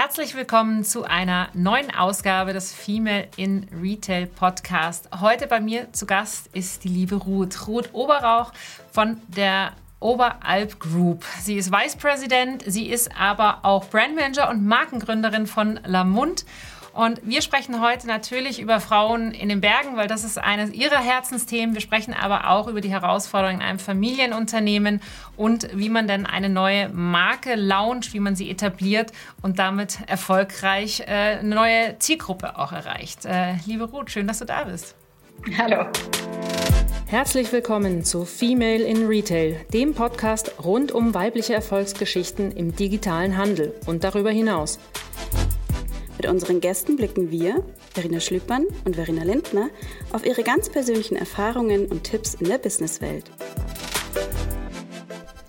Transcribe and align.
Herzlich 0.00 0.36
willkommen 0.36 0.84
zu 0.84 1.02
einer 1.02 1.48
neuen 1.54 1.92
Ausgabe 1.92 2.52
des 2.52 2.72
Female 2.72 3.26
in 3.36 3.66
Retail 3.82 4.26
Podcast. 4.26 5.08
Heute 5.20 5.48
bei 5.48 5.58
mir 5.58 5.92
zu 5.92 6.06
Gast 6.06 6.48
ist 6.52 6.84
die 6.84 6.88
liebe 6.88 7.16
Ruth. 7.16 7.66
Ruth 7.66 7.90
Oberrauch 7.92 8.52
von 8.92 9.20
der 9.26 9.72
Oberalp 9.98 10.78
Group. 10.78 11.24
Sie 11.40 11.56
ist 11.56 11.72
Vice 11.72 11.96
President, 11.96 12.62
sie 12.64 12.86
ist 12.86 13.10
aber 13.18 13.64
auch 13.64 13.86
Brandmanager 13.86 14.48
und 14.48 14.64
Markengründerin 14.64 15.48
von 15.48 15.80
Lamont 15.84 16.44
und 16.92 17.20
wir 17.22 17.42
sprechen 17.42 17.80
heute 17.80 18.06
natürlich 18.06 18.60
über 18.60 18.80
Frauen 18.80 19.32
in 19.32 19.48
den 19.48 19.60
Bergen, 19.60 19.96
weil 19.96 20.08
das 20.08 20.24
ist 20.24 20.38
eines 20.38 20.72
ihrer 20.72 20.98
Herzensthemen. 20.98 21.74
Wir 21.74 21.80
sprechen 21.80 22.14
aber 22.14 22.50
auch 22.50 22.68
über 22.68 22.80
die 22.80 22.90
Herausforderungen 22.90 23.60
in 23.60 23.66
einem 23.66 23.78
Familienunternehmen 23.78 25.00
und 25.36 25.68
wie 25.72 25.88
man 25.88 26.08
denn 26.08 26.26
eine 26.26 26.48
neue 26.48 26.88
Marke 26.88 27.54
launcht, 27.54 28.14
wie 28.14 28.20
man 28.20 28.36
sie 28.36 28.50
etabliert 28.50 29.12
und 29.42 29.58
damit 29.58 29.98
erfolgreich 30.06 31.00
äh, 31.00 31.38
eine 31.38 31.54
neue 31.54 31.98
Zielgruppe 31.98 32.58
auch 32.58 32.72
erreicht. 32.72 33.24
Äh, 33.24 33.54
liebe 33.66 33.84
Ruth, 33.84 34.10
schön, 34.10 34.26
dass 34.26 34.38
du 34.40 34.44
da 34.44 34.64
bist. 34.64 34.94
Hallo. 35.56 35.86
Herzlich 37.06 37.50
willkommen 37.52 38.04
zu 38.04 38.26
Female 38.26 38.82
in 38.82 39.06
Retail, 39.06 39.56
dem 39.72 39.94
Podcast 39.94 40.52
rund 40.62 40.92
um 40.92 41.14
weibliche 41.14 41.54
Erfolgsgeschichten 41.54 42.52
im 42.52 42.76
digitalen 42.76 43.38
Handel 43.38 43.72
und 43.86 44.04
darüber 44.04 44.30
hinaus. 44.30 44.78
Mit 46.18 46.28
unseren 46.28 46.60
Gästen 46.60 46.96
blicken 46.96 47.30
wir, 47.30 47.62
Verena 47.94 48.18
Schlüppern 48.18 48.66
und 48.84 48.96
Verena 48.96 49.22
Lindner, 49.22 49.70
auf 50.12 50.26
ihre 50.26 50.42
ganz 50.42 50.68
persönlichen 50.68 51.14
Erfahrungen 51.14 51.86
und 51.86 52.02
Tipps 52.02 52.34
in 52.34 52.48
der 52.48 52.58
Businesswelt. 52.58 53.30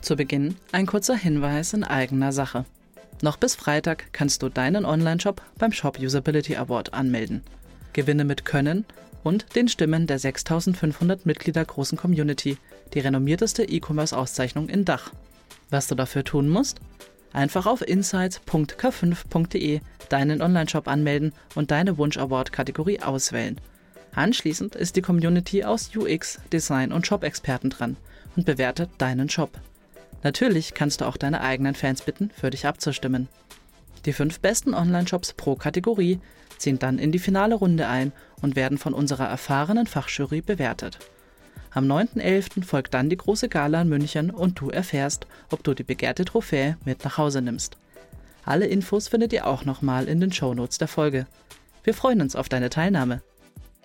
Zu 0.02 0.16
Beginn 0.16 0.58
ein 0.72 0.86
kurzer 0.86 1.16
Hinweis 1.16 1.74
in 1.74 1.84
eigener 1.84 2.32
Sache. 2.32 2.66
Noch 3.24 3.38
bis 3.38 3.56
Freitag 3.56 4.14
kannst 4.14 4.44
du 4.44 4.50
deinen 4.50 4.86
Online-Shop 4.86 5.42
beim 5.58 5.72
Shop 5.72 5.98
Usability 6.00 6.56
Award 6.56 6.94
anmelden. 6.94 7.42
Gewinne 7.94 8.24
mit 8.24 8.46
Können 8.46 8.86
und 9.24 9.56
den 9.56 9.70
Stimmen 9.70 10.06
der 10.06 10.20
6500 10.20 11.26
Mitglieder 11.26 11.66
großen 11.66 11.98
Community, 11.98 12.60
die 12.94 13.00
renommierteste 13.00 13.64
E-Commerce-Auszeichnung 13.64 14.70
in 14.70 14.86
Dach. 14.86 15.14
Was 15.72 15.88
du 15.88 15.96
dafür 15.96 16.24
tun 16.24 16.48
musst? 16.48 16.80
Einfach 17.34 17.66
auf 17.66 17.82
insights.k5.de 17.82 19.82
deinen 20.10 20.42
Onlineshop 20.42 20.88
anmelden 20.88 21.34
und 21.56 21.72
deine 21.72 21.98
Wunsch-Award-Kategorie 21.98 23.02
auswählen. 23.02 23.60
Anschließend 24.16 24.76
ist 24.76 24.96
die 24.96 25.02
Community 25.02 25.64
aus 25.64 25.96
UX, 25.96 26.40
Design 26.52 26.92
und 26.92 27.06
Shop-Experten 27.06 27.70
dran 27.70 27.98
und 28.36 28.46
bewertet 28.46 28.90
deinen 28.98 29.30
Shop. 29.30 29.52
Natürlich 30.24 30.74
kannst 30.74 31.02
du 31.02 31.06
auch 31.06 31.18
deine 31.18 31.42
eigenen 31.42 31.76
Fans 31.76 32.02
bitten, 32.02 32.32
für 32.36 32.50
dich 32.50 32.66
abzustimmen. 32.66 33.28
Die 34.06 34.14
fünf 34.14 34.40
besten 34.40 34.74
Online-Shops 34.74 35.34
pro 35.34 35.56
Kategorie 35.56 36.20
ziehen 36.58 36.80
dann 36.80 37.00
in 37.00 37.12
die 37.12 37.20
finale 37.20 37.56
Runde 37.56 37.88
ein 37.88 38.12
und 38.42 38.56
werden 38.56 38.78
von 38.78 38.94
unserer 38.94 39.28
erfahrenen 39.28 39.88
Fachjury 39.88 40.42
bewertet. 40.42 41.00
Am 41.72 41.86
9.11. 41.86 42.64
folgt 42.64 42.94
dann 42.94 43.10
die 43.10 43.18
große 43.18 43.48
Gala 43.48 43.82
in 43.82 43.90
München 43.90 44.32
und 44.32 44.60
du 44.60 44.70
erfährst, 44.70 45.28
ob 45.52 45.64
du 45.64 45.74
die 45.74 45.84
begehrte 45.84 46.26
Trophäe 46.26 46.78
mit 46.84 47.04
nach 47.04 47.18
Hause 47.18 47.42
nimmst. 47.42 47.78
Alle 48.44 48.66
Infos 48.66 49.08
findet 49.08 49.34
ihr 49.34 49.46
auch 49.46 49.66
nochmal 49.66 50.08
in 50.08 50.20
den 50.20 50.32
Shownotes 50.32 50.80
der 50.80 50.88
Folge. 50.88 51.28
Wir 51.84 51.94
freuen 51.94 52.22
uns 52.22 52.36
auf 52.36 52.50
deine 52.50 52.70
Teilnahme. 52.70 53.22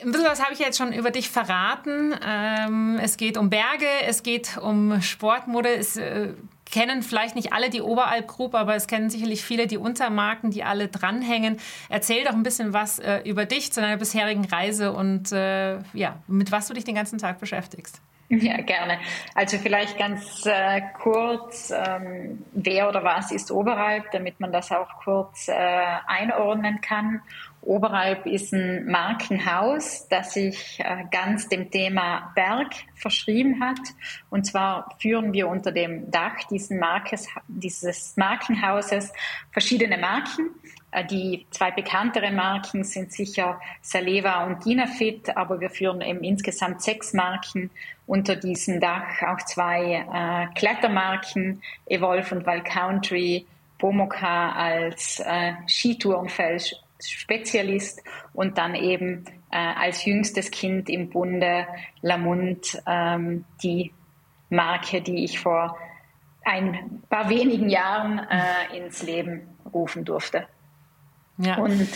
Ein 0.01 0.11
bisschen 0.11 0.27
was 0.27 0.43
habe 0.43 0.55
ich 0.55 0.59
jetzt 0.59 0.79
schon 0.79 0.93
über 0.93 1.11
dich 1.11 1.29
verraten. 1.29 2.15
Ähm, 2.27 2.99
es 3.03 3.17
geht 3.17 3.37
um 3.37 3.51
Berge, 3.51 3.87
es 4.07 4.23
geht 4.23 4.57
um 4.57 5.01
Sportmode. 5.03 5.69
Es 5.69 5.97
äh, 5.97 6.31
kennen 6.75 7.05
vielleicht 7.05 7.37
nicht 7.37 7.53
alle 7.53 7.71
die 7.71 7.81
Oberalp 7.81 8.27
Group, 8.27 8.57
aber 8.57 8.75
es 8.75 8.89
kennen 8.89 9.09
sicherlich 9.09 9.45
viele 9.45 9.69
die 9.69 9.79
Untermarken, 9.79 10.51
die 10.51 10.65
alle 10.65 10.89
dranhängen. 10.89 11.59
Erzähl 11.89 12.25
doch 12.25 12.33
ein 12.33 12.43
bisschen 12.43 12.73
was 12.73 12.99
äh, 12.99 13.21
über 13.25 13.45
dich 13.47 13.73
zu 13.73 13.81
deiner 13.81 13.97
bisherigen 13.97 14.45
Reise 14.45 14.93
und 14.93 15.31
äh, 15.31 15.79
ja, 15.93 16.17
mit 16.27 16.51
was 16.51 16.67
du 16.67 16.75
dich 16.75 16.83
den 16.83 16.97
ganzen 16.97 17.19
Tag 17.19 17.39
beschäftigst. 17.39 18.03
Ja, 18.29 18.57
gerne. 18.57 18.99
Also 19.37 19.59
vielleicht 19.59 19.99
ganz 19.99 20.45
äh, 20.47 20.81
kurz, 21.01 21.71
ähm, 21.71 22.43
wer 22.53 22.89
oder 22.89 23.05
was 23.05 23.31
ist 23.31 23.53
Oberalp, 23.53 24.11
damit 24.11 24.41
man 24.41 24.51
das 24.51 24.73
auch 24.73 24.89
kurz 25.05 25.47
äh, 25.47 25.53
einordnen 26.07 26.81
kann. 26.81 27.21
Oberalp 27.65 28.27
ist 28.27 28.53
ein 28.53 28.87
Markenhaus, 28.87 30.07
das 30.09 30.35
sich 30.35 30.81
äh, 30.81 31.05
ganz 31.11 31.49
dem 31.49 31.71
Thema 31.71 32.33
Berg 32.35 32.73
verschrieben 32.95 33.61
hat. 33.61 33.81
Und 34.31 34.45
zwar 34.45 34.95
führen 34.99 35.33
wir 35.33 35.49
unter 35.49 35.73
dem 35.73 36.11
Dach 36.11 36.37
Markes, 36.71 37.29
dieses 37.49 38.17
Markenhauses 38.17 39.13
verschiedene 39.51 39.99
Marken. 39.99 40.51
Äh, 40.91 41.05
die 41.07 41.47
zwei 41.51 41.71
bekannteren 41.71 42.37
Marken 42.37 42.85
sind 42.85 43.13
sicher 43.13 43.61
Saleva 43.81 44.45
und 44.45 44.65
Dinafit, 44.65 45.37
aber 45.37 45.61
wir 45.61 45.71
führen 45.71 46.01
eben 46.01 46.23
insgesamt 46.23 46.83
sechs 46.83 47.13
Marken 47.15 47.71
unter 48.07 48.37
diesem 48.37 48.81
Dach, 48.81 49.23
auch 49.23 49.43
zwei 49.45 50.05
äh, 50.13 50.55
Klettermarken, 50.55 51.63
Evolve 51.87 52.35
und 52.35 52.47
Val 52.47 52.63
Country, 52.63 53.47
Pomoka 53.79 54.53
als 54.53 55.21
äh, 55.21 55.55
Skitourenfeld 55.67 56.84
Spezialist 57.11 58.03
und 58.33 58.59
dann 58.59 58.75
eben 58.75 59.25
äh, 59.51 59.57
als 59.57 60.05
jüngstes 60.05 60.51
Kind 60.51 60.89
im 60.89 61.11
Bunde 61.11 61.67
Lamont 62.03 62.81
ähm, 62.87 63.45
die 63.63 63.93
Marke, 64.51 65.01
die 65.01 65.25
ich 65.25 65.39
vor 65.39 65.77
ein 66.45 67.03
paar 67.09 67.29
wenigen 67.31 67.69
Jahren 67.69 68.19
äh, 68.19 68.77
ins 68.77 69.03
Leben 69.03 69.49
rufen 69.73 70.05
durfte. 70.05 70.47
Ja. 71.39 71.57
Und 71.57 71.89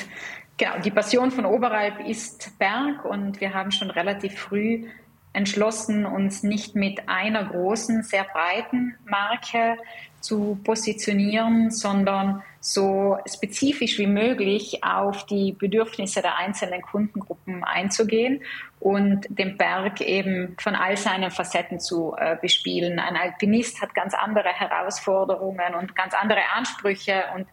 genau, 0.56 0.78
die 0.78 0.90
Passion 0.90 1.30
von 1.30 1.44
Oberalp 1.44 2.00
ist 2.00 2.58
Berg 2.58 3.04
und 3.04 3.40
wir 3.40 3.54
haben 3.54 3.70
schon 3.70 3.90
relativ 3.90 4.38
früh 4.38 4.88
entschlossen, 5.32 6.06
uns 6.06 6.42
nicht 6.42 6.74
mit 6.74 7.08
einer 7.08 7.44
großen, 7.44 8.02
sehr 8.02 8.24
breiten 8.24 8.96
Marke 9.04 9.76
zu 10.20 10.58
positionieren, 10.64 11.70
sondern 11.70 12.42
so 12.60 13.18
spezifisch 13.26 13.98
wie 13.98 14.06
möglich 14.06 14.82
auf 14.82 15.26
die 15.26 15.52
Bedürfnisse 15.52 16.22
der 16.22 16.36
einzelnen 16.36 16.82
Kundengruppen 16.82 17.62
einzugehen 17.64 18.42
und 18.80 19.26
den 19.28 19.56
Berg 19.56 20.00
eben 20.00 20.56
von 20.58 20.74
all 20.74 20.96
seinen 20.96 21.30
Facetten 21.30 21.78
zu 21.78 22.14
äh, 22.16 22.36
bespielen. 22.40 22.98
Ein 22.98 23.16
Alpinist 23.16 23.80
hat 23.80 23.94
ganz 23.94 24.14
andere 24.14 24.48
Herausforderungen 24.48 25.74
und 25.74 25.94
ganz 25.94 26.14
andere 26.14 26.40
Ansprüche 26.54 27.24
und 27.34 27.46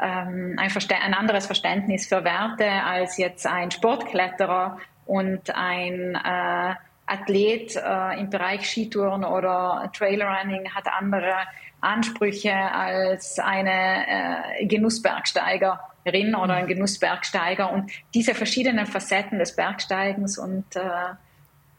ähm, 0.00 0.56
ein, 0.58 0.70
ein 1.02 1.14
anderes 1.14 1.46
Verständnis 1.46 2.06
für 2.06 2.22
Werte 2.24 2.68
als 2.68 3.16
jetzt 3.16 3.46
ein 3.46 3.70
Sportkletterer 3.70 4.78
und 5.06 5.54
ein 5.54 6.14
äh, 6.14 6.74
Athlet 7.06 7.76
äh, 7.76 8.20
im 8.20 8.30
Bereich 8.30 8.68
Skitouren 8.68 9.24
oder 9.24 9.90
Trailrunning 9.96 10.68
hat 10.74 10.86
andere 10.88 11.34
Ansprüche 11.80 12.52
als 12.52 13.38
eine 13.38 14.58
äh, 14.58 14.66
Genussbergsteigerin 14.66 16.34
oder 16.34 16.54
ein 16.54 16.66
Genussbergsteiger. 16.66 17.72
Und 17.72 17.90
diese 18.12 18.34
verschiedenen 18.34 18.86
Facetten 18.86 19.38
des 19.38 19.54
Bergsteigens 19.54 20.38
und 20.38 20.74
äh, 20.74 20.80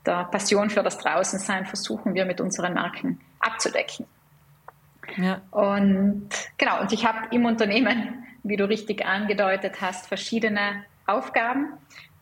der 0.06 0.24
Passion 0.26 0.70
für 0.70 0.84
das 0.84 0.98
Draußensein 0.98 1.66
versuchen 1.66 2.14
wir 2.14 2.26
mit 2.26 2.40
unseren 2.40 2.74
Marken 2.74 3.20
abzudecken. 3.40 4.06
Ja. 5.18 5.42
Und 5.52 6.30
genau, 6.58 6.82
und 6.82 6.94
ich 6.94 7.06
habe 7.06 7.20
im 7.32 7.46
Unternehmen, 7.46 8.26
wie 8.44 8.56
du 8.56 8.68
richtig 8.68 9.06
angedeutet 9.06 9.82
hast, 9.82 10.08
verschiedene 10.08 10.86
Aufgaben. 11.06 11.74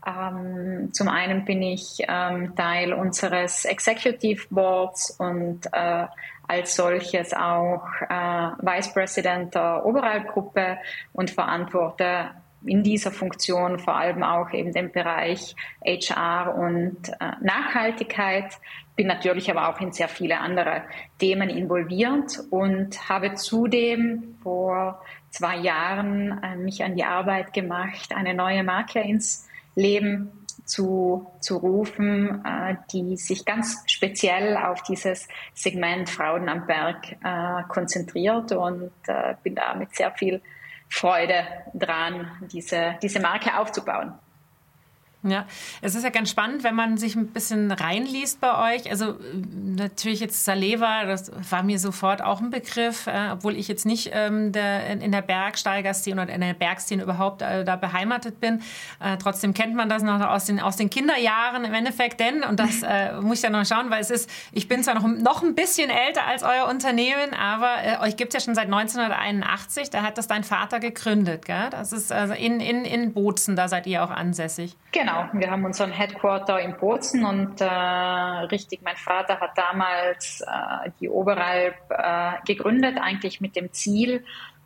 Ähm, 0.06 0.94
zum 0.94 1.08
einen 1.08 1.46
bin 1.46 1.62
ich 1.62 1.98
ähm, 2.08 2.56
Teil 2.56 2.94
unseres 2.94 3.66
Executive 3.66 4.46
Boards 4.50 5.12
und 5.20 5.66
äh, 5.72 6.06
als 6.48 6.76
solches 6.76 7.34
auch 7.34 7.86
äh, 8.08 8.50
Vice 8.62 8.94
President 8.94 9.56
der 9.56 9.84
Oberalp-Gruppe 9.86 10.78
und 11.14 11.32
verantworte 11.32 12.32
in 12.66 12.84
dieser 12.84 13.12
Funktion 13.12 13.80
vor 13.80 13.96
allem 13.96 14.24
auch 14.24 14.52
eben 14.52 14.74
den 14.74 14.92
Bereich 14.92 15.56
HR 15.86 16.56
und 16.56 17.10
äh, 17.20 17.32
Nachhaltigkeit, 17.42 18.54
bin 18.96 19.08
natürlich 19.08 19.52
aber 19.52 19.70
auch 19.70 19.80
in 19.82 19.92
sehr 19.92 20.08
viele 20.08 20.40
andere 20.40 20.84
Themen 21.20 21.50
involviert 21.50 22.40
und 22.50 23.10
habe 23.10 23.36
zudem 23.36 24.36
vor 24.42 25.02
zwei 25.30 25.58
Jahren 25.58 26.42
äh, 26.44 26.56
mich 26.56 26.84
an 26.84 26.96
die 26.96 27.04
Arbeit 27.04 27.54
gemacht, 27.54 28.14
eine 28.16 28.34
neue 28.34 28.64
Marke 28.64 29.00
ins 29.00 29.45
Leben 29.76 30.46
zu, 30.66 31.32
zu 31.40 31.58
rufen, 31.58 32.44
äh, 32.44 32.76
die 32.92 33.18
sich 33.18 33.46
ganz 33.46 33.84
speziell 33.88 34.58
auf 34.58 34.82
dieses 34.84 35.28
Segment 35.54 36.10
Frauen 36.10 36.50
am 36.50 36.66
Berg 36.66 37.12
äh, 37.24 37.64
konzentriert 37.68 38.52
und 38.52 38.92
äh, 39.08 39.36
bin 39.44 39.56
da 39.56 39.76
mit 39.76 39.96
sehr 39.96 40.12
viel 40.12 40.42
Freude 40.90 41.46
dran, 41.74 42.32
diese, 42.52 42.98
diese 43.02 43.20
Marke 43.20 43.58
aufzubauen. 43.58 44.14
Ja, 45.30 45.46
es 45.82 45.96
ist 45.96 46.04
ja 46.04 46.10
ganz 46.10 46.30
spannend, 46.30 46.64
wenn 46.64 46.76
man 46.76 46.98
sich 46.98 47.16
ein 47.16 47.28
bisschen 47.28 47.72
reinliest 47.72 48.40
bei 48.40 48.76
euch. 48.76 48.90
Also 48.90 49.16
natürlich 49.76 50.20
jetzt 50.20 50.46
Saleva, 50.46 51.06
das 51.06 51.32
war 51.50 51.64
mir 51.64 51.80
sofort 51.80 52.22
auch 52.22 52.42
ein 52.42 52.50
Begriff, 52.50 53.08
äh, 53.08 53.32
obwohl 53.32 53.56
ich 53.56 53.68
jetzt 53.68 53.86
nicht 53.86 54.12
ähm, 54.14 54.52
der, 54.52 54.88
in, 54.88 55.02
in 55.02 55.12
der 55.12 55.22
Bergsteigerszene 55.22 56.22
oder 56.22 56.34
in 56.34 56.42
der 56.42 56.54
Bergszene 56.54 57.04
überhaupt 57.04 57.42
äh, 57.42 57.64
da 57.64 57.76
beheimatet 57.76 58.40
bin. 58.40 58.62
Äh, 59.00 59.18
trotzdem 59.18 59.54
kennt 59.54 59.76
man 59.76 59.90
das 59.90 60.04
noch 60.04 60.20
aus 60.22 60.46
den, 60.46 60.60
aus 60.60 60.76
den 60.76 60.90
Kinderjahren 60.90 61.66
im 61.66 61.74
Endeffekt, 61.74 62.20
denn, 62.20 62.44
und 62.44 62.60
das 62.60 62.84
äh, 62.84 63.14
muss 63.22 63.40
ich 63.40 63.44
ja 63.44 63.50
noch 63.50 63.66
schauen, 63.66 63.90
weil 63.90 64.02
es 64.02 64.10
ist, 64.10 64.30
ich 64.52 64.68
bin 64.68 64.84
zwar 64.84 64.96
noch, 64.96 65.08
noch 65.08 65.44
ein 65.44 65.56
bisschen 65.56 65.90
älter 65.90 66.26
als 66.26 66.44
euer 66.44 66.68
Unternehmen, 66.68 67.34
aber 67.34 67.84
äh, 67.84 67.98
euch 68.00 68.18
gibt 68.18 68.34
es 68.34 68.42
ja 68.42 68.46
schon 68.46 68.56
seit 68.56 68.66
1981, 68.66 69.90
da 69.90 70.04
hat 70.04 70.18
das 70.18 70.28
dein 70.28 70.44
Vater 70.44 70.80
gegründet, 70.80 71.46
gell? 71.46 71.70
Das 71.72 71.92
ist 71.94 72.12
also 72.12 72.34
in, 72.34 72.60
in, 72.60 72.86
in 72.86 73.14
Bozen, 73.14 73.56
da 73.56 73.68
seid 73.68 73.88
ihr 73.88 74.04
auch 74.04 74.12
ansässig. 74.12 74.76
Genau. 74.92 75.15
Genau, 75.16 75.30
wir 75.34 75.52
haben 75.52 75.64
unseren 75.66 75.92
Headquarter 75.92 76.60
in 76.60 76.76
Bozen 76.78 77.24
und 77.26 77.62
äh, 77.62 77.66
richtig, 77.66 78.82
mein 78.84 78.98
Vater 78.98 79.40
hat 79.40 79.58
damals 79.58 80.42
äh, 80.42 80.90
die 81.00 81.10
Oberalp 81.10 81.76
äh, 81.90 82.32
gegründet, 82.46 82.98
eigentlich 83.00 83.40
mit 83.40 83.56
dem 83.56 83.72
Ziel, 83.72 84.26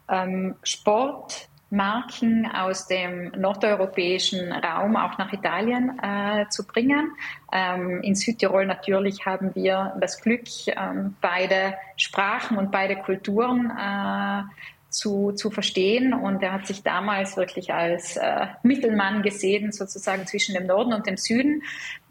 ähm, 0.09 0.55
Sportmarken 0.63 2.49
aus 2.51 2.87
dem 2.87 3.31
nordeuropäischen 3.37 4.51
Raum 4.51 4.95
auch 4.95 5.19
nach 5.19 5.31
Italien 5.33 5.99
äh, 6.01 6.47
zu 6.49 6.65
bringen. 6.65 7.11
Ähm, 7.53 8.01
in 8.01 8.15
Südtirol 8.15 8.65
natürlich 8.65 9.27
haben 9.27 9.53
wir 9.53 9.95
das 9.99 10.19
Glück, 10.19 10.47
ähm, 10.67 11.15
beide 11.21 11.75
Sprachen 11.95 12.57
und 12.57 12.71
beide 12.71 12.95
Kulturen 12.95 13.71
äh, 13.77 14.43
zu, 14.89 15.31
zu 15.31 15.51
verstehen. 15.51 16.13
Und 16.13 16.41
er 16.43 16.53
hat 16.53 16.67
sich 16.67 16.83
damals 16.83 17.37
wirklich 17.37 17.73
als 17.73 18.17
äh, 18.17 18.47
Mittelmann 18.63 19.21
gesehen, 19.21 19.71
sozusagen 19.71 20.25
zwischen 20.27 20.55
dem 20.55 20.67
Norden 20.67 20.93
und 20.93 21.07
dem 21.07 21.17
Süden. 21.17 21.63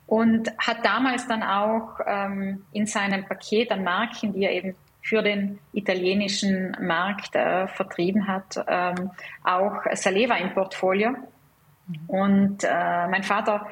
Und 0.06 0.50
hat 0.58 0.84
damals 0.84 1.26
dann 1.28 1.42
auch 1.42 2.00
ähm, 2.06 2.64
in 2.72 2.86
seinem 2.86 3.26
Paket 3.26 3.70
an 3.70 3.84
Marken, 3.84 4.32
die 4.32 4.44
er 4.44 4.52
eben 4.52 4.74
für 5.02 5.22
den 5.22 5.58
italienischen 5.72 6.76
Markt 6.80 7.34
äh, 7.34 7.66
vertrieben 7.66 8.26
hat, 8.26 8.62
ähm, 8.66 9.10
auch 9.42 9.82
Saleva 9.94 10.36
im 10.36 10.52
Portfolio. 10.52 11.10
Mhm. 11.10 12.00
Und 12.06 12.64
äh, 12.64 13.06
mein 13.08 13.22
Vater 13.22 13.66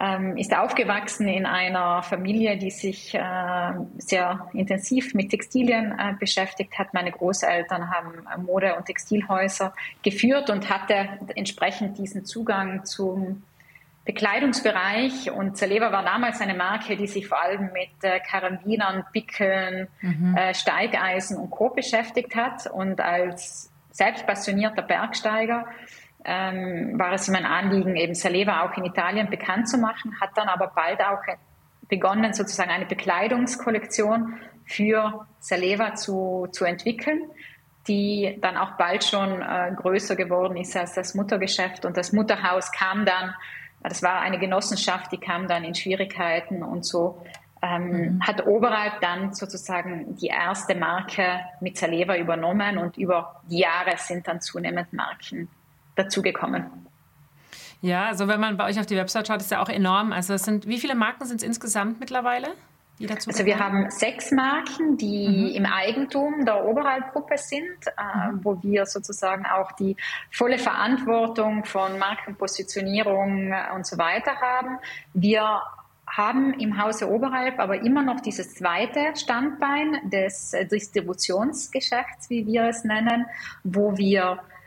ähm, 0.00 0.36
ist 0.36 0.56
aufgewachsen 0.56 1.26
in 1.26 1.44
einer 1.44 2.02
Familie, 2.02 2.56
die 2.56 2.70
sich 2.70 3.14
äh, 3.14 3.20
sehr 3.98 4.48
intensiv 4.52 5.14
mit 5.14 5.30
Textilien 5.30 5.92
äh, 5.98 6.14
beschäftigt 6.18 6.78
hat. 6.78 6.94
Meine 6.94 7.10
Großeltern 7.10 7.90
haben 7.90 8.44
Mode- 8.44 8.76
und 8.76 8.86
Textilhäuser 8.86 9.74
geführt 10.02 10.50
und 10.50 10.70
hatte 10.70 11.08
entsprechend 11.34 11.98
diesen 11.98 12.24
Zugang 12.24 12.84
zum 12.84 13.42
Bekleidungsbereich. 14.04 15.32
Und 15.32 15.58
Saleva 15.58 15.90
war 15.90 16.04
damals 16.04 16.40
eine 16.40 16.54
Marke, 16.54 16.96
die 16.96 17.08
sich 17.08 17.26
vor 17.26 17.42
allem 17.42 17.72
mit 17.72 17.90
äh, 18.02 18.20
Karabinern, 18.20 19.04
Pickeln, 19.12 19.88
mhm. 20.00 20.36
äh, 20.36 20.54
Steigeisen 20.54 21.36
und 21.36 21.50
Co. 21.50 21.70
beschäftigt 21.70 22.36
hat. 22.36 22.68
Und 22.68 23.00
als 23.00 23.70
selbst 23.90 24.26
passionierter 24.26 24.82
Bergsteiger 24.82 25.66
ähm, 26.28 26.98
war 26.98 27.14
es 27.14 27.26
ihm 27.26 27.34
ein 27.34 27.46
Anliegen, 27.46 27.96
eben 27.96 28.14
Saleva 28.14 28.62
auch 28.62 28.76
in 28.76 28.84
Italien 28.84 29.30
bekannt 29.30 29.66
zu 29.66 29.78
machen, 29.78 30.20
hat 30.20 30.30
dann 30.36 30.48
aber 30.48 30.72
bald 30.74 31.00
auch 31.00 31.22
begonnen, 31.88 32.34
sozusagen 32.34 32.70
eine 32.70 32.84
Bekleidungskollektion 32.84 34.34
für 34.66 35.26
Saleva 35.40 35.94
zu, 35.94 36.46
zu 36.52 36.66
entwickeln, 36.66 37.22
die 37.86 38.36
dann 38.42 38.58
auch 38.58 38.72
bald 38.72 39.04
schon 39.04 39.40
äh, 39.40 39.72
größer 39.74 40.16
geworden 40.16 40.58
ist 40.58 40.76
als 40.76 40.92
das 40.92 41.14
Muttergeschäft. 41.14 41.86
Und 41.86 41.96
das 41.96 42.12
Mutterhaus 42.12 42.70
kam 42.72 43.06
dann, 43.06 43.34
das 43.82 44.02
war 44.02 44.20
eine 44.20 44.38
Genossenschaft, 44.38 45.10
die 45.10 45.18
kam 45.18 45.48
dann 45.48 45.64
in 45.64 45.74
Schwierigkeiten 45.74 46.62
und 46.62 46.84
so 46.84 47.22
ähm, 47.62 47.90
mhm. 47.90 48.20
hat 48.20 48.46
Oberalp 48.46 49.00
dann 49.00 49.32
sozusagen 49.32 50.14
die 50.16 50.26
erste 50.26 50.74
Marke 50.74 51.40
mit 51.60 51.78
Saleva 51.78 52.16
übernommen 52.16 52.76
und 52.76 52.98
über 52.98 53.40
die 53.50 53.60
Jahre 53.60 53.96
sind 53.96 54.28
dann 54.28 54.42
zunehmend 54.42 54.92
Marken 54.92 55.48
dazugekommen. 55.98 56.66
Ja, 57.80 58.06
also 58.06 58.26
wenn 58.26 58.40
man 58.40 58.56
bei 58.56 58.66
euch 58.66 58.78
auf 58.80 58.86
die 58.86 58.96
Website 58.96 59.28
schaut, 59.28 59.40
ist 59.40 59.50
ja 59.50 59.62
auch 59.62 59.68
enorm. 59.68 60.12
Also 60.12 60.34
es 60.34 60.42
sind, 60.42 60.66
wie 60.66 60.78
viele 60.78 60.94
Marken 60.94 61.26
sind 61.26 61.36
es 61.36 61.42
insgesamt 61.42 62.00
mittlerweile? 62.00 62.48
also 63.00 63.44
wir 63.44 63.60
haben 63.60 63.90
sechs 63.90 64.32
Marken, 64.32 64.96
die 64.96 65.28
mhm. 65.28 65.54
im 65.54 65.66
Eigentum 65.66 66.44
der 66.44 66.64
Oberalp-Gruppe 66.64 67.38
sind, 67.38 67.86
äh, 67.86 68.32
mhm. 68.32 68.44
wo 68.44 68.60
wir 68.62 68.86
sozusagen 68.86 69.46
auch 69.46 69.70
die 69.72 69.96
volle 70.32 70.58
Verantwortung 70.58 71.64
von 71.64 71.96
Markenpositionierung 71.98 73.54
und 73.76 73.86
so 73.86 73.98
weiter 73.98 74.34
haben. 74.40 74.78
Wir 75.14 75.62
haben 76.08 76.54
im 76.54 76.82
Hause 76.82 77.08
Oberalp 77.08 77.60
aber 77.60 77.82
immer 77.82 78.02
noch 78.02 78.20
dieses 78.20 78.54
zweite 78.54 79.14
Standbein 79.14 80.10
des 80.10 80.56
Distributionsgeschäfts, 80.70 82.30
wie 82.30 82.46
wir 82.46 82.64
es 82.64 82.82
nennen, 82.82 83.26
wo 83.62 83.96
wir 83.96 84.40
äh, 84.40 84.57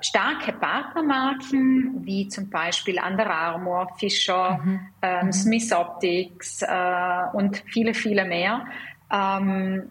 starke 0.00 0.52
Partnermarken 0.52 2.04
wie 2.04 2.28
zum 2.28 2.50
Beispiel 2.50 3.00
Under 3.00 3.30
Armour, 3.30 3.88
Fischer, 3.98 4.60
mhm. 4.62 4.80
ähm, 5.02 5.26
mhm. 5.26 5.32
Smith 5.32 5.72
Optics 5.72 6.62
äh, 6.62 7.22
und 7.32 7.62
viele, 7.66 7.94
viele 7.94 8.24
mehr. 8.24 8.66
Ähm, 9.10 9.90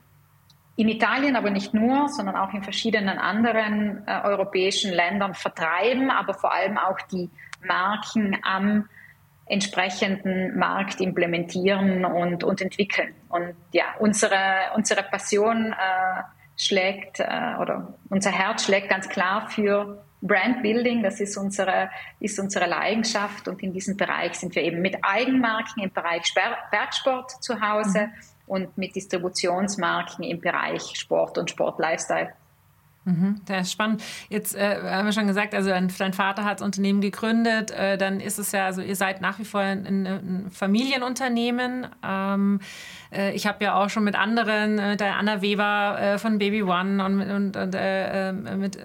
in 0.76 0.88
Italien 0.88 1.36
aber 1.36 1.50
nicht 1.50 1.74
nur, 1.74 2.08
sondern 2.08 2.38
auch 2.38 2.54
in 2.54 2.64
verschiedenen 2.64 3.18
anderen 3.18 4.04
äh, 4.08 4.22
europäischen 4.24 4.94
Ländern 4.94 5.34
vertreiben, 5.34 6.10
aber 6.10 6.34
vor 6.34 6.54
allem 6.54 6.78
auch 6.78 7.02
die 7.12 7.30
Marken 7.68 8.38
am 8.44 8.88
entsprechenden 9.48 10.58
Markt 10.58 11.02
implementieren 11.02 12.06
und, 12.06 12.44
und 12.44 12.62
entwickeln. 12.62 13.14
Und 13.28 13.56
ja, 13.74 13.86
unsere, 13.98 14.38
unsere 14.76 15.04
Passion 15.04 15.74
äh, 15.74 16.22
schlägt 16.60 17.20
äh, 17.20 17.56
oder 17.60 17.94
unser 18.10 18.32
Herz 18.32 18.66
schlägt 18.66 18.90
ganz 18.90 19.08
klar 19.10 19.50
für 19.50 20.04
Brandbuilding, 20.22 21.02
das 21.02 21.22
ist 21.22 21.38
unsere, 21.38 21.90
ist 22.20 22.38
unsere 22.40 22.66
Leidenschaft 22.68 23.48
und 23.48 23.64
in 23.64 23.72
diesem 23.72 23.96
Bereich 23.96 24.34
sind 24.36 24.54
wir 24.54 24.64
eben 24.64 24.82
mit 24.82 24.98
Eigenmarken 25.02 25.82
im 25.82 25.92
Bereich 25.92 26.34
Bergsport 26.72 27.42
zu 27.42 27.62
Hause 27.62 28.08
mhm. 28.08 28.12
und 28.46 28.78
mit 28.78 28.96
Distributionsmarken 28.96 30.26
im 30.26 30.42
Bereich 30.42 30.82
Sport 30.96 31.38
und 31.38 31.50
Sportlifestyle. 31.50 32.34
Mhm, 33.06 33.42
das 33.46 33.68
ist 33.68 33.72
spannend. 33.72 34.04
Jetzt 34.30 34.56
äh, 34.56 34.78
haben 34.82 35.06
wir 35.06 35.14
schon 35.14 35.26
gesagt, 35.26 35.56
also 35.56 35.70
dein, 35.70 35.92
dein 35.98 36.14
Vater 36.14 36.44
hat 36.44 36.60
das 36.60 36.66
Unternehmen 36.66 37.02
gegründet, 37.02 37.72
äh, 37.72 37.98
dann 37.98 38.20
ist 38.20 38.40
es 38.40 38.52
ja, 38.52 38.66
also 38.66 38.82
ihr 38.82 38.96
seid 38.96 39.22
nach 39.22 39.40
wie 39.40 39.46
vor 39.46 39.62
ein, 39.62 40.06
ein 40.06 40.52
Familienunternehmen. 40.52 41.88
Ähm, 42.04 42.60
äh, 43.12 43.34
ich 43.34 43.48
habe 43.48 43.64
ja 43.64 43.76
auch 43.76 43.90
schon 43.90 44.04
mit 44.04 44.16
anderen, 44.16 44.78
äh, 44.80 44.98
der 44.98 45.16
Anna 45.16 45.42
Weber 45.42 45.98
äh, 46.00 46.18
von 46.18 46.38
Baby 46.38 46.64
One 46.64 47.04
und, 47.04 47.22
und, 47.22 47.58
und 47.58 47.76
äh, 47.76 48.34
mit 48.34 48.78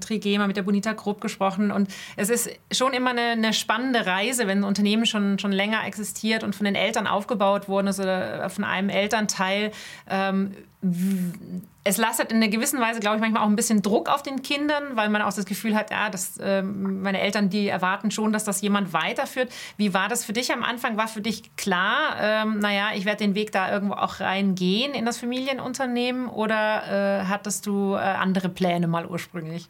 Trigema, 0.00 0.46
mit 0.46 0.56
der 0.56 0.62
Bonita 0.62 0.92
Grupp 0.92 1.20
gesprochen. 1.20 1.70
Und 1.70 1.88
es 2.16 2.30
ist 2.30 2.50
schon 2.72 2.92
immer 2.92 3.10
eine, 3.10 3.32
eine, 3.32 3.52
spannende 3.52 4.06
Reise, 4.06 4.46
wenn 4.46 4.58
ein 4.58 4.64
Unternehmen 4.64 5.06
schon, 5.06 5.38
schon 5.38 5.52
länger 5.52 5.86
existiert 5.86 6.42
und 6.42 6.56
von 6.56 6.64
den 6.64 6.74
Eltern 6.74 7.06
aufgebaut 7.06 7.68
worden 7.68 7.88
ist 7.88 8.00
oder 8.00 8.48
von 8.50 8.64
einem 8.64 8.88
Elternteil. 8.88 9.72
Ähm, 10.08 10.52
es 10.82 11.98
lastet 11.98 12.32
in 12.32 12.38
einer 12.38 12.48
gewissen 12.48 12.80
Weise, 12.80 13.00
glaube 13.00 13.16
ich, 13.16 13.20
manchmal 13.20 13.42
auch 13.42 13.48
ein 13.48 13.56
bisschen 13.56 13.82
Druck 13.82 14.08
auf 14.08 14.22
den 14.22 14.40
Kindern, 14.40 14.96
weil 14.96 15.10
man 15.10 15.20
auch 15.20 15.32
das 15.32 15.44
Gefühl 15.44 15.74
hat, 15.74 15.90
ja, 15.90 16.08
dass, 16.08 16.38
äh, 16.38 16.62
meine 16.62 17.20
Eltern, 17.20 17.50
die 17.50 17.68
erwarten 17.68 18.10
schon, 18.10 18.32
dass 18.32 18.44
das 18.44 18.62
jemand 18.62 18.94
weiterführt. 18.94 19.52
Wie 19.76 19.92
war 19.92 20.08
das 20.08 20.24
für 20.24 20.32
dich 20.32 20.52
am 20.52 20.62
Anfang? 20.62 20.96
War 20.96 21.08
für 21.08 21.20
dich 21.20 21.54
klar, 21.56 22.16
ähm, 22.18 22.60
naja, 22.60 22.90
ich 22.94 23.04
werde 23.04 23.18
den 23.18 23.34
Weg 23.34 23.52
da 23.52 23.70
irgendwo 23.70 23.94
auch 23.94 24.20
reingehen 24.20 24.94
in 24.94 25.04
das 25.04 25.18
Familienunternehmen 25.18 26.28
oder 26.28 27.20
äh, 27.20 27.26
hattest 27.26 27.66
du 27.66 27.94
äh, 27.94 27.98
andere 27.98 28.48
Pläne 28.48 28.86
mal 28.86 29.04
ursprünglich? 29.04 29.68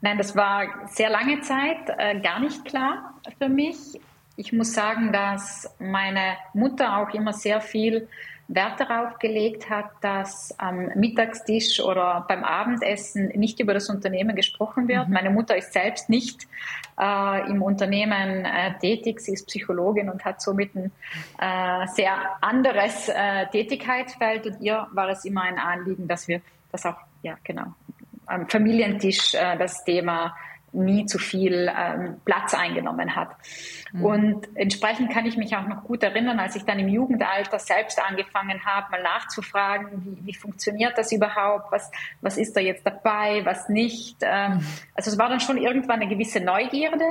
Nein, 0.00 0.18
das 0.18 0.36
war 0.36 0.66
sehr 0.86 1.10
lange 1.10 1.40
Zeit 1.40 1.88
äh, 1.98 2.20
gar 2.20 2.38
nicht 2.38 2.64
klar 2.64 3.14
für 3.38 3.48
mich. 3.48 3.76
Ich 4.36 4.52
muss 4.52 4.72
sagen, 4.72 5.12
dass 5.12 5.74
meine 5.78 6.36
Mutter 6.52 6.98
auch 6.98 7.14
immer 7.14 7.32
sehr 7.32 7.60
viel 7.60 8.08
Wert 8.48 8.78
darauf 8.78 9.18
gelegt 9.18 9.70
hat, 9.70 9.86
dass 10.02 10.54
am 10.58 10.90
Mittagstisch 10.94 11.80
oder 11.80 12.24
beim 12.28 12.44
Abendessen 12.44 13.28
nicht 13.28 13.58
über 13.58 13.72
das 13.72 13.88
Unternehmen 13.88 14.36
gesprochen 14.36 14.86
wird. 14.86 15.08
Mhm. 15.08 15.14
Meine 15.14 15.30
Mutter 15.30 15.56
ist 15.56 15.72
selbst 15.72 16.10
nicht 16.10 16.46
äh, 17.00 17.50
im 17.50 17.62
Unternehmen 17.62 18.44
äh, 18.44 18.78
tätig. 18.78 19.20
Sie 19.20 19.32
ist 19.32 19.46
Psychologin 19.46 20.10
und 20.10 20.24
hat 20.24 20.42
somit 20.42 20.74
ein 20.74 20.92
äh, 21.38 21.86
sehr 21.94 22.16
anderes 22.42 23.08
äh, 23.08 23.46
Tätigkeitsfeld. 23.46 24.46
Und 24.46 24.60
ihr 24.60 24.86
war 24.92 25.08
es 25.08 25.24
immer 25.24 25.42
ein 25.42 25.58
Anliegen, 25.58 26.06
dass 26.06 26.28
wir 26.28 26.42
das 26.70 26.84
auch, 26.84 26.98
ja, 27.22 27.36
genau, 27.44 27.74
am 28.26 28.48
Familientisch 28.48 29.34
äh, 29.34 29.56
das 29.56 29.84
Thema 29.84 30.36
nie 30.74 31.06
zu 31.06 31.18
viel 31.18 31.70
ähm, 31.76 32.16
Platz 32.24 32.54
eingenommen 32.54 33.16
hat. 33.16 33.30
Mhm. 33.92 34.04
Und 34.04 34.48
entsprechend 34.56 35.12
kann 35.12 35.26
ich 35.26 35.36
mich 35.36 35.56
auch 35.56 35.66
noch 35.66 35.84
gut 35.84 36.02
erinnern, 36.02 36.40
als 36.40 36.56
ich 36.56 36.64
dann 36.64 36.78
im 36.78 36.88
Jugendalter 36.88 37.58
selbst 37.58 38.02
angefangen 38.02 38.64
habe, 38.64 38.90
mal 38.90 39.02
nachzufragen, 39.02 40.04
wie, 40.04 40.26
wie 40.26 40.34
funktioniert 40.34 40.98
das 40.98 41.12
überhaupt, 41.12 41.70
was, 41.70 41.90
was 42.20 42.36
ist 42.36 42.56
da 42.56 42.60
jetzt 42.60 42.84
dabei, 42.84 43.44
was 43.44 43.68
nicht. 43.68 44.18
Ähm, 44.22 44.54
mhm. 44.54 44.66
Also 44.94 45.10
es 45.10 45.18
war 45.18 45.28
dann 45.28 45.40
schon 45.40 45.58
irgendwann 45.58 46.00
eine 46.00 46.08
gewisse 46.08 46.40
Neugierde 46.40 47.04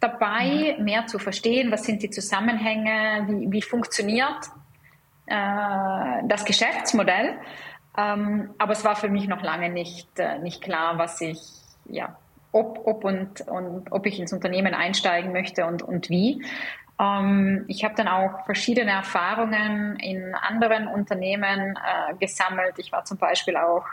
dabei, 0.00 0.76
mehr 0.78 1.06
zu 1.06 1.18
verstehen, 1.18 1.72
was 1.72 1.84
sind 1.84 2.02
die 2.02 2.10
Zusammenhänge, 2.10 3.26
wie, 3.28 3.50
wie 3.50 3.62
funktioniert 3.62 4.50
äh, 5.26 6.22
das 6.24 6.44
Geschäftsmodell. 6.44 7.38
Ähm, 7.96 8.50
aber 8.58 8.72
es 8.72 8.84
war 8.84 8.96
für 8.96 9.08
mich 9.08 9.26
noch 9.26 9.42
lange 9.42 9.70
nicht, 9.70 10.18
äh, 10.18 10.38
nicht 10.38 10.60
klar, 10.62 10.98
was 10.98 11.20
ich, 11.20 11.40
ja, 11.86 12.16
ob, 12.56 12.86
ob 12.86 13.04
und, 13.04 13.42
und 13.42 13.92
ob 13.92 14.06
ich 14.06 14.18
ins 14.18 14.32
Unternehmen 14.32 14.74
einsteigen 14.74 15.32
möchte 15.32 15.66
und, 15.66 15.82
und 15.82 16.08
wie. 16.08 16.42
Ähm, 16.98 17.64
ich 17.68 17.84
habe 17.84 17.94
dann 17.94 18.08
auch 18.08 18.44
verschiedene 18.46 18.90
Erfahrungen 18.90 19.96
in 19.96 20.34
anderen 20.34 20.88
Unternehmen 20.88 21.76
äh, 21.76 22.14
gesammelt. 22.18 22.74
Ich 22.78 22.92
war 22.92 23.04
zum 23.04 23.18
Beispiel 23.18 23.56
auch 23.56 23.84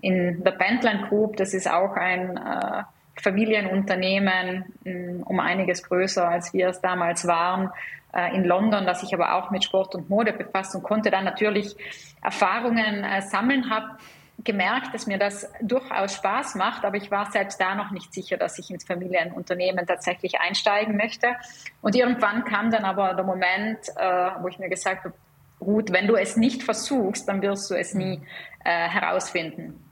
in 0.00 0.42
der 0.42 0.52
Pentland 0.52 1.08
Group, 1.08 1.36
das 1.36 1.54
ist 1.54 1.70
auch 1.70 1.94
ein 1.94 2.36
äh, 2.36 2.82
Familienunternehmen, 3.22 4.64
mh, 4.84 5.24
um 5.26 5.38
einiges 5.40 5.82
größer, 5.82 6.28
als 6.28 6.52
wir 6.52 6.68
es 6.68 6.80
damals 6.80 7.26
waren, 7.26 7.70
äh, 8.12 8.34
in 8.34 8.44
London, 8.44 8.86
das 8.86 9.02
sich 9.02 9.14
aber 9.14 9.34
auch 9.34 9.50
mit 9.50 9.62
Sport 9.62 9.94
und 9.94 10.10
Mode 10.10 10.32
befasst 10.32 10.74
und 10.74 10.82
konnte 10.82 11.10
dann 11.10 11.24
natürlich 11.24 11.76
Erfahrungen 12.22 13.04
äh, 13.04 13.22
sammeln, 13.22 13.70
habe 13.70 13.98
gemerkt, 14.44 14.94
dass 14.94 15.06
mir 15.06 15.18
das 15.18 15.50
durchaus 15.60 16.14
Spaß 16.14 16.54
macht, 16.54 16.84
aber 16.84 16.96
ich 16.96 17.10
war 17.10 17.30
selbst 17.30 17.60
da 17.60 17.74
noch 17.74 17.90
nicht 17.90 18.12
sicher, 18.12 18.36
dass 18.36 18.58
ich 18.58 18.70
ins 18.70 18.84
Familienunternehmen 18.84 19.86
tatsächlich 19.86 20.40
einsteigen 20.40 20.96
möchte. 20.96 21.36
Und 21.82 21.94
irgendwann 21.94 22.44
kam 22.44 22.70
dann 22.70 22.84
aber 22.84 23.14
der 23.14 23.24
Moment, 23.24 23.78
äh, 23.96 24.30
wo 24.40 24.48
ich 24.48 24.58
mir 24.58 24.68
gesagt 24.68 25.04
habe, 25.04 25.14
gut, 25.58 25.92
wenn 25.92 26.06
du 26.06 26.16
es 26.16 26.36
nicht 26.36 26.62
versuchst, 26.62 27.28
dann 27.28 27.42
wirst 27.42 27.70
du 27.70 27.74
es 27.74 27.94
nie 27.94 28.20
äh, 28.64 28.88
herausfinden. 28.88 29.84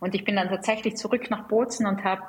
Und 0.00 0.14
ich 0.14 0.24
bin 0.24 0.36
dann 0.36 0.48
tatsächlich 0.48 0.96
zurück 0.96 1.30
nach 1.30 1.48
Bozen 1.48 1.86
und 1.86 2.04
habe 2.04 2.22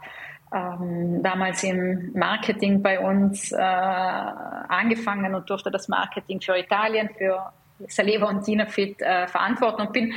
ähm, 0.53 1.23
damals 1.23 1.63
im 1.63 2.11
Marketing 2.13 2.81
bei 2.81 2.99
uns 2.99 3.51
äh, 3.51 3.57
angefangen 3.57 5.33
und 5.33 5.49
durfte 5.49 5.71
das 5.71 5.87
Marketing 5.87 6.39
für 6.39 6.57
Italien, 6.57 7.09
für 7.17 7.51
Saleva 7.87 8.27
und 8.27 8.45
Dinafit 8.45 9.01
äh, 9.01 9.27
verantworten 9.27 9.81
und 9.81 9.93
bin 9.93 10.13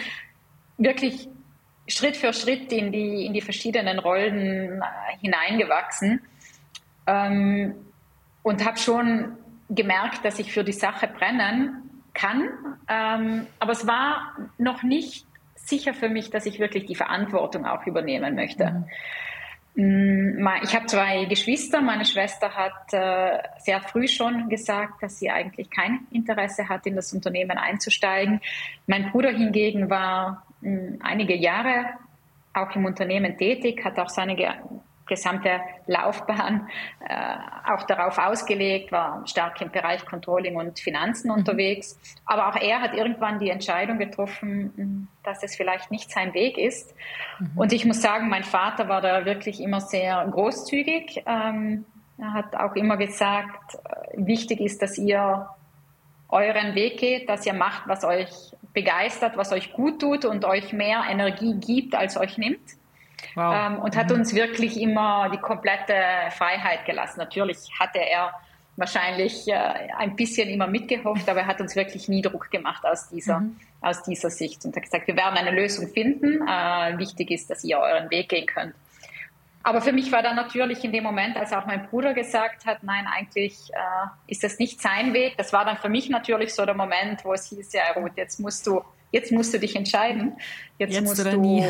wirklich 0.79 1.29
Schritt 1.89 2.17
für 2.17 2.33
Schritt 2.33 2.73
in 2.73 2.93
die, 2.93 3.27
in 3.27 3.33
die 3.33 3.41
verschiedenen 3.41 3.99
Rollen 3.99 4.83
äh, 4.83 4.85
hineingewachsen 5.21 6.21
ähm, 7.07 7.75
und 8.43 8.65
habe 8.65 8.79
schon 8.79 9.37
gemerkt, 9.71 10.25
dass 10.25 10.39
ich 10.39 10.53
für 10.53 10.65
die 10.65 10.73
Sache 10.73 11.07
brennen 11.09 12.03
kann. 12.15 12.49
Ähm, 12.89 13.47
aber 13.59 13.73
es 13.73 13.87
war 13.87 14.37
noch 14.59 14.83
nicht 14.83 15.27
sicher 15.55 15.95
für 15.95 16.09
mich, 16.09 16.31
dass 16.31 16.47
ich 16.47 16.59
wirklich 16.59 16.87
die 16.87 16.95
Verantwortung 16.95 17.67
auch 17.67 17.87
übernehmen 17.87 18.35
möchte. 18.35 18.65
Mhm. 18.71 18.85
Mm, 19.77 20.49
ich 20.63 20.75
habe 20.75 20.87
zwei 20.87 21.27
Geschwister. 21.27 21.83
Meine 21.83 22.07
Schwester 22.07 22.55
hat 22.55 22.93
äh, 22.93 23.43
sehr 23.59 23.83
früh 23.83 24.09
schon 24.09 24.49
gesagt, 24.49 25.03
dass 25.03 25.19
sie 25.19 25.31
eigentlich 25.31 25.71
kein 25.71 26.07
Interesse 26.11 26.69
hat, 26.69 26.87
in 26.87 26.97
das 26.97 27.13
Unternehmen 27.13 27.59
einzusteigen. 27.59 28.41
Mein 28.87 29.11
Bruder 29.11 29.31
hingegen 29.31 29.91
war 29.91 30.46
einige 31.01 31.35
Jahre 31.35 31.87
auch 32.55 32.75
im 32.75 32.85
Unternehmen 32.85 33.37
tätig, 33.37 33.85
hat 33.85 33.99
auch 33.99 34.09
seine 34.09 34.35
gesamte 35.07 35.61
Laufbahn 35.87 36.69
äh, 37.09 37.15
auch 37.73 37.85
darauf 37.85 38.19
ausgelegt, 38.19 38.93
war 38.93 39.27
stark 39.27 39.61
im 39.61 39.71
Bereich 39.71 40.05
Controlling 40.05 40.57
und 40.57 40.81
Finanzen 40.81 41.29
mhm. 41.31 41.39
unterwegs. 41.39 41.99
Aber 42.25 42.49
auch 42.49 42.57
er 42.57 42.81
hat 42.81 42.95
irgendwann 42.95 43.39
die 43.39 43.51
Entscheidung 43.51 43.99
getroffen, 43.99 45.09
dass 45.23 45.43
es 45.43 45.57
vielleicht 45.57 45.91
nicht 45.91 46.11
sein 46.11 46.35
Weg 46.35 46.59
ist. 46.59 46.95
Mhm. 47.39 47.53
Und 47.57 47.73
ich 47.73 47.85
muss 47.85 48.03
sagen, 48.03 48.29
mein 48.29 48.45
Vater 48.45 48.89
war 48.89 49.01
da 49.01 49.25
wirklich 49.25 49.61
immer 49.61 49.81
sehr 49.81 50.27
großzügig. 50.31 51.23
Ähm, 51.27 51.85
er 52.19 52.33
hat 52.33 52.57
auch 52.57 52.75
immer 52.75 52.97
gesagt, 52.97 53.75
äh, 53.75 54.27
wichtig 54.27 54.61
ist, 54.61 54.83
dass 54.83 54.99
ihr 54.99 55.49
euren 56.29 56.75
Weg 56.75 56.99
geht, 56.99 57.29
dass 57.29 57.47
ihr 57.47 57.55
macht, 57.55 57.87
was 57.87 58.05
euch 58.05 58.29
begeistert, 58.73 59.37
was 59.37 59.53
euch 59.53 59.73
gut 59.73 60.01
tut 60.01 60.25
und 60.25 60.45
euch 60.45 60.73
mehr 60.73 61.05
Energie 61.09 61.55
gibt, 61.55 61.95
als 61.95 62.17
euch 62.17 62.37
nimmt. 62.37 62.61
Wow. 63.35 63.55
Ähm, 63.55 63.79
und 63.79 63.97
hat 63.97 64.11
mhm. 64.11 64.17
uns 64.17 64.35
wirklich 64.35 64.81
immer 64.81 65.31
die 65.31 65.39
komplette 65.39 65.95
Freiheit 66.31 66.85
gelassen. 66.85 67.19
Natürlich 67.19 67.71
hatte 67.79 67.99
er 67.99 68.33
wahrscheinlich 68.77 69.49
äh, 69.49 69.55
ein 69.97 70.17
bisschen 70.17 70.49
immer 70.49 70.67
mitgehofft, 70.67 71.29
aber 71.29 71.41
er 71.41 71.47
hat 71.47 71.61
uns 71.61 71.77
wirklich 71.77 72.09
nie 72.09 72.23
Druck 72.23 72.51
gemacht 72.51 72.85
aus 72.85 73.09
dieser, 73.09 73.41
mhm. 73.41 73.57
aus 73.81 74.03
dieser 74.03 74.31
Sicht 74.31 74.65
und 74.65 74.77
hat 74.77 74.83
gesagt, 74.83 75.07
wir 75.07 75.17
werden 75.17 75.37
eine 75.37 75.51
Lösung 75.51 75.89
finden. 75.89 76.47
Äh, 76.47 76.99
wichtig 76.99 77.31
ist, 77.31 77.49
dass 77.49 77.65
ihr 77.65 77.79
euren 77.79 78.11
Weg 78.11 78.29
gehen 78.29 78.47
könnt. 78.47 78.75
Aber 79.67 79.83
für 79.83 79.91
mich 79.91 80.13
war 80.13 80.23
dann 80.23 80.37
natürlich 80.37 80.85
in 80.85 80.93
dem 80.93 81.03
Moment, 81.03 81.37
als 81.37 81.53
auch 81.53 81.67
mein 81.67 81.89
Bruder 81.89 82.15
gesagt 82.15 82.67
hat, 82.67 82.85
nein, 82.85 83.05
eigentlich 83.13 83.59
äh, 83.73 83.79
ist 84.29 84.45
das 84.45 84.61
nicht 84.61 84.81
sein 84.81 85.13
Weg. 85.13 85.37
Das 85.39 85.53
war 85.53 85.65
dann 85.65 85.77
für 85.77 85.89
mich 85.89 86.09
natürlich 86.09 86.55
so 86.55 86.65
der 86.65 86.77
Moment, 86.77 87.25
wo 87.25 87.33
es 87.33 87.49
hieß, 87.49 87.73
ja 87.73 87.83
Ruth, 87.97 88.13
jetzt 88.15 88.39
musst 88.39 88.65
du, 88.69 88.81
jetzt 89.11 89.33
musst 89.33 89.53
du 89.53 89.59
dich 89.59 89.75
entscheiden. 89.75 90.37
Jetzt, 90.79 90.95
jetzt 90.95 91.05
musst 91.09 91.27
du, 91.27 91.37
nie. 91.37 91.67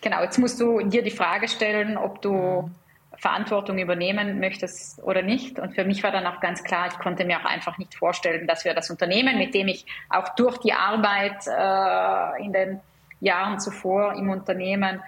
Genau, 0.00 0.22
jetzt 0.22 0.38
musst 0.38 0.58
du 0.58 0.80
dir 0.80 1.02
die 1.02 1.10
Frage 1.10 1.48
stellen, 1.48 1.98
ob 1.98 2.22
du 2.22 2.70
Verantwortung 3.18 3.76
übernehmen 3.76 4.40
möchtest 4.40 5.02
oder 5.02 5.20
nicht. 5.20 5.58
Und 5.58 5.74
für 5.74 5.84
mich 5.84 6.02
war 6.02 6.12
dann 6.12 6.26
auch 6.26 6.40
ganz 6.40 6.64
klar, 6.64 6.88
ich 6.90 6.98
konnte 6.98 7.26
mir 7.26 7.38
auch 7.40 7.44
einfach 7.44 7.76
nicht 7.76 7.94
vorstellen, 7.94 8.46
dass 8.46 8.64
wir 8.64 8.72
das 8.72 8.88
Unternehmen, 8.88 9.36
mit 9.36 9.52
dem 9.52 9.68
ich 9.68 9.84
auch 10.08 10.30
durch 10.30 10.56
die 10.60 10.72
Arbeit 10.72 11.46
äh, 11.46 12.42
in 12.42 12.54
den 12.54 12.80
Jahren 13.20 13.60
zuvor 13.60 14.14
im 14.14 14.30
Unternehmen 14.30 15.02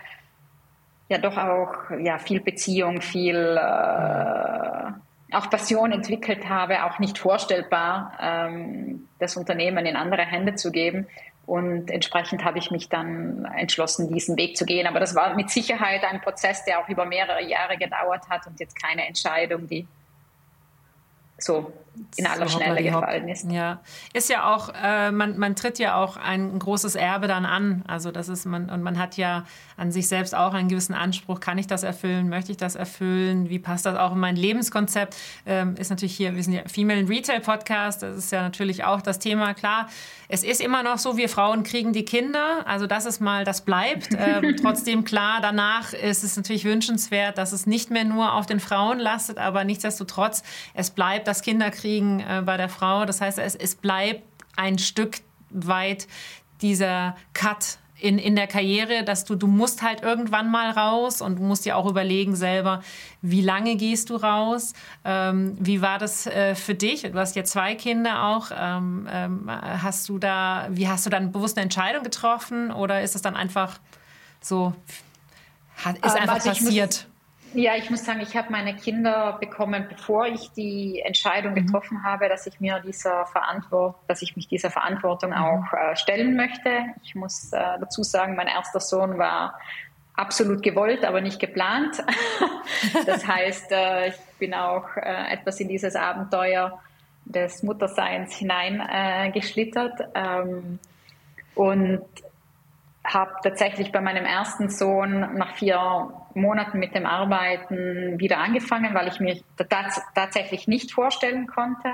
ja 1.11 1.19
doch 1.19 1.37
auch 1.37 1.91
ja 1.99 2.19
viel 2.19 2.41
Beziehung, 2.41 3.03
viel 3.03 3.59
äh, 3.59 4.93
auch 5.33 5.51
Passion 5.51 5.93
entwickelt 5.93 6.49
habe, 6.49 6.85
auch 6.85 6.99
nicht 6.99 7.19
vorstellbar, 7.19 8.13
ähm, 8.21 9.09
das 9.19 9.37
Unternehmen 9.37 9.85
in 9.87 9.97
andere 9.97 10.23
Hände 10.23 10.55
zu 10.55 10.71
geben. 10.71 11.07
Und 11.47 11.91
entsprechend 11.91 12.45
habe 12.45 12.59
ich 12.59 12.71
mich 12.71 12.89
dann 12.89 13.45
entschlossen, 13.45 14.13
diesen 14.13 14.37
Weg 14.37 14.57
zu 14.57 14.65
gehen. 14.65 14.87
Aber 14.87 15.01
das 15.01 15.17
war 15.17 15.35
mit 15.35 15.51
Sicherheit 15.51 16.05
ein 16.05 16.21
Prozess, 16.21 16.65
der 16.65 16.79
auch 16.79 16.89
über 16.89 17.05
mehrere 17.05 17.43
Jahre 17.43 17.77
gedauert 17.77 18.29
hat 18.29 18.47
und 18.47 18.61
jetzt 18.61 18.81
keine 18.81 19.05
Entscheidung, 19.07 19.67
die 19.67 19.89
so 21.39 21.73
in 22.17 22.27
aller 22.27 22.49
Schnelle 22.49 22.83
gefallen 22.83 23.29
ist. 23.29 23.51
Ja, 23.51 23.81
ist 24.13 24.29
ja 24.29 24.55
auch, 24.55 24.73
äh, 24.83 25.11
man, 25.11 25.39
man 25.39 25.57
tritt 25.57 25.79
ja 25.79 25.97
auch 25.97 26.17
ein 26.17 26.59
großes 26.59 26.95
Erbe 26.95 27.27
dann 27.27 27.45
an. 27.45 27.83
Also 27.87 28.11
das 28.11 28.29
ist 28.29 28.47
man 28.47 28.71
und 28.71 28.83
man 28.83 28.99
hat 28.99 29.17
ja 29.17 29.45
an 29.77 29.91
sich 29.91 30.09
selbst 30.09 30.35
auch 30.35 30.55
einen 30.55 30.69
gewissen 30.69 30.95
Anspruch. 30.95 31.41
Kann 31.41 31.59
ich 31.59 31.67
das 31.67 31.83
erfüllen? 31.83 32.29
Möchte 32.29 32.53
ich 32.53 32.59
das 32.59 32.75
erfüllen? 32.75 33.49
Wie 33.49 33.59
passt 33.59 33.87
das 33.87 33.97
auch 33.97 34.13
in 34.13 34.21
mein 34.21 34.37
Lebenskonzept? 34.37 35.17
Ähm, 35.47 35.75
ist 35.77 35.91
natürlich 35.91 36.17
hier, 36.17 36.37
wir 36.37 36.43
sind 36.43 36.53
ja 36.53 36.63
Female 36.67 37.09
Retail 37.09 37.41
Podcast. 37.41 38.03
Das 38.03 38.17
ist 38.17 38.31
ja 38.31 38.43
natürlich 38.43 38.85
auch 38.85 39.03
das 39.03 39.19
Thema. 39.19 39.55
Klar, 39.55 39.89
es 40.29 40.45
ist 40.45 40.61
immer 40.61 40.83
noch 40.83 40.99
so, 40.99 41.17
wir 41.17 41.29
Frauen 41.29 41.65
kriegen 41.65 41.93
die 41.93 42.05
Kinder. 42.05 42.67
Also 42.67 42.87
das 42.87 43.07
ist 43.07 43.21
mal, 43.21 43.45
das 43.45 43.63
bleibt. 43.63 44.09
Ähm, 44.21 44.55
trotzdem 44.61 45.05
klar, 45.05 45.39
danach 45.41 45.95
ist 45.95 46.25
es 46.25 46.37
natürlich 46.37 46.67
wünschenswert, 46.67 47.39
dass 47.39 47.53
es 47.53 47.67
nicht 47.67 47.91
mehr 47.91 48.05
nur 48.05 48.35
auf 48.35 48.45
den 48.45 48.61
Frauen 48.61 48.99
lastet, 48.99 49.39
aber 49.39 49.65
nichtsdestotrotz, 49.65 50.43
es 50.75 50.91
bleibt 50.91 51.27
das 51.27 51.41
Kinderkriegen 51.41 51.90
kriegen 51.91 52.21
äh, 52.21 52.43
bei 52.45 52.57
der 52.57 52.69
Frau. 52.69 53.05
Das 53.05 53.21
heißt, 53.21 53.39
es, 53.39 53.55
es 53.55 53.75
bleibt 53.75 54.23
ein 54.57 54.79
Stück 54.79 55.19
weit 55.51 56.07
dieser 56.61 57.17
Cut 57.35 57.79
in, 57.99 58.19
in 58.19 58.35
der 58.35 58.47
Karriere, 58.47 59.05
dass 59.05 59.25
du, 59.25 59.35
du 59.35 59.47
musst 59.47 59.83
halt 59.83 60.03
irgendwann 60.03 60.51
mal 60.51 60.71
raus 60.71 61.21
und 61.21 61.39
du 61.39 61.43
musst 61.43 61.67
dir 61.67 61.77
auch 61.77 61.87
überlegen 61.87 62.35
selber, 62.35 62.83
wie 63.21 63.43
lange 63.43 63.77
gehst 63.77 64.09
du 64.09 64.17
raus? 64.17 64.73
Ähm, 65.05 65.55
wie 65.59 65.83
war 65.83 65.99
das 65.99 66.27
äh, 66.27 66.55
für 66.55 66.75
dich? 66.75 67.03
Du 67.03 67.15
hast 67.15 67.37
ja 67.37 67.45
zwei 67.45 67.75
Kinder 67.75 68.25
auch. 68.25 68.51
Ähm, 68.57 69.07
ähm, 69.11 69.51
hast 69.51 70.09
du 70.09 70.19
da, 70.19 70.69
wie 70.71 70.89
hast 70.89 71.05
du 71.05 71.11
dann 71.11 71.33
bewusst 71.33 71.59
eine 71.59 71.65
Entscheidung 71.65 72.03
getroffen 72.03 72.71
oder 72.71 73.03
ist 73.03 73.17
es 73.17 73.23
dann 73.23 73.37
einfach 73.37 73.79
so, 74.41 74.73
hat, 75.85 75.97
ist 75.99 76.15
ähm, 76.15 76.23
einfach 76.23 76.47
also 76.47 76.49
passiert? 76.49 77.07
Ja, 77.53 77.75
ich 77.75 77.91
muss 77.91 78.05
sagen, 78.05 78.21
ich 78.21 78.37
habe 78.37 78.53
meine 78.53 78.77
Kinder 78.77 79.37
bekommen, 79.41 79.87
bevor 79.89 80.27
ich 80.27 80.53
die 80.53 81.01
Entscheidung 81.01 81.53
mhm. 81.53 81.67
getroffen 81.67 81.99
mhm. 81.99 82.05
habe, 82.05 82.29
dass 82.29 82.47
ich 82.47 82.61
mir 82.61 82.81
dieser 82.81 83.27
Verantwortung, 83.27 84.01
dass 84.07 84.23
ich 84.23 84.37
mich 84.37 84.47
dieser 84.47 84.71
Verantwortung 84.71 85.31
mhm. 85.31 85.37
auch 85.37 85.73
äh, 85.73 85.97
stellen 85.97 86.37
möchte. 86.37 86.85
Ich 87.03 87.15
muss 87.15 87.53
äh, 87.53 87.59
dazu 87.81 88.05
sagen, 88.05 88.37
mein 88.37 88.47
erster 88.47 88.79
Sohn 88.79 89.19
war 89.19 89.59
absolut 90.15 90.63
gewollt, 90.63 91.05
aber 91.05 91.21
nicht 91.21 91.41
geplant. 91.41 91.97
das 93.07 93.27
heißt, 93.27 93.73
äh, 93.73 94.09
ich 94.09 94.17
bin 94.39 94.55
auch 94.55 94.97
äh, 94.97 95.33
etwas 95.33 95.59
in 95.59 95.69
dieses 95.69 95.97
Abenteuer 95.97 96.81
des 97.25 97.65
Mutterseins 97.65 98.35
hineingeschlittert 98.35 100.01
äh, 100.01 100.05
ähm, 100.15 100.79
und 101.57 102.05
habe 103.05 103.33
tatsächlich 103.43 103.91
bei 103.91 104.01
meinem 104.01 104.25
ersten 104.25 104.69
Sohn 104.69 105.37
nach 105.37 105.55
vier 105.55 106.13
Monaten 106.35 106.79
mit 106.79 106.95
dem 106.95 107.07
Arbeiten 107.07 108.19
wieder 108.19 108.39
angefangen, 108.39 108.95
weil 108.95 109.09
ich 109.09 109.21
mir 109.21 109.41
tats 109.57 110.01
tatsächlich 110.15 110.69
nicht 110.69 110.93
vorstellen 110.93 111.47
konnte, 111.47 111.89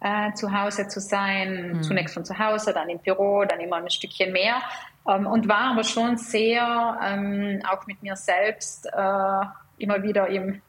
äh, 0.00 0.32
zu 0.34 0.52
Hause 0.52 0.88
zu 0.88 1.00
sein. 1.00 1.74
Mhm. 1.74 1.82
Zunächst 1.82 2.14
von 2.14 2.24
zu 2.24 2.38
Hause, 2.38 2.72
dann 2.72 2.88
im 2.88 2.98
Büro, 2.98 3.44
dann 3.44 3.60
immer 3.60 3.76
ein 3.76 3.90
Stückchen 3.90 4.32
mehr. 4.32 4.56
Ähm, 5.08 5.26
und 5.26 5.48
war 5.48 5.72
aber 5.72 5.84
schon 5.84 6.16
sehr 6.16 6.98
ähm, 7.02 7.62
auch 7.68 7.86
mit 7.86 8.02
mir 8.02 8.16
selbst 8.16 8.86
äh, 8.86 9.44
immer 9.78 10.02
wieder 10.02 10.28
im 10.28 10.62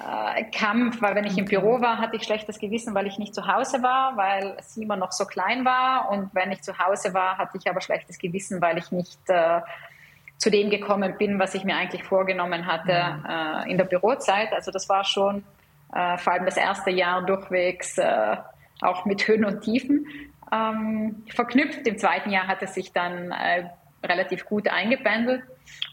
äh, 0.00 0.44
Kampf, 0.44 1.02
weil 1.02 1.14
wenn 1.14 1.24
ich 1.24 1.36
im 1.36 1.44
Büro 1.44 1.80
war, 1.80 1.98
hatte 1.98 2.16
ich 2.16 2.22
schlechtes 2.22 2.58
Gewissen, 2.58 2.94
weil 2.94 3.06
ich 3.06 3.18
nicht 3.18 3.34
zu 3.34 3.46
Hause 3.46 3.82
war, 3.82 4.16
weil 4.16 4.56
Simon 4.62 4.98
noch 4.98 5.12
so 5.12 5.26
klein 5.26 5.64
war. 5.64 6.10
Und 6.10 6.34
wenn 6.34 6.50
ich 6.52 6.62
zu 6.62 6.78
Hause 6.78 7.12
war, 7.12 7.38
hatte 7.38 7.58
ich 7.58 7.68
aber 7.68 7.80
schlechtes 7.80 8.18
Gewissen, 8.18 8.60
weil 8.60 8.78
ich 8.78 8.90
nicht 8.92 9.20
äh, 9.28 9.60
zu 10.40 10.50
dem 10.50 10.70
gekommen 10.70 11.16
bin, 11.18 11.38
was 11.38 11.54
ich 11.54 11.64
mir 11.64 11.76
eigentlich 11.76 12.02
vorgenommen 12.02 12.66
hatte 12.66 13.18
mhm. 13.18 13.26
äh, 13.26 13.70
in 13.70 13.76
der 13.76 13.84
Bürozeit. 13.84 14.52
Also 14.54 14.72
das 14.72 14.88
war 14.88 15.04
schon 15.04 15.44
äh, 15.94 16.16
vor 16.16 16.32
allem 16.32 16.46
das 16.46 16.56
erste 16.56 16.90
Jahr 16.90 17.24
durchwegs 17.24 17.98
äh, 17.98 18.36
auch 18.80 19.04
mit 19.04 19.28
Höhen 19.28 19.44
und 19.44 19.60
Tiefen 19.60 20.06
ähm, 20.50 21.24
verknüpft. 21.28 21.86
Im 21.86 21.98
zweiten 21.98 22.30
Jahr 22.30 22.46
hat 22.46 22.62
es 22.62 22.72
sich 22.72 22.92
dann 22.92 23.32
äh, 23.32 23.68
relativ 24.02 24.46
gut 24.46 24.66
eingependelt. 24.66 25.42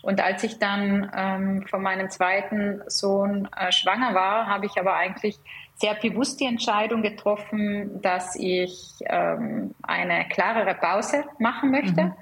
Und 0.02 0.22
als 0.22 0.44
ich 0.44 0.60
dann 0.60 1.12
ähm, 1.14 1.66
von 1.68 1.84
meinem 1.84 2.10
zweiten 2.10 2.82
Sohn 2.88 3.50
äh, 3.54 3.74
schwanger 3.74 4.16
war, 4.16 4.48
habe 4.48 4.66
ich 4.66 4.80
aber 4.80 4.96
eigentlich 4.96 5.38
sehr 5.76 5.94
bewusst 5.96 6.40
die 6.40 6.46
Entscheidung 6.46 7.02
getroffen, 7.02 8.02
dass 8.02 8.38
ich 8.38 8.94
ähm, 9.08 9.76
eine 9.84 10.26
klarere 10.30 10.74
Pause 10.74 11.26
machen 11.38 11.70
möchte. 11.72 12.02
Mhm. 12.02 12.14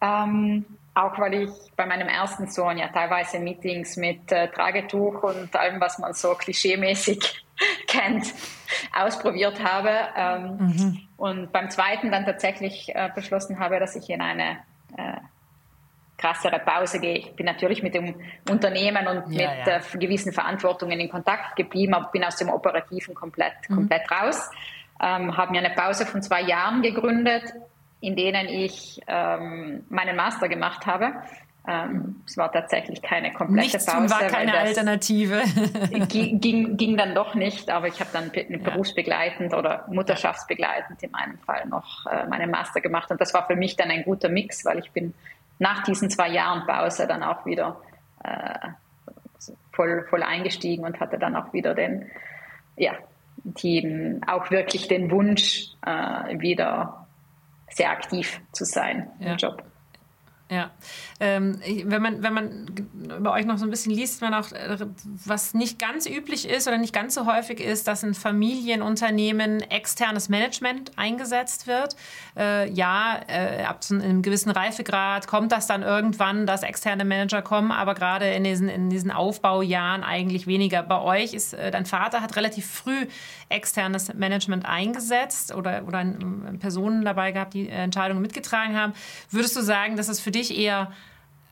Ähm, 0.00 0.64
auch 0.96 1.18
weil 1.18 1.34
ich 1.34 1.50
bei 1.76 1.84
meinem 1.84 2.08
ersten 2.08 2.48
Sohn 2.48 2.78
ja 2.78 2.88
teilweise 2.88 3.38
Meetings 3.38 3.96
mit 3.98 4.32
äh, 4.32 4.48
Tragetuch 4.48 5.22
und 5.22 5.54
allem, 5.54 5.78
was 5.78 5.98
man 5.98 6.14
so 6.14 6.34
klischeemäßig 6.34 7.44
kennt, 7.86 8.32
ausprobiert 8.94 9.62
habe. 9.62 9.90
Ähm, 10.16 10.56
mhm. 10.58 11.00
Und 11.18 11.52
beim 11.52 11.68
zweiten 11.70 12.10
dann 12.10 12.24
tatsächlich 12.24 12.94
äh, 12.94 13.10
beschlossen 13.14 13.58
habe, 13.58 13.78
dass 13.78 13.94
ich 13.94 14.08
in 14.08 14.22
eine 14.22 14.58
äh, 14.96 15.18
krassere 16.16 16.60
Pause 16.60 16.98
gehe. 16.98 17.18
Ich 17.18 17.36
bin 17.36 17.44
natürlich 17.44 17.82
mit 17.82 17.94
dem 17.94 18.14
Unternehmen 18.48 19.06
und 19.06 19.32
ja, 19.32 19.50
mit 19.50 19.66
ja. 19.66 19.76
Äh, 19.76 19.98
gewissen 19.98 20.32
Verantwortungen 20.32 20.98
in 20.98 21.10
Kontakt 21.10 21.56
geblieben, 21.56 21.92
aber 21.92 22.10
bin 22.10 22.24
aus 22.24 22.36
dem 22.36 22.48
Operativen 22.48 23.14
komplett, 23.14 23.68
mhm. 23.68 23.74
komplett 23.74 24.10
raus. 24.10 24.50
Ähm, 24.98 25.36
habe 25.36 25.52
mir 25.52 25.58
eine 25.58 25.74
Pause 25.74 26.06
von 26.06 26.22
zwei 26.22 26.40
Jahren 26.40 26.80
gegründet, 26.80 27.52
in 28.06 28.14
denen 28.14 28.48
ich 28.48 29.00
ähm, 29.08 29.84
meinen 29.88 30.14
Master 30.14 30.48
gemacht 30.48 30.86
habe. 30.86 31.12
Ähm, 31.66 32.22
es 32.24 32.36
war 32.36 32.52
tatsächlich 32.52 33.02
keine 33.02 33.32
komplette 33.32 33.76
Nichts 33.76 33.86
Pause. 33.86 34.14
war 34.14 34.20
keine 34.28 34.56
Alternative. 34.56 35.42
ging, 36.08 36.76
ging 36.76 36.96
dann 36.96 37.16
doch 37.16 37.34
nicht, 37.34 37.68
aber 37.68 37.88
ich 37.88 37.98
habe 37.98 38.10
dann 38.12 38.30
berufsbegleitend 38.62 39.52
oder 39.52 39.84
mutterschaftsbegleitend 39.88 41.02
in 41.02 41.10
meinem 41.10 41.38
Fall 41.38 41.66
noch 41.66 42.06
äh, 42.06 42.26
meinen 42.26 42.52
Master 42.52 42.80
gemacht 42.80 43.10
und 43.10 43.20
das 43.20 43.34
war 43.34 43.48
für 43.48 43.56
mich 43.56 43.74
dann 43.74 43.90
ein 43.90 44.04
guter 44.04 44.28
Mix, 44.28 44.64
weil 44.64 44.78
ich 44.78 44.92
bin 44.92 45.12
nach 45.58 45.82
diesen 45.82 46.08
zwei 46.08 46.28
Jahren 46.28 46.64
Pause 46.64 47.08
dann 47.08 47.24
auch 47.24 47.44
wieder 47.44 47.80
äh, 48.22 48.68
voll, 49.72 50.06
voll 50.08 50.22
eingestiegen 50.22 50.84
und 50.84 51.00
hatte 51.00 51.18
dann 51.18 51.34
auch 51.34 51.52
wieder 51.52 51.74
den, 51.74 52.06
ja, 52.76 52.92
die, 53.42 54.20
auch 54.28 54.52
wirklich 54.52 54.86
den 54.86 55.10
Wunsch, 55.10 55.70
äh, 55.84 56.38
wieder 56.38 57.05
sehr 57.70 57.90
aktiv 57.90 58.40
zu 58.52 58.64
sein 58.64 59.10
ja. 59.20 59.32
im 59.32 59.36
Job. 59.38 59.62
Ja, 60.48 60.70
ähm, 61.18 61.58
wenn 61.86 62.00
man 62.00 62.22
wenn 62.22 62.32
man 62.32 62.66
über 63.18 63.32
euch 63.32 63.46
noch 63.46 63.58
so 63.58 63.64
ein 63.64 63.70
bisschen 63.70 63.92
liest, 63.92 64.20
man 64.20 64.32
auch 64.32 64.52
äh, 64.52 64.78
was 65.24 65.54
nicht 65.54 65.80
ganz 65.80 66.06
üblich 66.06 66.48
ist 66.48 66.68
oder 66.68 66.78
nicht 66.78 66.92
ganz 66.92 67.14
so 67.14 67.26
häufig 67.26 67.58
ist, 67.58 67.88
dass 67.88 68.04
in 68.04 68.14
Familienunternehmen 68.14 69.60
externes 69.62 70.28
Management 70.28 70.92
eingesetzt 70.96 71.66
wird. 71.66 71.96
Äh, 72.36 72.70
ja, 72.70 73.22
äh, 73.26 73.64
ab 73.64 73.82
zu 73.82 73.94
einem 73.94 74.22
gewissen 74.22 74.50
Reifegrad 74.50 75.26
kommt 75.26 75.50
das 75.50 75.66
dann 75.66 75.82
irgendwann, 75.82 76.46
dass 76.46 76.62
externe 76.62 77.04
Manager 77.04 77.42
kommen, 77.42 77.72
aber 77.72 77.94
gerade 77.94 78.30
in 78.30 78.44
diesen 78.44 78.68
in 78.68 78.88
diesen 78.88 79.10
Aufbaujahren 79.10 80.04
eigentlich 80.04 80.46
weniger. 80.46 80.84
Bei 80.84 81.00
euch 81.00 81.34
ist 81.34 81.54
äh, 81.54 81.72
dein 81.72 81.86
Vater 81.86 82.20
hat 82.20 82.36
relativ 82.36 82.70
früh 82.70 83.08
externes 83.48 84.14
Management 84.14 84.64
eingesetzt 84.64 85.52
oder 85.52 85.82
oder 85.88 86.04
Personen 86.60 87.04
dabei 87.04 87.32
gehabt, 87.32 87.54
die 87.54 87.68
Entscheidungen 87.68 88.22
mitgetragen 88.22 88.76
haben. 88.76 88.92
Würdest 89.30 89.56
du 89.56 89.60
sagen, 89.60 89.96
dass 89.96 90.08
es 90.08 90.20
für 90.20 90.35
dich 90.36 90.56
eher 90.56 90.92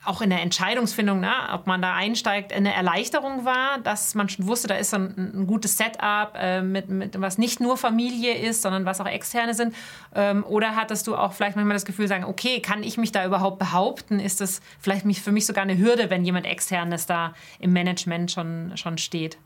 auch 0.05 0.21
in 0.21 0.31
der 0.31 0.43
Entscheidungsfindung, 0.43 1.21
ne, 1.21 1.33
ob 1.53 1.67
man 1.67 1.81
da 1.81 1.95
einsteigt, 1.95 2.53
eine 2.53 2.75
Erleichterung 2.75 3.45
war, 3.45 3.79
dass 3.79 4.15
man 4.15 4.29
schon 4.29 4.47
wusste, 4.47 4.69
da 4.69 4.75
ist 4.75 4.93
ein, 4.95 5.15
ein 5.17 5.47
gutes 5.47 5.77
Setup, 5.79 6.33
äh, 6.37 6.61
mit, 6.63 6.89
mit, 6.89 7.21
was 7.21 7.39
nicht 7.39 7.61
nur 7.61 7.77
Familie 7.77 8.35
ist, 8.35 8.63
sondern 8.63 8.85
was 8.85 9.01
auch 9.01 9.07
externe 9.07 9.55
sind? 9.55 9.75
Ähm, 10.15 10.45
oder 10.45 10.77
hattest 10.77 11.07
du 11.07 11.17
auch 11.17 11.33
vielleicht 11.33 11.57
manchmal 11.57 11.75
das 11.75 11.85
Gefühl, 11.85 12.09
sagen, 12.09 12.25
okay, 12.25 12.61
kann 12.61 12.83
ich 12.83 12.99
mich 12.99 13.13
da 13.13 13.25
überhaupt 13.25 13.59
behaupten? 13.59 14.21
Ist 14.21 14.41
das 14.41 14.61
vielleicht 14.79 15.05
mich, 15.05 15.23
für 15.23 15.33
mich 15.33 15.47
sogar 15.47 15.63
eine 15.63 15.79
Hürde, 15.79 16.11
wenn 16.11 16.25
jemand 16.25 16.47
externes 16.47 17.07
da 17.07 17.35
im 17.59 17.73
Management 17.73 18.31
schon, 18.31 18.77
schon 18.77 18.99
steht? 18.99 19.39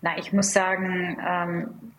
Na, 0.00 0.16
ich 0.18 0.32
muss 0.32 0.52
sagen, 0.52 1.18
ähm, 1.26 1.92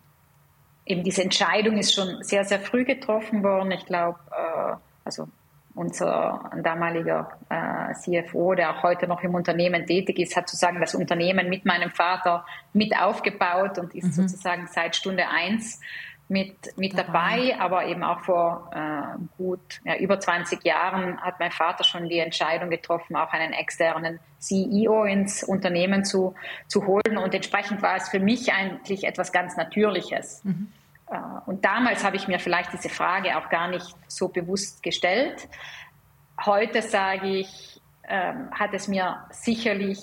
eben 0.86 1.04
diese 1.04 1.22
Entscheidung 1.22 1.78
ist 1.78 1.94
schon 1.94 2.24
sehr, 2.24 2.44
sehr 2.44 2.60
früh 2.60 2.86
getroffen 2.86 3.44
worden. 3.44 3.72
Ich 3.72 3.86
glaube, 3.86 4.20
äh, 4.32 4.76
also 5.06 5.28
unser 5.76 6.52
damaliger 6.64 7.38
äh, 7.50 7.94
CFO, 7.94 8.56
der 8.56 8.72
auch 8.72 8.84
heute 8.84 9.08
noch 9.08 9.24
im 9.24 9.36
Unternehmen 9.36 9.86
tätig 9.86 10.20
ist, 10.20 10.36
hat 10.36 10.50
sozusagen 10.50 10.80
das 10.80 10.96
Unternehmen 10.96 11.50
mit 11.50 11.66
meinem 11.66 11.92
Vater 11.92 12.46
mit 12.74 12.96
aufgebaut 12.98 13.78
und 13.78 13.96
ist 13.96 14.06
mhm. 14.06 14.28
sozusagen 14.28 14.68
seit 14.68 14.96
Stunde 14.96 15.28
eins 15.30 15.80
mit, 16.28 16.78
mit 16.78 16.98
dabei, 16.98 17.58
aber 17.60 17.86
eben 17.86 18.04
auch 18.04 18.22
vor 18.22 18.72
äh, 18.74 19.18
gut 19.38 19.82
ja, 19.84 19.98
über 19.98 20.20
20 20.20 20.64
Jahren 20.64 21.20
hat 21.22 21.40
mein 21.40 21.52
Vater 21.52 21.84
schon 21.84 22.08
die 22.08 22.20
Entscheidung 22.20 22.70
getroffen, 22.70 23.18
auch 23.18 23.34
einen 23.34 23.52
externen 23.52 24.20
CEO 24.40 25.04
ins 25.04 25.44
Unternehmen 25.44 26.06
zu, 26.06 26.34
zu 26.68 26.88
holen 26.88 27.18
und 27.18 27.34
entsprechend 27.34 27.82
war 27.82 27.98
es 27.98 28.08
für 28.08 28.20
mich 28.20 28.54
eigentlich 28.54 29.04
etwas 29.04 29.32
ganz 29.32 29.58
Natürliches. 29.58 30.42
Mhm 30.44 30.72
und 31.46 31.66
damals 31.66 32.04
habe 32.04 32.16
ich 32.16 32.28
mir 32.28 32.40
vielleicht 32.40 32.72
diese 32.74 32.90
Frage 32.90 33.38
auch 33.38 33.50
gar 33.50 33.68
nicht 33.68 33.96
so 34.08 34.30
bewusst 34.30 34.82
gestellt. 34.82 35.48
Heute 36.46 36.82
sage 36.82 37.28
ich, 37.28 37.82
ähm, 38.08 38.50
hat 38.52 38.74
es 38.74 38.88
mir 38.88 39.18
sicherlich 39.30 40.00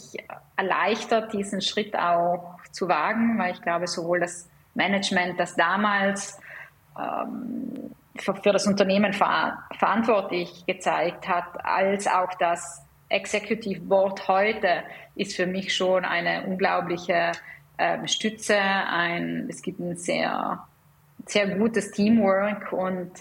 erleichtert, 0.57 1.33
diesen 1.33 1.61
Schritt 1.61 1.97
auch 1.97 2.59
zu 2.71 2.89
wagen, 2.89 3.39
weil 3.39 3.53
ich 3.53 3.63
glaube, 3.63 3.87
sowohl 3.87 4.21
das 4.21 4.49
Management, 4.75 5.41
das 5.41 5.57
damals 5.57 6.39
ähm, 6.99 7.95
für, 8.17 8.35
das 8.53 8.67
Unternehmen 8.67 9.13
ver 9.13 9.59
verantwortlich 9.79 10.67
gezeigt 10.67 11.29
hat, 11.29 11.65
als 11.65 12.07
auch 12.07 12.35
das 12.35 12.85
Executive 13.09 13.81
Board 13.81 14.29
heute 14.29 14.83
ist 15.15 15.37
für 15.37 15.47
mich 15.47 15.75
schon 15.75 16.05
eine 16.05 16.45
unglaubliche 16.45 17.33
äh, 17.79 18.07
Stütze. 18.07 18.59
Ein, 18.59 19.47
es 19.49 19.63
gibt 19.63 19.81
ein 19.81 19.97
sehr 19.97 20.68
sehr 21.31 21.47
gutes 21.57 21.91
Teamwork 21.91 22.73
und 22.73 23.13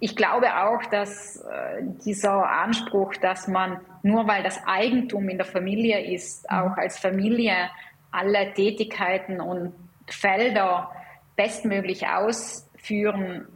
ich 0.00 0.16
glaube 0.16 0.56
auch, 0.56 0.84
dass 0.86 1.36
äh, 1.36 1.82
dieser 2.04 2.50
Anspruch, 2.50 3.14
dass 3.14 3.46
man 3.46 3.80
nur 4.02 4.26
weil 4.26 4.42
das 4.42 4.60
Eigentum 4.66 5.28
in 5.28 5.36
der 5.36 5.46
Familie 5.46 6.12
ist, 6.12 6.50
mhm. 6.50 6.58
auch 6.58 6.76
als 6.76 6.98
Familie 6.98 7.70
alle 8.10 8.52
Tätigkeiten 8.52 9.40
und 9.40 9.72
Felder 10.08 10.90
bestmöglich 11.36 12.08
ausführen 12.08 13.46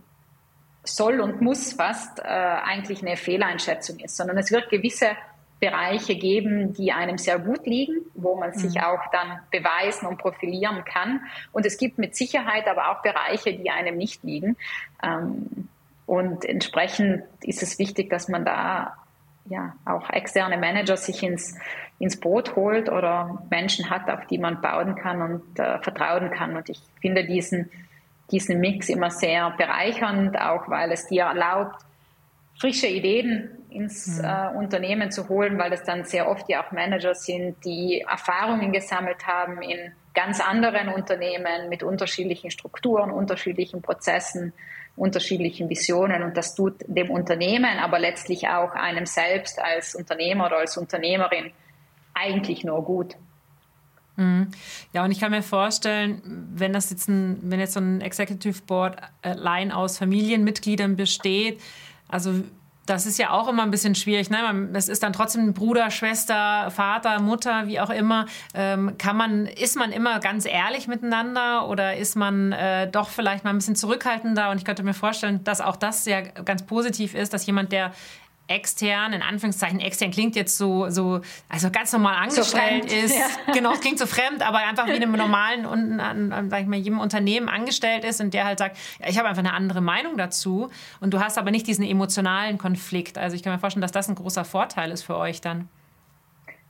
soll 0.85 1.21
und 1.21 1.41
muss 1.41 1.73
fast, 1.73 2.21
äh, 2.21 2.23
eigentlich 2.23 3.03
eine 3.03 3.17
Fehleinschätzung 3.17 3.99
ist, 3.99 4.17
sondern 4.17 4.39
es 4.39 4.53
wird 4.53 4.71
gewisse 4.71 5.09
Bereiche 5.59 6.17
geben, 6.17 6.75
die 6.75 6.93
einem 6.93 7.17
sehr 7.17 7.39
gut 7.39 7.67
liegen, 7.67 8.03
wo 8.15 8.37
man 8.37 8.53
sich 8.53 8.75
mhm. 8.75 8.83
auch 8.83 9.01
dann 9.11 9.41
beweisen 9.51 10.07
und 10.07 10.19
profilieren 10.19 10.85
kann. 10.85 11.21
Und 11.53 11.65
es 11.65 11.79
gibt 11.79 11.99
mit 11.99 12.15
Sicherheit 12.15 12.69
aber 12.69 12.91
auch 12.91 13.03
Bereiche, 13.03 13.55
die 13.55 13.71
einem 13.71 13.97
nicht 13.97 14.23
liegen. 14.23 14.57
Ähm, 15.03 15.69
und 16.05 16.45
entsprechend 16.45 17.25
ist 17.43 17.63
es 17.63 17.79
wichtig, 17.79 18.11
dass 18.11 18.29
man 18.29 18.45
da 18.45 18.97
ja 19.49 19.75
auch 19.85 20.11
externe 20.11 20.59
Manager 20.59 20.97
sich 20.97 21.23
ins, 21.23 21.59
ins 21.99 22.21
Boot 22.21 22.55
holt 22.55 22.91
oder 22.91 23.43
Menschen 23.51 23.89
hat, 23.89 24.11
auf 24.11 24.27
die 24.27 24.39
man 24.39 24.61
bauen 24.61 24.95
kann 24.95 25.23
und 25.23 25.59
äh, 25.59 25.79
vertrauen 25.81 26.31
kann. 26.31 26.57
Und 26.57 26.69
ich 26.69 26.81
finde 27.01 27.25
diesen, 27.25 27.71
diesen 28.31 28.61
Mix 28.61 28.89
immer 28.89 29.11
sehr 29.11 29.51
bereichernd, 29.53 30.39
auch 30.39 30.69
weil 30.69 30.93
es 30.93 31.07
dir 31.07 31.25
erlaubt, 31.25 31.81
frische 32.59 32.87
Ideen 32.87 33.51
ins 33.77 34.19
mhm. 34.19 34.25
äh, 34.25 34.49
Unternehmen 34.57 35.11
zu 35.11 35.29
holen, 35.29 35.59
weil 35.59 35.71
das 35.71 35.85
dann 35.85 36.05
sehr 36.05 36.29
oft 36.29 36.49
ja 36.49 36.65
auch 36.65 36.73
Manager 36.73 37.15
sind, 37.15 37.65
die 37.65 38.01
Erfahrungen 38.01 38.73
gesammelt 38.73 39.27
haben 39.27 39.63
in 39.63 39.93
ganz 40.15 40.41
anderen 40.41 40.89
Unternehmen 40.89 41.69
mit 41.69 41.83
unterschiedlichen 41.83 42.51
Strukturen, 42.51 43.11
unterschiedlichen 43.11 43.83
Prozessen, 43.83 44.53
unterschiedlichen 44.97 45.69
Visionen 45.69 46.23
und 46.23 46.37
das 46.37 46.55
tut 46.55 46.77
dem 46.87 47.11
Unternehmen, 47.11 47.79
aber 47.79 47.99
letztlich 47.99 48.49
auch 48.49 48.73
einem 48.73 49.05
selbst 49.05 49.61
als 49.61 49.95
Unternehmer 49.95 50.47
oder 50.47 50.59
als 50.59 50.79
Unternehmerin 50.79 51.53
eigentlich 52.15 52.65
nur 52.65 52.83
gut. 52.83 53.15
Mhm. 54.17 54.49
Ja, 54.95 55.05
und 55.05 55.11
ich 55.11 55.21
kann 55.21 55.31
mir 55.31 55.43
vorstellen, 55.43 56.23
wenn 56.55 56.73
das 56.73 56.91
jetzt 56.91 57.09
ein, 57.09 57.39
wenn 57.43 57.61
jetzt 57.61 57.75
so 57.75 57.81
ein 57.81 58.01
Executive 58.01 58.63
Board 58.63 58.97
allein 59.21 59.71
aus 59.71 59.99
Familienmitgliedern 59.99 60.97
besteht, 60.97 61.61
also 62.09 62.43
das 62.87 63.05
ist 63.05 63.19
ja 63.19 63.31
auch 63.31 63.49
immer 63.49 63.65
ein 63.65 63.71
bisschen 63.71 63.95
schwierig. 63.95 64.31
Ne? 64.31 64.69
Das 64.73 64.89
ist 64.89 65.03
dann 65.03 65.13
trotzdem 65.13 65.53
Bruder, 65.53 65.91
Schwester, 65.91 66.71
Vater, 66.71 67.21
Mutter, 67.21 67.67
wie 67.67 67.81
auch 67.81 67.91
immer. 67.91 68.27
Ähm, 68.55 68.97
kann 68.97 69.17
man, 69.17 69.47
ist 69.47 69.77
man 69.77 69.93
immer 69.93 70.21
ganz 70.21 70.47
ehrlich 70.47 70.87
miteinander 70.87 71.69
oder 71.69 71.97
ist 71.97 72.17
man 72.17 72.53
äh, 72.53 72.89
doch 72.91 73.09
vielleicht 73.09 73.45
mal 73.45 73.51
ein 73.51 73.59
bisschen 73.59 73.77
zurückhaltender? 73.77 74.51
Und 74.51 74.59
ich 74.59 74.65
könnte 74.65 74.85
mir 74.85 74.95
vorstellen, 74.95 75.43
dass 75.45 75.61
auch 75.61 75.77
das 75.77 76.05
sehr 76.05 76.23
ganz 76.23 76.65
positiv 76.65 77.15
ist, 77.15 77.35
dass 77.35 77.45
jemand, 77.45 77.73
der 77.73 77.93
extern, 78.49 79.13
in 79.13 79.23
Anführungszeichen 79.23 79.81
extern 79.81 80.11
klingt 80.11 80.37
jetzt 80.37 80.57
so, 80.57 80.89
so 80.89 81.21
also 81.49 81.71
ganz 81.71 81.93
normal 81.93 82.17
angestellt 82.17 82.91
so 82.91 82.97
ist. 82.97 83.17
Ja. 83.17 83.27
Genau, 83.55 83.73
es 83.73 83.81
klingt 83.81 83.99
so 83.99 84.07
fremd, 84.07 84.47
aber 84.47 84.59
einfach 84.59 84.87
wie 84.87 84.93
einem 84.93 85.13
normalen, 85.13 85.67
und, 85.67 86.01
an, 86.01 86.33
an, 86.33 86.51
sag 86.51 86.61
ich 86.61 86.67
mal, 86.67 86.77
jedem 86.77 87.01
Unternehmen 87.01 87.49
angestellt 87.49 88.05
ist 88.05 88.21
und 88.21 88.35
der 88.35 88.45
halt 88.45 88.59
sagt, 88.59 88.77
ja, 89.01 89.09
ich 89.09 89.19
habe 89.19 89.29
einfach 89.29 89.43
eine 89.43 89.53
andere 89.53 89.81
Meinung 89.81 90.17
dazu 90.17 90.71
und 91.01 91.13
du 91.13 91.21
hast 91.21 91.39
aber 91.39 91.51
nicht 91.51 91.67
diesen 91.67 91.85
emotionalen 91.85 92.59
Konflikt. 92.59 93.19
Also 93.19 93.35
ich 93.35 93.43
kann 93.43 93.53
mir 93.53 93.59
vorstellen, 93.59 93.83
dass 93.83 93.93
das 93.93 94.09
ein 94.09 94.15
großer 94.15 94.45
Vorteil 94.45 94.91
ist 94.91 95.03
für 95.03 95.17
euch 95.17 95.41
dann. 95.41 95.69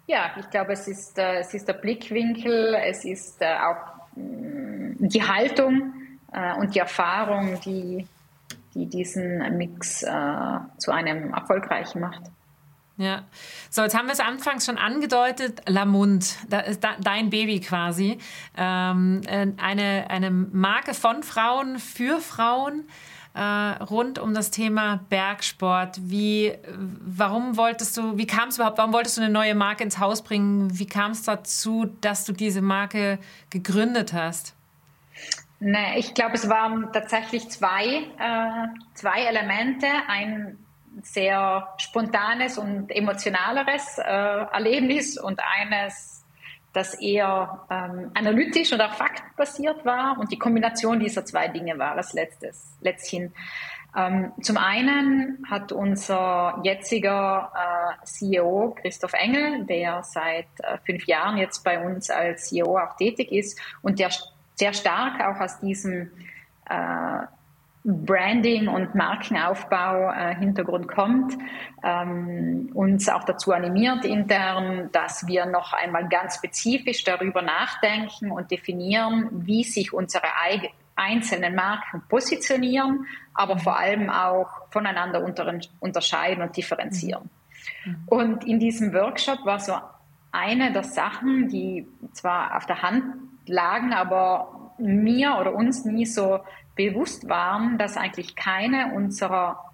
Ja, 0.06 0.30
ich 0.38 0.48
glaube, 0.50 0.72
es 0.72 0.86
ist, 0.86 1.18
äh, 1.18 1.40
es 1.40 1.52
ist 1.52 1.66
der 1.66 1.74
Blickwinkel, 1.74 2.74
es 2.74 3.04
ist 3.04 3.42
äh, 3.42 3.56
auch 3.56 4.16
mh, 4.16 4.22
mm, 4.22 4.96
die 5.00 5.22
Haltung 5.22 5.92
äh, 6.32 6.54
und 6.54 6.74
die 6.74 6.78
Erfahrung, 6.78 7.58
die 7.64 8.06
die 8.76 8.86
diesen 8.86 9.56
Mix 9.56 10.02
äh, 10.02 10.08
zu 10.78 10.92
einem 10.92 11.32
erfolgreichen 11.32 12.00
macht. 12.00 12.22
Ja, 12.98 13.24
so 13.68 13.82
jetzt 13.82 13.96
haben 13.96 14.06
wir 14.06 14.14
es 14.14 14.20
anfangs 14.20 14.64
schon 14.64 14.78
angedeutet, 14.78 15.60
Lamund, 15.66 16.36
da 16.48 16.60
ist 16.60 16.82
da, 16.82 16.96
dein 16.98 17.28
Baby 17.28 17.60
quasi, 17.60 18.18
ähm, 18.56 19.20
äh, 19.26 19.48
eine, 19.58 20.06
eine 20.08 20.30
Marke 20.30 20.94
von 20.94 21.22
Frauen 21.22 21.78
für 21.78 22.20
Frauen 22.20 22.84
äh, 23.34 23.82
rund 23.84 24.18
um 24.18 24.32
das 24.32 24.50
Thema 24.50 25.04
Bergsport. 25.10 25.98
Wie, 26.00 26.54
warum 27.04 27.58
wolltest 27.58 27.96
du, 27.98 28.16
wie 28.16 28.26
kam 28.26 28.48
es 28.48 28.56
überhaupt, 28.56 28.78
warum 28.78 28.94
wolltest 28.94 29.18
du 29.18 29.20
eine 29.20 29.30
neue 29.30 29.54
Marke 29.54 29.84
ins 29.84 29.98
Haus 29.98 30.22
bringen? 30.22 30.78
Wie 30.78 30.86
kam 30.86 31.10
es 31.10 31.22
dazu, 31.22 31.84
dass 32.00 32.24
du 32.24 32.32
diese 32.32 32.62
Marke 32.62 33.18
gegründet 33.50 34.14
hast? 34.14 34.55
Nee, 35.58 35.98
ich 35.98 36.12
glaube, 36.14 36.34
es 36.34 36.48
waren 36.48 36.92
tatsächlich 36.92 37.48
zwei, 37.48 38.02
äh, 38.18 38.68
zwei 38.94 39.22
Elemente. 39.22 39.86
Ein 40.06 40.58
sehr 41.02 41.68
spontanes 41.78 42.58
und 42.58 42.90
emotionaleres 42.90 43.98
äh, 43.98 44.02
Erlebnis 44.02 45.18
und 45.18 45.40
eines, 45.40 46.24
das 46.72 46.94
eher 47.00 47.64
ähm, 47.70 48.10
analytisch 48.14 48.72
oder 48.72 48.90
faktbasiert 48.90 49.84
war. 49.86 50.18
Und 50.18 50.30
die 50.30 50.38
Kombination 50.38 51.00
dieser 51.00 51.24
zwei 51.24 51.48
Dinge 51.48 51.78
war 51.78 51.96
das 51.96 52.12
letztes, 52.12 52.76
letzthin. 52.80 53.32
Ähm, 53.96 54.32
zum 54.42 54.58
einen 54.58 55.42
hat 55.48 55.72
unser 55.72 56.60
jetziger 56.62 57.50
äh, 57.54 58.04
CEO 58.04 58.76
Christoph 58.82 59.14
Engel, 59.14 59.64
der 59.64 60.02
seit 60.02 60.48
äh, 60.58 60.76
fünf 60.84 61.06
Jahren 61.06 61.38
jetzt 61.38 61.64
bei 61.64 61.82
uns 61.82 62.10
als 62.10 62.48
CEO 62.48 62.76
auch 62.76 62.96
tätig 62.96 63.32
ist 63.32 63.58
und 63.80 63.98
der 63.98 64.10
sehr 64.56 64.72
stark 64.72 65.20
auch 65.20 65.40
aus 65.40 65.60
diesem 65.60 66.10
äh, 66.68 67.26
Branding 67.86 68.66
und 68.66 68.96
Markenaufbau 68.96 70.10
äh, 70.10 70.34
Hintergrund 70.34 70.88
kommt, 70.88 71.34
ähm, 71.84 72.70
uns 72.74 73.08
auch 73.08 73.22
dazu 73.22 73.52
animiert 73.52 74.04
intern, 74.04 74.88
dass 74.90 75.28
wir 75.28 75.46
noch 75.46 75.72
einmal 75.72 76.08
ganz 76.08 76.34
spezifisch 76.34 77.04
darüber 77.04 77.42
nachdenken 77.42 78.32
und 78.32 78.50
definieren, 78.50 79.28
wie 79.46 79.62
sich 79.62 79.92
unsere 79.92 80.26
einzelnen 80.96 81.54
Marken 81.54 82.02
positionieren, 82.08 83.06
aber 83.34 83.56
vor 83.58 83.78
allem 83.78 84.10
auch 84.10 84.48
voneinander 84.70 85.22
unter 85.22 85.56
unterscheiden 85.78 86.42
und 86.42 86.56
differenzieren. 86.56 87.30
Mhm. 87.84 87.96
Und 88.06 88.44
in 88.44 88.58
diesem 88.58 88.92
Workshop 88.94 89.44
war 89.44 89.60
so 89.60 89.74
eine 90.32 90.72
der 90.72 90.82
Sachen, 90.82 91.48
die 91.48 91.86
zwar 92.12 92.56
auf 92.56 92.66
der 92.66 92.82
Hand 92.82 93.04
lagen, 93.48 93.92
aber 93.92 94.72
mir 94.78 95.36
oder 95.40 95.54
uns 95.54 95.84
nie 95.84 96.06
so 96.06 96.40
bewusst 96.74 97.28
waren, 97.28 97.78
dass 97.78 97.96
eigentlich 97.96 98.36
keine 98.36 98.94
unserer 98.94 99.72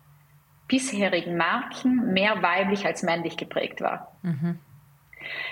bisherigen 0.69 1.37
Marken 1.37 2.13
mehr 2.13 2.43
weiblich 2.43 2.87
als 2.87 3.03
männlich 3.03 3.37
geprägt 3.37 3.81
war. 3.81 4.17
Mhm. 4.23 4.59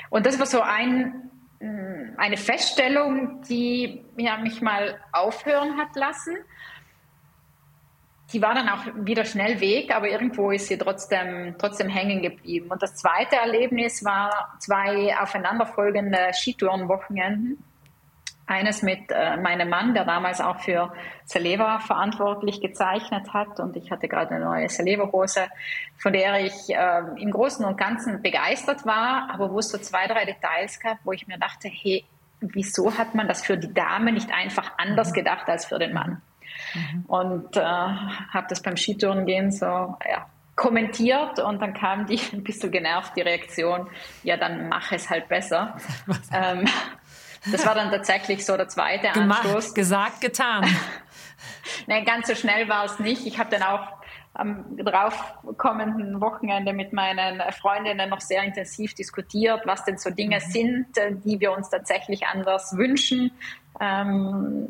Und 0.08 0.26
das 0.26 0.38
war 0.38 0.46
so 0.46 0.60
ein, 0.62 1.30
mm, 1.60 2.14
eine 2.16 2.36
Feststellung, 2.36 3.42
die 3.42 4.04
ja, 4.16 4.38
mich 4.38 4.62
mal 4.62 4.98
aufhören 5.12 5.76
hat 5.76 5.94
lassen. 5.94 6.36
Die 8.32 8.40
war 8.40 8.54
dann 8.54 8.68
auch 8.68 8.86
wieder 8.94 9.24
schnell 9.24 9.60
weg, 9.60 9.94
aber 9.94 10.08
irgendwo 10.08 10.52
ist 10.52 10.68
sie 10.68 10.78
trotzdem, 10.78 11.56
trotzdem 11.58 11.88
hängen 11.88 12.22
geblieben. 12.22 12.70
Und 12.70 12.80
das 12.80 12.94
zweite 12.94 13.36
Erlebnis 13.36 14.04
war 14.04 14.56
zwei 14.60 15.18
aufeinanderfolgende 15.18 16.32
Skitourenwochenenden 16.32 17.58
eines 18.50 18.82
mit 18.82 19.10
äh, 19.10 19.36
meinem 19.36 19.68
Mann, 19.68 19.94
der 19.94 20.04
damals 20.04 20.40
auch 20.40 20.58
für 20.60 20.92
Saleva 21.24 21.78
verantwortlich 21.78 22.60
gezeichnet 22.60 23.32
hat. 23.32 23.60
Und 23.60 23.76
ich 23.76 23.90
hatte 23.90 24.08
gerade 24.08 24.34
eine 24.34 24.44
neue 24.44 24.68
Saleva-Hose, 24.68 25.46
von 25.96 26.12
der 26.12 26.44
ich 26.44 26.68
äh, 26.68 27.02
im 27.16 27.30
Großen 27.30 27.64
und 27.64 27.78
Ganzen 27.78 28.22
begeistert 28.22 28.84
war, 28.84 29.30
aber 29.32 29.50
wo 29.50 29.60
es 29.60 29.68
so 29.68 29.78
zwei, 29.78 30.06
drei 30.06 30.24
Details 30.24 30.80
gab, 30.80 30.98
wo 31.04 31.12
ich 31.12 31.28
mir 31.28 31.38
dachte, 31.38 31.68
hey, 31.68 32.04
wieso 32.40 32.96
hat 32.98 33.14
man 33.14 33.28
das 33.28 33.44
für 33.44 33.56
die 33.56 33.72
Dame 33.72 34.12
nicht 34.12 34.30
einfach 34.32 34.72
anders 34.78 35.10
mhm. 35.10 35.14
gedacht 35.14 35.48
als 35.48 35.66
für 35.66 35.78
den 35.78 35.92
Mann? 35.92 36.20
Mhm. 36.74 37.04
Und 37.06 37.56
äh, 37.56 37.60
habe 37.62 38.46
das 38.48 38.60
beim 38.62 38.76
Skitouren 38.76 39.26
gehen 39.26 39.52
so, 39.52 39.66
ja, 39.66 40.26
kommentiert 40.56 41.38
und 41.38 41.60
dann 41.62 41.72
kam 41.72 42.06
die 42.06 42.20
ein 42.32 42.44
bisschen 42.44 42.70
genervt, 42.70 43.12
die 43.16 43.22
Reaktion, 43.22 43.88
ja, 44.22 44.36
dann 44.36 44.68
mach 44.68 44.92
es 44.92 45.08
halt 45.08 45.28
besser. 45.28 45.76
ähm, 46.32 46.66
das 47.50 47.64
war 47.66 47.74
dann 47.74 47.90
tatsächlich 47.90 48.44
so 48.44 48.56
der 48.56 48.68
zweite 48.68 49.08
Gemacht, 49.12 49.44
Anstoß. 49.44 49.74
Gesagt, 49.74 50.20
getan. 50.20 50.66
Nein, 51.86 52.04
ganz 52.04 52.28
so 52.28 52.34
schnell 52.34 52.68
war 52.68 52.84
es 52.84 52.98
nicht. 52.98 53.26
Ich 53.26 53.38
habe 53.38 53.50
dann 53.50 53.62
auch 53.62 54.00
am 54.34 54.76
darauf 54.76 55.34
kommenden 55.56 56.20
Wochenende 56.20 56.72
mit 56.72 56.92
meinen 56.92 57.42
Freundinnen 57.52 58.08
noch 58.10 58.20
sehr 58.20 58.42
intensiv 58.42 58.94
diskutiert, 58.94 59.62
was 59.64 59.84
denn 59.84 59.98
so 59.98 60.10
Dinge 60.10 60.36
mhm. 60.36 60.50
sind, 60.50 60.98
äh, 60.98 61.12
die 61.12 61.40
wir 61.40 61.52
uns 61.52 61.70
tatsächlich 61.70 62.26
anders 62.26 62.76
wünschen. 62.76 63.32
Ähm, 63.80 64.68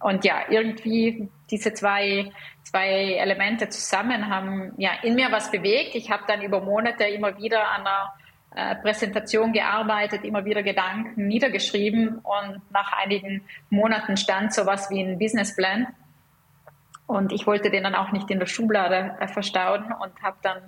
und 0.00 0.24
ja, 0.24 0.42
irgendwie 0.50 1.28
diese 1.50 1.74
zwei, 1.74 2.32
zwei 2.62 3.14
Elemente 3.14 3.68
zusammen 3.68 4.28
haben 4.28 4.72
ja 4.76 4.90
in 5.02 5.14
mir 5.14 5.30
was 5.30 5.50
bewegt. 5.50 5.94
Ich 5.94 6.10
habe 6.10 6.24
dann 6.26 6.42
über 6.42 6.60
Monate 6.60 7.04
immer 7.04 7.36
wieder 7.38 7.68
an 7.70 7.82
einer 7.82 8.12
äh, 8.54 8.76
Präsentation 8.76 9.52
gearbeitet, 9.52 10.24
immer 10.24 10.44
wieder 10.44 10.62
Gedanken 10.62 11.26
niedergeschrieben 11.26 12.18
und 12.18 12.60
nach 12.70 12.92
einigen 12.92 13.42
Monaten 13.70 14.16
stand 14.16 14.52
sowas 14.52 14.90
wie 14.90 15.00
ein 15.02 15.18
Businessplan. 15.18 15.86
Und 17.06 17.32
ich 17.32 17.46
wollte 17.46 17.70
den 17.70 17.84
dann 17.84 17.94
auch 17.94 18.12
nicht 18.12 18.30
in 18.30 18.38
der 18.38 18.46
Schublade 18.46 19.16
äh, 19.20 19.28
verstauen 19.28 19.92
und 20.00 20.22
habe 20.22 20.36
dann 20.42 20.58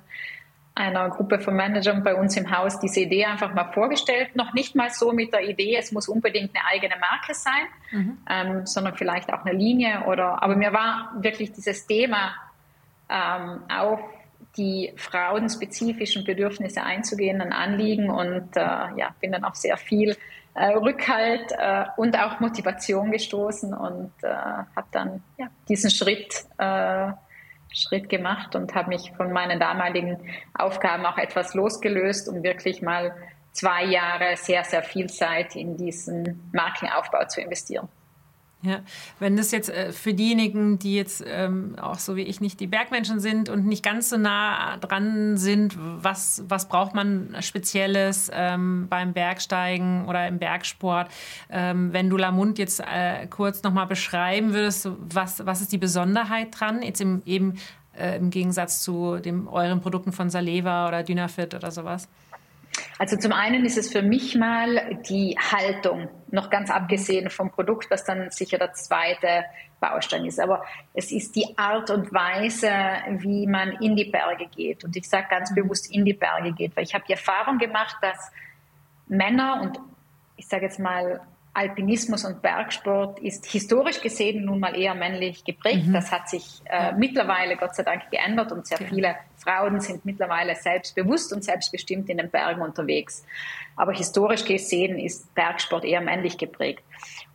einer 0.74 1.08
Gruppe 1.08 1.38
von 1.38 1.54
Managern 1.54 2.02
bei 2.02 2.14
uns 2.14 2.36
im 2.36 2.50
Haus 2.50 2.80
diese 2.80 3.00
Idee 3.00 3.26
einfach 3.26 3.54
mal 3.54 3.70
vorgestellt. 3.72 4.34
Noch 4.34 4.52
nicht 4.54 4.74
mal 4.74 4.90
so 4.90 5.12
mit 5.12 5.32
der 5.32 5.48
Idee, 5.48 5.76
es 5.76 5.92
muss 5.92 6.08
unbedingt 6.08 6.50
eine 6.54 6.66
eigene 6.66 6.96
Marke 6.98 7.34
sein, 7.34 7.66
mhm. 7.92 8.18
ähm, 8.28 8.66
sondern 8.66 8.96
vielleicht 8.96 9.32
auch 9.32 9.44
eine 9.44 9.56
Linie 9.56 10.04
oder, 10.06 10.42
aber 10.42 10.56
mir 10.56 10.72
war 10.72 11.12
wirklich 11.18 11.52
dieses 11.52 11.86
Thema 11.86 12.34
ähm, 13.08 13.60
auf 13.68 14.00
die 14.56 14.92
frauenspezifischen 14.96 16.24
Bedürfnisse 16.24 16.82
einzugehen, 16.82 17.40
ein 17.40 17.52
Anliegen 17.52 18.10
und 18.10 18.56
äh, 18.56 18.60
ja, 18.60 19.14
bin 19.20 19.32
dann 19.32 19.44
auch 19.44 19.54
sehr 19.54 19.76
viel 19.76 20.16
äh, 20.54 20.66
Rückhalt 20.66 21.52
äh, 21.52 21.84
und 21.96 22.18
auch 22.18 22.40
Motivation 22.40 23.10
gestoßen 23.10 23.74
und 23.74 24.12
äh, 24.22 24.28
habe 24.28 24.86
dann 24.92 25.22
ja, 25.36 25.48
diesen 25.68 25.90
Schritt, 25.90 26.44
äh, 26.58 27.12
Schritt 27.72 28.08
gemacht 28.08 28.54
und 28.54 28.74
habe 28.74 28.90
mich 28.90 29.12
von 29.16 29.32
meinen 29.32 29.58
damaligen 29.58 30.18
Aufgaben 30.54 31.04
auch 31.06 31.18
etwas 31.18 31.54
losgelöst, 31.54 32.28
um 32.28 32.44
wirklich 32.44 32.82
mal 32.82 33.14
zwei 33.50 33.84
Jahre 33.84 34.36
sehr, 34.36 34.62
sehr 34.64 34.82
viel 34.82 35.08
Zeit 35.10 35.56
in 35.56 35.76
diesen 35.76 36.50
Markenaufbau 36.52 37.24
zu 37.26 37.40
investieren. 37.40 37.88
Ja, 38.64 38.80
wenn 39.18 39.36
das 39.36 39.50
jetzt 39.50 39.68
äh, 39.68 39.92
für 39.92 40.14
diejenigen, 40.14 40.78
die 40.78 40.94
jetzt 40.94 41.22
ähm, 41.26 41.76
auch 41.78 41.98
so 41.98 42.16
wie 42.16 42.22
ich 42.22 42.40
nicht 42.40 42.60
die 42.60 42.66
Bergmenschen 42.66 43.20
sind 43.20 43.50
und 43.50 43.66
nicht 43.66 43.84
ganz 43.84 44.08
so 44.08 44.16
nah 44.16 44.78
dran 44.78 45.36
sind, 45.36 45.76
was, 45.78 46.42
was 46.48 46.68
braucht 46.68 46.94
man 46.94 47.36
Spezielles 47.40 48.30
ähm, 48.32 48.86
beim 48.88 49.12
Bergsteigen 49.12 50.06
oder 50.06 50.26
im 50.26 50.38
Bergsport? 50.38 51.10
Ähm, 51.50 51.92
wenn 51.92 52.08
du 52.08 52.16
Lamund 52.16 52.58
jetzt 52.58 52.80
äh, 52.80 53.26
kurz 53.28 53.62
nochmal 53.62 53.86
beschreiben 53.86 54.54
würdest, 54.54 54.88
was, 54.98 55.44
was 55.44 55.60
ist 55.60 55.72
die 55.72 55.78
Besonderheit 55.78 56.48
dran? 56.58 56.80
Jetzt 56.80 57.02
im, 57.02 57.20
eben 57.26 57.58
äh, 57.98 58.16
im 58.16 58.30
Gegensatz 58.30 58.82
zu 58.82 59.18
dem, 59.18 59.46
euren 59.46 59.82
Produkten 59.82 60.12
von 60.12 60.30
Saleva 60.30 60.88
oder 60.88 61.02
Dynafit 61.02 61.54
oder 61.54 61.70
sowas? 61.70 62.08
Also 62.98 63.16
zum 63.16 63.32
einen 63.32 63.64
ist 63.64 63.76
es 63.76 63.90
für 63.90 64.02
mich 64.02 64.36
mal 64.36 64.98
die 65.08 65.36
Haltung 65.38 66.08
noch 66.30 66.48
ganz 66.48 66.70
abgesehen 66.70 67.28
vom 67.28 67.50
Produkt, 67.50 67.90
was 67.90 68.04
dann 68.04 68.30
sicher 68.30 68.58
der 68.58 68.72
zweite 68.72 69.44
Baustein 69.80 70.24
ist. 70.24 70.38
Aber 70.38 70.64
es 70.94 71.10
ist 71.10 71.34
die 71.34 71.58
Art 71.58 71.90
und 71.90 72.12
Weise, 72.12 72.70
wie 73.18 73.46
man 73.46 73.72
in 73.80 73.96
die 73.96 74.04
Berge 74.04 74.46
geht. 74.46 74.84
Und 74.84 74.96
ich 74.96 75.08
sage 75.08 75.26
ganz 75.28 75.50
mhm. 75.50 75.56
bewusst 75.56 75.92
in 75.92 76.04
die 76.04 76.12
Berge 76.12 76.52
geht, 76.52 76.76
weil 76.76 76.84
ich 76.84 76.94
habe 76.94 77.04
die 77.06 77.12
Erfahrung 77.12 77.58
gemacht, 77.58 77.96
dass 78.00 78.30
Männer 79.06 79.60
und 79.62 79.78
ich 80.36 80.46
sage 80.46 80.64
jetzt 80.64 80.78
mal 80.78 81.20
Alpinismus 81.54 82.24
und 82.24 82.42
Bergsport 82.42 83.20
ist 83.20 83.46
historisch 83.46 84.00
gesehen 84.00 84.44
nun 84.44 84.58
mal 84.58 84.76
eher 84.76 84.94
männlich 84.94 85.44
geprägt. 85.44 85.86
Mhm. 85.86 85.92
Das 85.92 86.10
hat 86.10 86.28
sich 86.28 86.44
äh, 86.64 86.92
mittlerweile 86.92 87.56
Gott 87.56 87.76
sei 87.76 87.84
Dank 87.84 88.10
geändert 88.10 88.50
und 88.50 88.66
sehr 88.66 88.80
okay. 88.80 88.88
viele 88.90 89.16
Frauen 89.36 89.80
sind 89.80 90.04
mittlerweile 90.04 90.56
selbstbewusst 90.56 91.32
und 91.32 91.44
selbstbestimmt 91.44 92.10
in 92.10 92.18
den 92.18 92.28
Bergen 92.28 92.60
unterwegs. 92.60 93.24
Aber 93.76 93.92
historisch 93.92 94.44
gesehen 94.44 94.98
ist 94.98 95.32
Bergsport 95.34 95.84
eher 95.84 96.00
männlich 96.00 96.38
geprägt. 96.38 96.82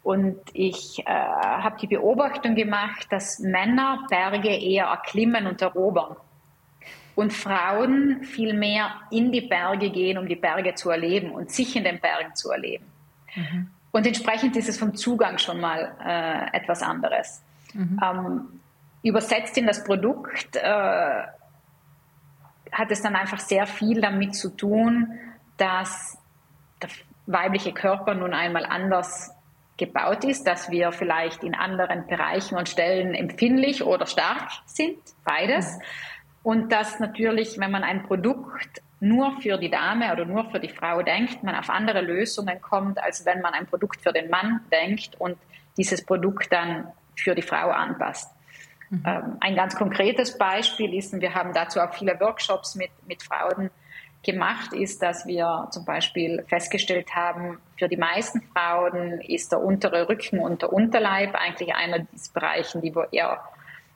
Und 0.03 0.37
ich 0.53 0.99
äh, 0.99 1.05
habe 1.05 1.77
die 1.79 1.87
Beobachtung 1.87 2.55
gemacht, 2.55 3.07
dass 3.09 3.39
Männer 3.39 4.05
Berge 4.09 4.49
eher 4.49 4.85
erklimmen 4.85 5.47
und 5.47 5.61
erobern 5.61 6.17
und 7.15 7.31
Frauen 7.33 8.23
viel 8.23 8.53
mehr 8.53 8.91
in 9.11 9.31
die 9.31 9.41
Berge 9.41 9.89
gehen, 9.91 10.17
um 10.17 10.27
die 10.27 10.35
Berge 10.35 10.75
zu 10.75 10.89
erleben 10.89 11.31
und 11.31 11.51
sich 11.51 11.75
in 11.75 11.83
den 11.83 11.99
Bergen 11.99 12.35
zu 12.35 12.49
erleben. 12.51 12.85
Mhm. 13.35 13.69
Und 13.91 14.05
entsprechend 14.05 14.55
ist 14.55 14.69
es 14.69 14.77
vom 14.77 14.95
Zugang 14.95 15.37
schon 15.37 15.59
mal 15.59 15.95
äh, 16.05 16.57
etwas 16.57 16.83
anderes. 16.83 17.41
Mhm. 17.73 17.99
Ähm, 18.03 18.59
übersetzt 19.03 19.57
in 19.57 19.65
das 19.65 19.83
Produkt 19.83 20.55
äh, 20.55 21.23
hat 22.71 22.91
es 22.91 23.01
dann 23.01 23.15
einfach 23.15 23.39
sehr 23.39 23.65
viel 23.65 24.01
damit 24.01 24.35
zu 24.35 24.55
tun, 24.55 25.19
dass 25.57 26.17
der 26.81 26.89
weibliche 27.25 27.73
Körper 27.73 28.13
nun 28.13 28.33
einmal 28.33 28.65
anders 28.65 29.31
gebaut 29.77 30.23
ist, 30.23 30.45
dass 30.45 30.69
wir 30.69 30.91
vielleicht 30.91 31.43
in 31.43 31.55
anderen 31.55 32.05
Bereichen 32.05 32.57
und 32.57 32.69
Stellen 32.69 33.15
empfindlich 33.15 33.83
oder 33.83 34.05
stark 34.05 34.49
sind, 34.65 34.99
beides. 35.23 35.77
Mhm. 35.77 35.83
Und 36.43 36.71
dass 36.71 36.99
natürlich, 36.99 37.59
wenn 37.59 37.71
man 37.71 37.83
ein 37.83 38.03
Produkt 38.03 38.81
nur 38.99 39.39
für 39.41 39.57
die 39.57 39.69
Dame 39.69 40.11
oder 40.11 40.25
nur 40.25 40.49
für 40.51 40.59
die 40.59 40.69
Frau 40.69 41.01
denkt, 41.01 41.43
man 41.43 41.55
auf 41.55 41.69
andere 41.69 42.01
Lösungen 42.01 42.61
kommt, 42.61 43.01
als 43.01 43.25
wenn 43.25 43.41
man 43.41 43.53
ein 43.53 43.65
Produkt 43.65 44.01
für 44.01 44.11
den 44.11 44.29
Mann 44.29 44.61
denkt 44.71 45.15
und 45.19 45.37
dieses 45.77 46.05
Produkt 46.05 46.51
dann 46.51 46.91
für 47.15 47.35
die 47.35 47.41
Frau 47.41 47.69
anpasst. 47.69 48.33
Mhm. 48.89 49.03
Ähm, 49.05 49.37
ein 49.39 49.55
ganz 49.55 49.75
konkretes 49.75 50.37
Beispiel 50.37 50.93
ist, 50.93 51.13
und 51.13 51.21
wir 51.21 51.33
haben 51.33 51.53
dazu 51.53 51.79
auch 51.79 51.93
viele 51.93 52.19
Workshops 52.19 52.75
mit, 52.75 52.91
mit 53.07 53.23
Frauen 53.23 53.69
gemacht, 54.23 54.73
ist, 54.73 55.01
dass 55.01 55.25
wir 55.25 55.67
zum 55.71 55.85
Beispiel 55.85 56.43
festgestellt 56.47 57.15
haben, 57.15 57.59
für 57.77 57.87
die 57.87 57.97
meisten 57.97 58.41
Frauen 58.41 59.21
ist 59.21 59.51
der 59.51 59.61
untere 59.61 60.09
Rücken 60.09 60.39
und 60.39 60.61
der 60.61 60.73
Unterleib 60.73 61.35
eigentlich 61.35 61.73
einer 61.73 61.99
dieser 61.99 62.33
Bereichen, 62.33 62.81
die 62.81 62.93
wir 62.93 63.07
eher 63.13 63.39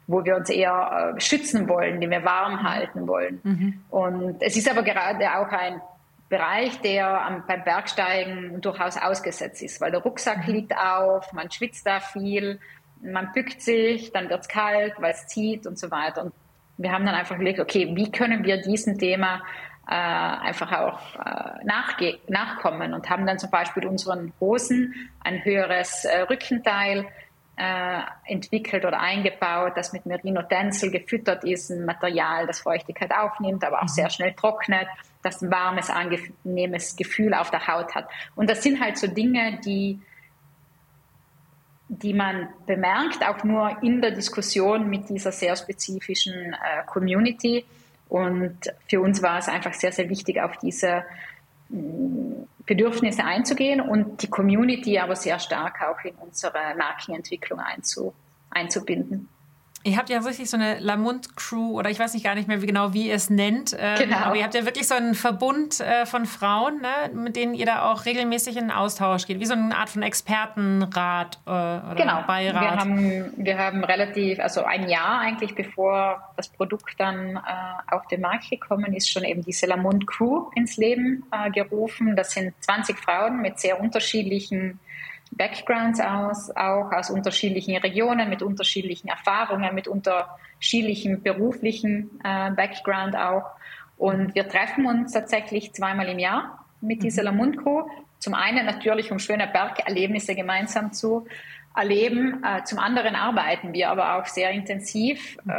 wo 0.07 0.23
wir 0.25 0.35
uns 0.35 0.49
eher 0.49 1.13
äh, 1.15 1.19
schützen 1.19 1.67
wollen, 1.69 2.01
die 2.01 2.09
wir 2.09 2.23
warm 2.23 2.63
halten 2.63 3.07
wollen. 3.07 3.39
Mhm. 3.43 3.81
Und 3.89 4.41
es 4.41 4.57
ist 4.57 4.69
aber 4.69 4.83
gerade 4.83 5.25
auch 5.37 5.47
ein 5.49 5.81
Bereich, 6.29 6.81
der 6.81 7.25
am, 7.25 7.43
beim 7.47 7.63
Bergsteigen 7.63 8.59
durchaus 8.61 8.97
ausgesetzt 8.97 9.61
ist, 9.61 9.79
weil 9.81 9.91
der 9.91 10.01
Rucksack 10.01 10.47
mhm. 10.47 10.53
liegt 10.53 10.75
auf, 10.75 11.31
man 11.33 11.51
schwitzt 11.51 11.85
da 11.85 11.99
viel, 11.99 12.59
man 13.01 13.31
bückt 13.33 13.61
sich, 13.61 14.11
dann 14.11 14.29
wird 14.29 14.41
es 14.41 14.47
kalt, 14.47 14.93
weil 14.99 15.11
es 15.11 15.27
zieht 15.27 15.67
und 15.67 15.77
so 15.77 15.91
weiter. 15.91 16.23
Und 16.23 16.33
wir 16.77 16.91
haben 16.91 17.05
dann 17.05 17.15
einfach 17.15 17.37
gelegt, 17.37 17.59
okay, 17.59 17.91
wie 17.95 18.11
können 18.11 18.43
wir 18.43 18.61
diesem 18.61 18.97
Thema 18.97 19.41
äh, 19.87 19.93
einfach 19.93 20.71
auch 20.71 20.99
äh, 21.15 22.11
nachkommen 22.27 22.93
und 22.93 23.09
haben 23.09 23.25
dann 23.25 23.37
zum 23.37 23.51
Beispiel 23.51 23.85
unseren 23.85 24.33
Hosen 24.39 24.93
ein 25.23 25.43
höheres 25.43 26.05
äh, 26.05 26.21
Rückenteil 26.21 27.05
entwickelt 27.55 28.83
oder 28.83 28.99
eingebaut, 28.99 29.73
das 29.75 29.93
mit 29.93 30.07
Merino-Tencel 30.07 30.89
gefüttert 30.89 31.43
ist, 31.43 31.69
ein 31.69 31.85
Material, 31.85 32.47
das 32.47 32.61
Feuchtigkeit 32.61 33.11
aufnimmt, 33.13 33.63
aber 33.63 33.83
auch 33.83 33.87
sehr 33.87 34.09
schnell 34.09 34.33
trocknet, 34.33 34.87
das 35.21 35.41
ein 35.41 35.51
warmes, 35.51 35.89
angenehmes 35.89 36.95
Gefühl 36.95 37.33
auf 37.33 37.51
der 37.51 37.67
Haut 37.67 37.93
hat. 37.93 38.09
Und 38.35 38.49
das 38.49 38.63
sind 38.63 38.79
halt 38.79 38.97
so 38.97 39.07
Dinge, 39.07 39.59
die 39.63 40.01
die 41.89 42.13
man 42.13 42.47
bemerkt, 42.65 43.23
auch 43.23 43.43
nur 43.43 43.77
in 43.83 44.01
der 44.01 44.11
Diskussion 44.11 44.89
mit 44.89 45.09
dieser 45.09 45.31
sehr 45.31 45.55
spezifischen 45.55 46.53
äh, 46.53 46.83
Community. 46.87 47.65
Und 48.09 48.57
für 48.89 49.01
uns 49.01 49.21
war 49.21 49.37
es 49.37 49.47
einfach 49.47 49.73
sehr, 49.73 49.91
sehr 49.91 50.09
wichtig, 50.09 50.41
auf 50.41 50.57
diese 50.57 51.03
Bedürfnisse 52.65 53.23
einzugehen 53.23 53.81
und 53.81 54.21
die 54.21 54.29
Community 54.29 54.97
aber 54.97 55.15
sehr 55.15 55.39
stark 55.39 55.81
auch 55.81 56.03
in 56.05 56.15
unsere 56.15 56.75
Markenentwicklung 56.77 57.59
einzu, 57.59 58.13
einzubinden. 58.49 59.29
Ihr 59.85 59.97
habt 59.97 60.09
ja 60.09 60.19
richtig 60.19 60.49
so 60.49 60.55
eine 60.55 60.79
Lamont 60.79 61.35
Crew 61.35 61.77
oder 61.77 61.89
ich 61.89 61.99
weiß 61.99 62.13
nicht 62.13 62.23
gar 62.23 62.35
nicht 62.35 62.47
mehr 62.47 62.61
wie 62.61 62.67
genau, 62.67 62.93
wie 62.93 63.09
ihr 63.09 63.15
es 63.15 63.29
nennt. 63.29 63.75
Ähm, 63.77 63.97
genau. 63.97 64.17
Aber 64.17 64.35
ihr 64.37 64.43
habt 64.43 64.55
ja 64.55 64.63
wirklich 64.63 64.87
so 64.87 64.95
einen 64.95 65.13
Verbund 65.13 65.81
äh, 65.81 66.05
von 66.05 66.25
Frauen, 66.25 66.81
ne, 66.81 67.13
mit 67.13 67.35
denen 67.35 67.53
ihr 67.53 67.65
da 67.65 67.91
auch 67.91 68.05
regelmäßig 68.05 68.55
in 68.55 68.71
Austausch 68.71 69.27
geht, 69.27 69.41
wie 69.41 69.45
so 69.45 69.53
eine 69.53 69.75
Art 69.75 69.89
von 69.89 70.01
Expertenrat 70.01 71.39
äh, 71.45 71.49
oder 71.49 71.95
genau. 71.97 72.21
Beirat. 72.25 72.61
Wir 72.61 72.71
haben, 72.71 73.33
wir 73.35 73.57
haben 73.57 73.83
relativ, 73.83 74.39
also 74.39 74.63
ein 74.63 74.87
Jahr 74.87 75.19
eigentlich 75.19 75.53
bevor 75.53 76.29
das 76.37 76.47
Produkt 76.47 76.97
dann 76.97 77.35
äh, 77.35 77.93
auf 77.93 78.07
den 78.07 78.21
Markt 78.21 78.49
gekommen 78.49 78.93
ist, 78.93 79.11
schon 79.11 79.25
eben 79.25 79.43
diese 79.43 79.65
Lamont 79.65 80.07
Crew 80.07 80.49
ins 80.55 80.77
Leben 80.77 81.25
äh, 81.31 81.51
gerufen. 81.51 82.15
Das 82.15 82.31
sind 82.31 82.53
20 82.61 82.97
Frauen 82.97 83.41
mit 83.41 83.59
sehr 83.59 83.81
unterschiedlichen 83.81 84.79
Backgrounds 85.35 85.99
aus, 85.99 86.49
auch 86.55 86.91
aus 86.91 87.09
unterschiedlichen 87.09 87.77
Regionen, 87.77 88.29
mit 88.29 88.41
unterschiedlichen 88.41 89.07
Erfahrungen, 89.07 89.73
mit 89.73 89.87
unterschiedlichem 89.87 91.21
beruflichen 91.21 92.19
äh, 92.23 92.51
Background 92.51 93.15
auch. 93.15 93.51
Und 93.97 94.35
wir 94.35 94.47
treffen 94.47 94.85
uns 94.85 95.13
tatsächlich 95.13 95.73
zweimal 95.73 96.07
im 96.09 96.19
Jahr 96.19 96.65
mit 96.81 96.99
mhm. 96.99 97.03
dieser 97.03 97.23
Lamund 97.23 97.57
Crew. 97.57 97.83
Zum 98.19 98.33
einen 98.33 98.65
natürlich, 98.65 99.11
um 99.11 99.19
schöne 99.19 99.47
Bergerlebnisse 99.47 100.35
gemeinsam 100.35 100.93
zu 100.93 101.25
erleben. 101.75 102.43
Äh, 102.43 102.63
zum 102.63 102.79
anderen 102.79 103.15
arbeiten 103.15 103.73
wir 103.73 103.89
aber 103.89 104.17
auch 104.17 104.25
sehr 104.25 104.51
intensiv. 104.51 105.37
Äh, 105.47 105.51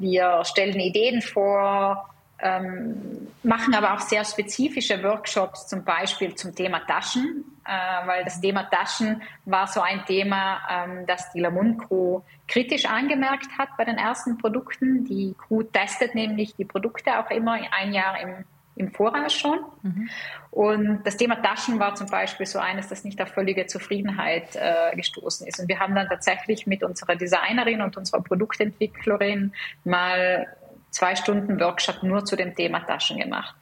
wir 0.00 0.44
stellen 0.44 0.78
Ideen 0.78 1.22
vor, 1.22 2.13
ähm, 2.44 3.26
machen 3.42 3.74
aber 3.74 3.94
auch 3.94 4.00
sehr 4.00 4.22
spezifische 4.24 5.02
Workshops, 5.02 5.66
zum 5.66 5.82
Beispiel 5.82 6.34
zum 6.34 6.54
Thema 6.54 6.80
Taschen, 6.80 7.42
äh, 7.64 8.06
weil 8.06 8.22
das 8.24 8.38
Thema 8.40 8.64
Taschen 8.64 9.22
war 9.46 9.66
so 9.66 9.80
ein 9.80 10.04
Thema, 10.04 10.60
ähm, 10.70 11.06
das 11.06 11.32
die 11.32 11.40
Lamont 11.40 11.78
Crew 11.78 12.20
kritisch 12.46 12.84
angemerkt 12.84 13.48
hat 13.56 13.70
bei 13.78 13.86
den 13.86 13.96
ersten 13.96 14.36
Produkten. 14.36 15.06
Die 15.06 15.34
Crew 15.38 15.62
testet 15.62 16.14
nämlich 16.14 16.54
die 16.54 16.66
Produkte 16.66 17.18
auch 17.18 17.30
immer 17.30 17.58
ein 17.70 17.94
Jahr 17.94 18.20
im, 18.20 18.44
im 18.76 18.92
Voraus 18.92 19.32
schon. 19.32 19.60
Mhm. 19.80 20.10
Und 20.50 21.02
das 21.04 21.16
Thema 21.16 21.36
Taschen 21.36 21.78
war 21.78 21.94
zum 21.94 22.08
Beispiel 22.08 22.44
so 22.44 22.58
eines, 22.58 22.88
das 22.88 23.04
nicht 23.04 23.22
auf 23.22 23.30
völlige 23.30 23.66
Zufriedenheit 23.66 24.54
äh, 24.54 24.94
gestoßen 24.94 25.46
ist. 25.46 25.60
Und 25.60 25.68
wir 25.68 25.80
haben 25.80 25.94
dann 25.94 26.08
tatsächlich 26.08 26.66
mit 26.66 26.82
unserer 26.82 27.16
Designerin 27.16 27.80
und 27.80 27.96
unserer 27.96 28.22
Produktentwicklerin 28.22 29.54
mal 29.84 30.46
zwei 30.94 31.16
Stunden 31.16 31.60
Workshop 31.60 32.02
nur 32.02 32.24
zu 32.24 32.36
dem 32.36 32.54
Thema 32.54 32.80
Taschen 32.80 33.18
gemacht. 33.18 33.54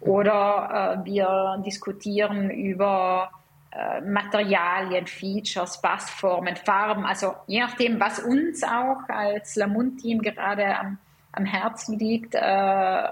Oder 0.00 1.00
äh, 1.02 1.04
wir 1.04 1.62
diskutieren 1.66 2.50
über 2.50 3.30
äh, 3.72 4.00
Materialien, 4.02 5.06
Features, 5.06 5.80
Passformen, 5.82 6.56
Farben, 6.56 7.04
also 7.04 7.34
je 7.46 7.60
nachdem, 7.60 7.98
was 7.98 8.20
uns 8.20 8.62
auch 8.62 9.08
als 9.08 9.56
Lamont-Team 9.56 10.22
gerade 10.22 10.78
am, 10.78 10.98
am 11.32 11.44
Herzen 11.44 11.98
liegt, 11.98 12.34
äh, 12.34 13.08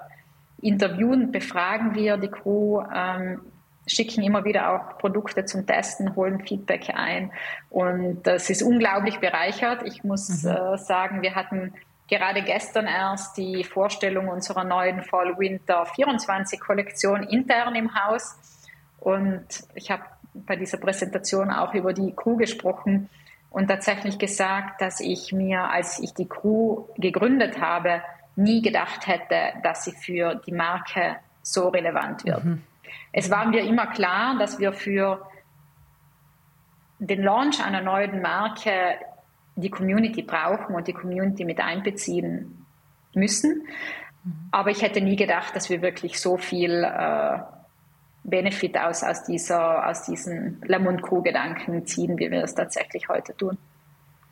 interviewen, 0.63 1.33
befragen 1.33 1.95
wir 1.95 2.17
die 2.17 2.29
Crew, 2.29 2.81
ähm, 2.95 3.41
schicken 3.87 4.23
immer 4.23 4.45
wieder 4.45 4.71
auch 4.71 4.99
Produkte 4.99 5.45
zum 5.45 5.67
Testen, 5.67 6.15
holen 6.17 6.41
Feedback 6.41 6.91
ein 6.95 7.33
und 7.69 8.23
das 8.23 8.49
ist 8.49 8.63
unglaublich 8.63 9.19
bereichert. 9.19 9.83
Ich 9.85 10.05
muss 10.05 10.45
mhm. 10.45 10.51
äh, 10.51 10.79
sagen, 10.79 11.21
wir 11.23 11.35
hatten 11.35 11.75
gerade 12.09 12.43
gestern 12.43 12.87
erst 12.87 13.37
die 13.37 13.65
Vorstellung 13.65 14.29
unserer 14.29 14.65
neuen 14.65 15.03
Fall-Winter 15.03 15.87
24 15.87 16.61
Kollektion 16.61 17.23
intern 17.23 17.75
im 17.75 17.95
Haus. 17.95 18.37
Und 19.01 19.47
ich 19.75 19.91
habe 19.91 20.05
bei 20.35 20.57
dieser 20.57 20.79
Präsentation 20.79 21.51
auch 21.51 21.75
über 21.75 21.93
die 21.93 22.15
Crew 22.15 22.37
gesprochen 22.37 23.09
und 23.51 23.69
tatsächlich 23.69 24.19
gesagt, 24.19 24.81
dass 24.81 25.01
ich 25.01 25.33
mir, 25.33 25.71
als 25.71 26.01
ich 26.01 26.13
die 26.13 26.29
Crew 26.29 26.87
gegründet 26.97 27.61
habe, 27.61 28.03
nie 28.37 28.63
gedacht 28.63 29.07
hätte, 29.07 29.53
dass 29.63 29.85
sie 29.85 29.93
für 29.93 30.35
die 30.35 30.53
Marke 30.53 31.17
so 31.43 31.69
relevant 31.69 32.25
wird. 32.25 32.45
Mhm. 32.45 32.63
Es 33.13 33.31
war 33.31 33.47
mir 33.47 33.63
immer 33.63 33.87
klar, 33.87 34.37
dass 34.39 34.59
wir 34.59 34.73
für 34.73 35.29
den 36.99 37.23
Launch 37.23 37.65
einer 37.65 37.81
neuen 37.81 38.21
Marke 38.21 38.99
die 39.57 39.71
Community 39.71 40.23
brauchen 40.23 40.75
und 40.75 40.89
die 40.89 40.93
Community 40.93 41.45
mit 41.45 41.61
einbeziehen 41.61 42.67
müssen. 43.15 43.67
Aber 44.51 44.71
ich 44.71 44.83
hätte 44.83 45.01
nie 45.01 45.17
gedacht, 45.17 45.55
dass 45.55 45.71
wir 45.71 45.83
wirklich 45.83 46.19
so 46.19 46.37
viel 46.37 46.83
äh, 46.83 47.39
Benefit 48.25 48.79
aus, 48.79 49.03
aus, 49.03 49.25
dieser, 49.25 49.87
aus 49.87 50.05
diesen 50.05 50.63
Lemon 50.65 51.03
Crew-Gedanken 51.03 51.87
ziehen, 51.87 52.19
wie 52.19 52.31
wir 52.31 52.43
es 52.43 52.55
tatsächlich 52.55 53.09
heute 53.09 53.37
tun. 53.37 53.59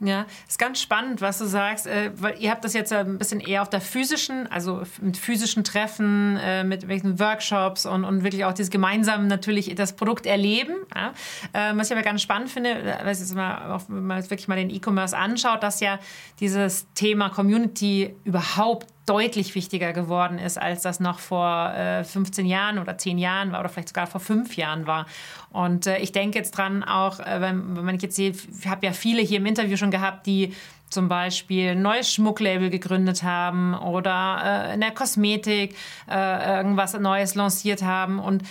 Ja, 0.05 0.27
ist 0.49 0.59
ganz 0.59 0.81
spannend, 0.81 1.21
was 1.21 1.39
du 1.39 1.45
sagst, 1.45 1.87
äh, 1.87 2.11
weil 2.17 2.35
ihr 2.41 2.51
habt 2.51 2.65
das 2.65 2.75
jetzt 2.75 2.93
ein 2.93 3.19
bisschen 3.19 3.39
eher 3.39 3.63
auf 3.63 3.71
der 3.71 3.81
physischen, 3.81 4.51
also 4.51 4.83
mit 5.01 5.17
physischen 5.17 5.63
Treffen, 5.63 6.37
äh, 6.39 6.65
mit 6.65 6.89
welchen 6.89 7.21
Workshops 7.21 7.87
und, 7.87 8.05
und 8.05 8.25
wirklich 8.25 8.45
auch 8.45 8.53
dieses 8.53 8.73
gemeinsam 8.73 9.29
natürlich 9.29 9.73
das 9.77 9.95
Produkt 9.95 10.27
erleben. 10.27 10.75
Ja? 10.93 11.13
Äh, 11.53 11.77
was 11.77 11.87
ich 11.87 11.93
aber 11.93 12.03
ganz 12.03 12.21
spannend 12.21 12.51
finde, 12.51 12.71
äh, 12.71 13.07
wenn 13.07 14.07
man 14.07 14.29
wirklich 14.29 14.49
mal 14.49 14.57
den 14.57 14.71
E-Commerce 14.71 15.17
anschaut, 15.17 15.63
dass 15.63 15.79
ja 15.79 16.01
dieses 16.41 16.93
Thema 16.95 17.29
Community 17.29 18.17
überhaupt 18.25 18.92
deutlich 19.07 19.55
wichtiger 19.55 19.93
geworden 19.93 20.39
ist, 20.39 20.61
als 20.61 20.83
das 20.83 21.01
noch 21.01 21.19
vor 21.19 21.73
äh, 21.75 22.05
15 22.05 22.47
Jahren 22.47 22.79
oder 22.79 22.97
10 22.97 23.19
Jahren 23.19 23.53
war 23.53 23.61
oder 23.61 23.69
vielleicht 23.69 23.89
sogar 23.89 24.07
vor 24.07 24.21
fünf 24.21 24.57
Jahren 24.57 24.87
war. 24.87 25.07
Und 25.51 25.87
äh, 25.87 25.99
ich 25.99 26.13
denke 26.13 26.39
jetzt 26.39 26.53
dran 26.53 26.85
auch, 26.85 27.19
äh, 27.21 27.41
wenn, 27.41 27.85
wenn 27.87 27.97
ich 27.97 28.03
jetzt 28.03 28.17
sehe, 28.17 28.31
ich 28.31 28.67
habe 28.67 28.87
ja 28.87 28.93
viele 28.93 29.23
hier 29.23 29.39
im 29.39 29.47
Interview 29.47 29.77
schon 29.77 29.91
gehabt, 29.91 30.27
die 30.27 30.55
zum 30.89 31.09
Beispiel 31.09 31.71
ein 31.71 31.83
neues 31.83 32.13
Schmucklabel 32.13 32.71
gegründet 32.71 33.23
haben 33.23 33.75
oder 33.75 34.69
äh, 34.69 34.75
in 34.75 34.81
der 34.81 34.93
Kosmetik 34.93 35.75
äh, 36.09 36.57
irgendwas 36.57 36.99
Neues 36.99 37.35
lanciert 37.35 37.83
haben 37.83 38.19
und 38.19 38.43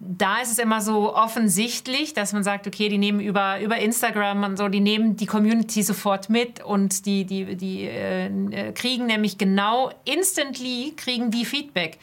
da 0.00 0.40
ist 0.40 0.52
es 0.52 0.58
immer 0.58 0.80
so 0.80 1.14
offensichtlich, 1.14 2.14
dass 2.14 2.32
man 2.32 2.44
sagt, 2.44 2.66
okay, 2.66 2.88
die 2.88 2.98
nehmen 2.98 3.20
über, 3.20 3.60
über 3.60 3.78
Instagram 3.78 4.44
und 4.44 4.56
so, 4.56 4.68
die 4.68 4.80
nehmen 4.80 5.16
die 5.16 5.26
Community 5.26 5.82
sofort 5.82 6.30
mit 6.30 6.62
und 6.62 7.06
die, 7.06 7.24
die, 7.24 7.56
die 7.56 7.84
äh, 7.84 8.72
kriegen 8.72 9.06
nämlich 9.06 9.38
genau 9.38 9.90
instantly 10.04 10.94
kriegen 10.96 11.30
die 11.30 11.44
Feedback. 11.44 11.98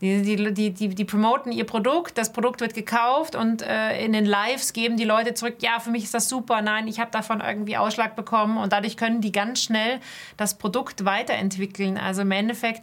Die, 0.00 0.22
die, 0.22 0.54
die, 0.54 0.70
die, 0.70 0.88
die 0.88 1.04
promoten 1.04 1.52
ihr 1.52 1.64
Produkt, 1.64 2.16
das 2.16 2.32
Produkt 2.32 2.62
wird 2.62 2.72
gekauft 2.72 3.34
und 3.34 3.60
äh, 3.60 4.02
in 4.02 4.14
den 4.14 4.24
Lives 4.24 4.72
geben 4.72 4.96
die 4.96 5.04
Leute 5.04 5.34
zurück, 5.34 5.56
ja, 5.60 5.78
für 5.78 5.90
mich 5.90 6.04
ist 6.04 6.14
das 6.14 6.26
super, 6.26 6.62
nein, 6.62 6.88
ich 6.88 7.00
habe 7.00 7.10
davon 7.10 7.42
irgendwie 7.42 7.76
Ausschlag 7.76 8.16
bekommen 8.16 8.56
und 8.56 8.72
dadurch 8.72 8.96
können 8.96 9.20
die 9.20 9.30
ganz 9.30 9.62
schnell 9.62 10.00
das 10.38 10.56
Produkt 10.56 11.04
weiterentwickeln. 11.04 11.98
Also 11.98 12.22
im 12.22 12.30
Endeffekt 12.30 12.80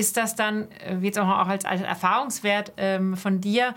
ist 0.00 0.16
das 0.16 0.34
dann, 0.34 0.68
wie 0.98 1.06
jetzt 1.06 1.18
auch 1.18 1.28
als, 1.28 1.64
als 1.64 1.82
Erfahrungswert 1.82 2.72
ähm, 2.78 3.16
von 3.16 3.40
dir, 3.40 3.74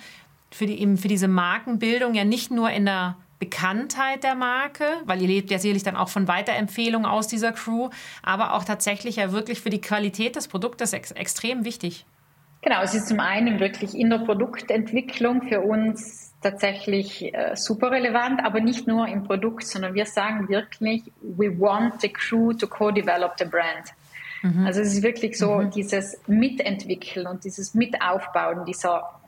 für, 0.51 0.65
die, 0.65 0.79
eben 0.81 0.97
für 0.97 1.07
diese 1.07 1.27
Markenbildung 1.27 2.13
ja 2.13 2.23
nicht 2.23 2.49
nur 2.49 2.69
in 2.69 2.85
der 2.85 3.17
Bekanntheit 3.39 4.23
der 4.23 4.35
Marke, 4.35 4.85
weil 5.05 5.21
ihr 5.21 5.27
lebt 5.27 5.51
ja 5.51 5.59
sicherlich 5.59 5.83
dann 5.83 5.97
auch 5.97 6.07
von 6.07 6.29
Weiterempfehlungen 6.29 7.05
aus 7.05 7.27
dieser 7.27 7.51
Crew, 7.51 7.89
aber 8.21 8.53
auch 8.53 8.63
tatsächlich 8.63 9.17
ja 9.17 9.33
wirklich 9.33 9.59
für 9.59 9.69
die 9.69 9.81
Qualität 9.81 10.37
des 10.37 10.47
Produktes 10.47 10.93
ex 10.93 11.11
extrem 11.11 11.65
wichtig. 11.65 12.05
Genau, 12.61 12.81
es 12.81 12.93
ist 12.93 13.09
zum 13.09 13.19
einen 13.19 13.59
wirklich 13.59 13.93
in 13.93 14.09
der 14.09 14.19
Produktentwicklung 14.19 15.41
für 15.49 15.59
uns 15.59 16.33
tatsächlich 16.41 17.33
äh, 17.33 17.55
super 17.55 17.91
relevant, 17.91 18.39
aber 18.45 18.61
nicht 18.61 18.87
nur 18.87 19.07
im 19.09 19.23
Produkt, 19.23 19.67
sondern 19.67 19.93
wir 19.93 20.05
sagen 20.05 20.47
wirklich, 20.47 21.03
we 21.21 21.59
want 21.59 21.99
the 21.99 22.07
crew 22.07 22.53
to 22.53 22.67
co-develop 22.67 23.33
the 23.37 23.45
brand. 23.45 23.93
Mhm. 24.43 24.67
Also 24.67 24.81
es 24.81 24.93
ist 24.93 25.03
wirklich 25.03 25.37
so 25.37 25.55
mhm. 25.55 25.71
dieses 25.71 26.19
Mitentwickeln 26.27 27.25
und 27.25 27.43
dieses 27.43 27.73
Mitaufbauen 27.73 28.65
dieser 28.65 29.19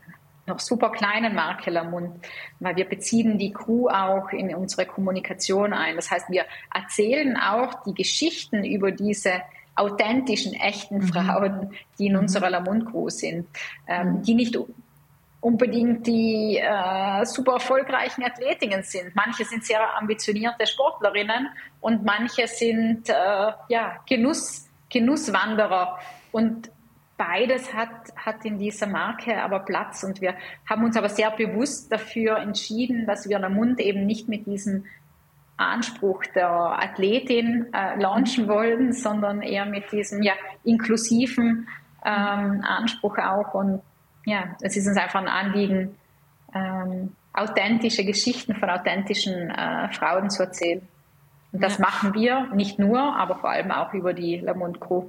noch 0.47 0.59
super 0.59 0.91
kleinen 0.91 1.33
Marke 1.33 1.71
Lamund, 1.71 2.23
weil 2.59 2.75
wir 2.75 2.85
beziehen 2.85 3.39
die 3.39 3.51
Crew 3.51 3.87
auch 3.89 4.29
in 4.29 4.53
unsere 4.53 4.85
Kommunikation 4.85 5.73
ein. 5.73 5.95
Das 5.95 6.11
heißt, 6.11 6.29
wir 6.29 6.45
erzählen 6.71 7.35
auch 7.35 7.83
die 7.83 7.95
Geschichten 7.95 8.63
über 8.63 8.91
diese 8.91 9.41
authentischen, 9.75 10.53
echten 10.53 10.97
mhm. 10.97 11.07
Frauen, 11.07 11.73
die 11.97 12.07
in 12.07 12.13
mhm. 12.13 12.19
unserer 12.19 12.51
Lamund 12.51 12.91
Crew 12.91 13.09
sind, 13.09 13.47
ähm, 13.87 14.17
mhm. 14.17 14.21
die 14.21 14.35
nicht 14.35 14.57
unbedingt 15.41 16.07
die 16.07 16.57
äh, 16.57 17.25
super 17.25 17.53
erfolgreichen 17.53 18.23
Athletinnen 18.23 18.83
sind. 18.83 19.15
Manche 19.15 19.45
sind 19.45 19.63
sehr 19.63 19.95
ambitionierte 19.97 20.65
Sportlerinnen 20.65 21.49
und 21.81 22.03
manche 22.03 22.47
sind 22.47 23.09
äh, 23.09 23.13
ja, 23.13 23.97
Genuss 24.07 24.64
Genusswanderer. 24.89 25.99
Und 26.31 26.71
beides 27.17 27.73
hat, 27.73 27.89
hat 28.15 28.45
in 28.45 28.57
dieser 28.57 28.87
Marke 28.87 29.41
aber 29.41 29.59
Platz. 29.59 30.03
Und 30.03 30.21
wir 30.21 30.35
haben 30.69 30.83
uns 30.83 30.97
aber 30.97 31.09
sehr 31.09 31.31
bewusst 31.31 31.91
dafür 31.91 32.37
entschieden, 32.37 33.05
dass 33.05 33.27
wir 33.29 33.39
der 33.39 33.49
Mund 33.49 33.79
eben 33.79 34.05
nicht 34.05 34.27
mit 34.27 34.45
diesem 34.45 34.85
Anspruch 35.57 36.23
der 36.35 36.49
Athletin 36.49 37.67
äh, 37.73 37.99
launchen 37.99 38.47
wollen, 38.47 38.91
sondern 38.91 39.41
eher 39.41 39.65
mit 39.65 39.91
diesem 39.91 40.21
ja, 40.21 40.33
inklusiven 40.63 41.67
ähm, 42.03 42.61
Anspruch 42.63 43.17
auch. 43.17 43.53
Und 43.53 43.81
ja, 44.25 44.55
es 44.61 44.75
ist 44.75 44.87
uns 44.87 44.97
einfach 44.97 45.21
ein 45.21 45.29
Anliegen, 45.29 45.95
ähm, 46.53 47.15
authentische 47.33 48.05
Geschichten 48.05 48.55
von 48.55 48.69
authentischen 48.69 49.49
äh, 49.49 49.91
Frauen 49.93 50.29
zu 50.29 50.43
erzählen. 50.43 50.85
Und 51.55 51.61
das 51.61 51.77
ja. 51.77 51.85
machen 51.85 52.13
wir 52.13 52.47
nicht 52.53 52.79
nur, 52.79 52.99
aber 52.99 53.35
vor 53.35 53.49
allem 53.49 53.71
auch 53.71 53.93
über 53.93 54.13
die 54.13 54.37
Lamont 54.37 54.81
Crew. 54.81 55.05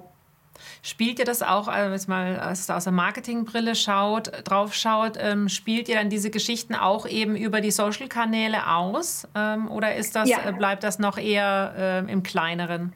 Spielt 0.81 1.19
ihr 1.19 1.25
das 1.25 1.43
auch, 1.43 1.67
wenn 1.67 2.01
mal 2.07 2.39
aus 2.41 2.67
der 2.67 2.93
Marketingbrille 2.93 3.75
schaut, 3.75 4.31
drauf 4.49 4.75
schaut, 4.75 5.19
ähm, 5.19 5.49
spielt 5.49 5.89
ihr 5.89 5.97
dann 5.97 6.09
diese 6.09 6.31
Geschichten 6.31 6.77
auch 6.77 7.07
eben 7.07 7.35
über 7.35 7.61
die 7.61 7.73
Social-Kanäle 7.73 8.69
aus? 8.69 9.27
Ähm, 9.35 9.69
oder 9.69 9.97
ist 9.97 10.15
das, 10.15 10.29
ja. 10.29 10.49
äh, 10.49 10.53
bleibt 10.53 10.85
das 10.85 11.01
noch 11.01 11.19
eher 11.19 12.05
äh, 12.07 12.13
im 12.13 12.23
Kleineren? 12.23 12.93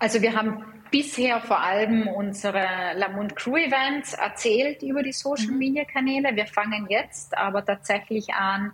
Also 0.00 0.20
wir 0.20 0.34
haben 0.34 0.64
bisher 0.90 1.40
vor 1.40 1.60
allem 1.60 2.08
unsere 2.08 2.66
Lamont 2.96 3.36
Crew 3.36 3.56
Events 3.56 4.14
erzählt 4.14 4.82
über 4.82 5.04
die 5.04 5.12
Social 5.12 5.52
Media 5.52 5.84
Kanäle. 5.84 6.34
Wir 6.34 6.46
fangen 6.46 6.88
jetzt 6.90 7.38
aber 7.38 7.64
tatsächlich 7.64 8.34
an, 8.34 8.72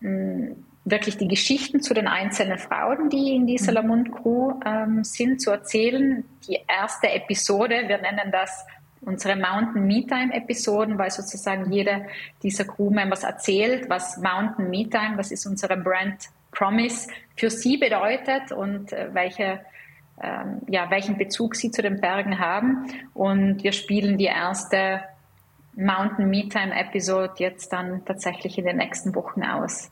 mh, 0.00 0.56
wirklich 0.90 1.16
die 1.16 1.28
Geschichten 1.28 1.80
zu 1.80 1.94
den 1.94 2.06
einzelnen 2.06 2.58
Frauen, 2.58 3.08
die 3.08 3.34
in 3.34 3.46
dieser 3.46 3.72
mhm. 3.72 3.76
Lamont 3.76 4.12
Crew 4.12 4.60
ähm, 4.64 5.04
sind, 5.04 5.40
zu 5.40 5.50
erzählen. 5.50 6.24
Die 6.48 6.58
erste 6.66 7.10
Episode, 7.10 7.84
wir 7.86 7.98
nennen 7.98 8.30
das 8.32 8.66
unsere 9.02 9.36
Mountain 9.36 9.86
Me 9.86 10.06
Time 10.06 10.34
Episoden, 10.34 10.98
weil 10.98 11.10
sozusagen 11.10 11.72
jede 11.72 12.06
dieser 12.42 12.64
Crew-Members 12.64 13.24
erzählt, 13.24 13.88
was 13.88 14.18
Mountain 14.18 14.68
Me 14.68 14.88
Time, 14.88 15.16
was 15.16 15.30
ist 15.30 15.46
unsere 15.46 15.76
Brand 15.76 16.28
Promise 16.52 17.08
für 17.36 17.48
sie 17.48 17.76
bedeutet 17.76 18.52
und 18.52 18.92
äh, 18.92 19.08
welche 19.12 19.60
ähm, 20.22 20.60
ja, 20.68 20.90
welchen 20.90 21.16
Bezug 21.16 21.56
sie 21.56 21.70
zu 21.70 21.80
den 21.80 22.00
Bergen 22.00 22.38
haben. 22.38 22.92
Und 23.14 23.62
wir 23.62 23.72
spielen 23.72 24.18
die 24.18 24.26
erste 24.26 25.02
Mountain 25.74 26.28
Me 26.28 26.48
Time 26.48 26.78
Episode 26.78 27.32
jetzt 27.38 27.72
dann 27.72 28.04
tatsächlich 28.04 28.58
in 28.58 28.66
den 28.66 28.76
nächsten 28.76 29.14
Wochen 29.14 29.42
aus 29.42 29.90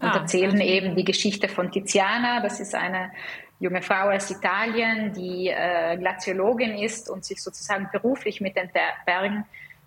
und 0.00 0.08
ah, 0.08 0.18
erzählen 0.18 0.60
eben 0.60 0.94
die 0.94 1.04
Geschichte 1.04 1.48
von 1.48 1.70
Tiziana. 1.72 2.40
Das 2.40 2.60
ist 2.60 2.74
eine 2.74 3.10
junge 3.58 3.82
Frau 3.82 4.10
aus 4.10 4.30
Italien, 4.30 5.12
die 5.12 5.48
äh, 5.48 5.96
Glaziologin 5.96 6.78
ist 6.78 7.10
und 7.10 7.24
sich 7.24 7.42
sozusagen 7.42 7.88
beruflich 7.92 8.40
mit 8.40 8.56
den 8.56 8.70
Bergen 9.04 9.44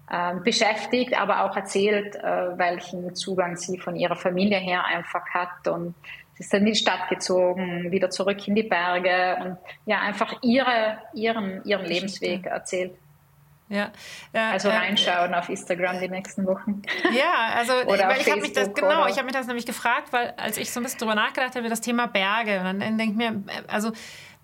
äh, 0.09 0.35
beschäftigt, 0.43 1.17
aber 1.17 1.45
auch 1.45 1.55
erzählt, 1.55 2.15
äh, 2.15 2.57
welchen 2.57 3.15
Zugang 3.15 3.55
sie 3.55 3.77
von 3.77 3.95
ihrer 3.95 4.17
Familie 4.17 4.57
her 4.57 4.85
einfach 4.85 5.25
hat 5.29 5.67
und 5.69 5.95
sie 6.33 6.43
ist 6.43 6.53
dann 6.53 6.61
in 6.61 6.73
die 6.73 6.75
Stadt 6.75 7.07
gezogen, 7.09 7.91
wieder 7.91 8.09
zurück 8.09 8.45
in 8.47 8.55
die 8.55 8.63
Berge 8.63 9.37
und 9.41 9.57
ja 9.85 10.01
einfach 10.01 10.35
ihre, 10.41 10.97
ihren, 11.13 11.63
ihren 11.63 11.85
Lebensweg 11.85 12.45
erzählt. 12.45 12.93
Ja. 13.71 13.89
Äh, 14.33 14.39
also 14.39 14.69
reinschauen 14.69 15.31
äh, 15.31 15.35
auf 15.35 15.47
Instagram 15.47 15.99
die 15.99 16.09
nächsten 16.09 16.45
Wochen. 16.45 16.81
Ja, 17.13 17.55
also 17.55 17.73
weil 17.85 18.19
ich 18.19 18.29
habe 18.29 18.41
mich 18.41 18.51
das 18.51 18.73
genau, 18.73 19.07
ich 19.07 19.15
habe 19.15 19.23
mich 19.23 19.33
das 19.33 19.47
nämlich 19.47 19.65
gefragt, 19.65 20.11
weil 20.11 20.33
als 20.37 20.57
ich 20.57 20.71
so 20.71 20.81
ein 20.81 20.83
bisschen 20.83 20.99
drüber 20.99 21.15
nachgedacht 21.15 21.55
habe, 21.55 21.69
das 21.69 21.79
Thema 21.79 22.07
Berge, 22.07 22.59
und 22.59 22.81
dann 22.81 22.97
denke 22.97 23.11
ich 23.11 23.15
mir, 23.15 23.43
also 23.67 23.93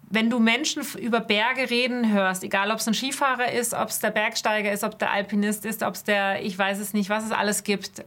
wenn 0.10 0.30
du 0.30 0.40
Menschen 0.40 0.84
über 0.98 1.20
Berge 1.20 1.70
reden 1.70 2.14
hörst, 2.14 2.42
egal 2.44 2.72
ob 2.72 2.78
es 2.78 2.88
ein 2.88 2.94
Skifahrer 2.94 3.52
ist, 3.52 3.74
ob 3.74 3.90
es 3.90 4.00
der 4.00 4.12
Bergsteiger 4.12 4.72
ist, 4.72 4.86
ob 4.86 4.98
der 4.98 5.12
Alpinist 5.12 5.66
ist, 5.66 5.84
ob 5.84 5.96
es 5.96 6.04
der, 6.06 6.42
ich 6.42 6.58
weiß 6.58 6.80
es 6.80 6.94
nicht, 6.94 7.10
was 7.10 7.26
es 7.26 7.32
alles 7.32 7.66
gibt, 7.66 8.06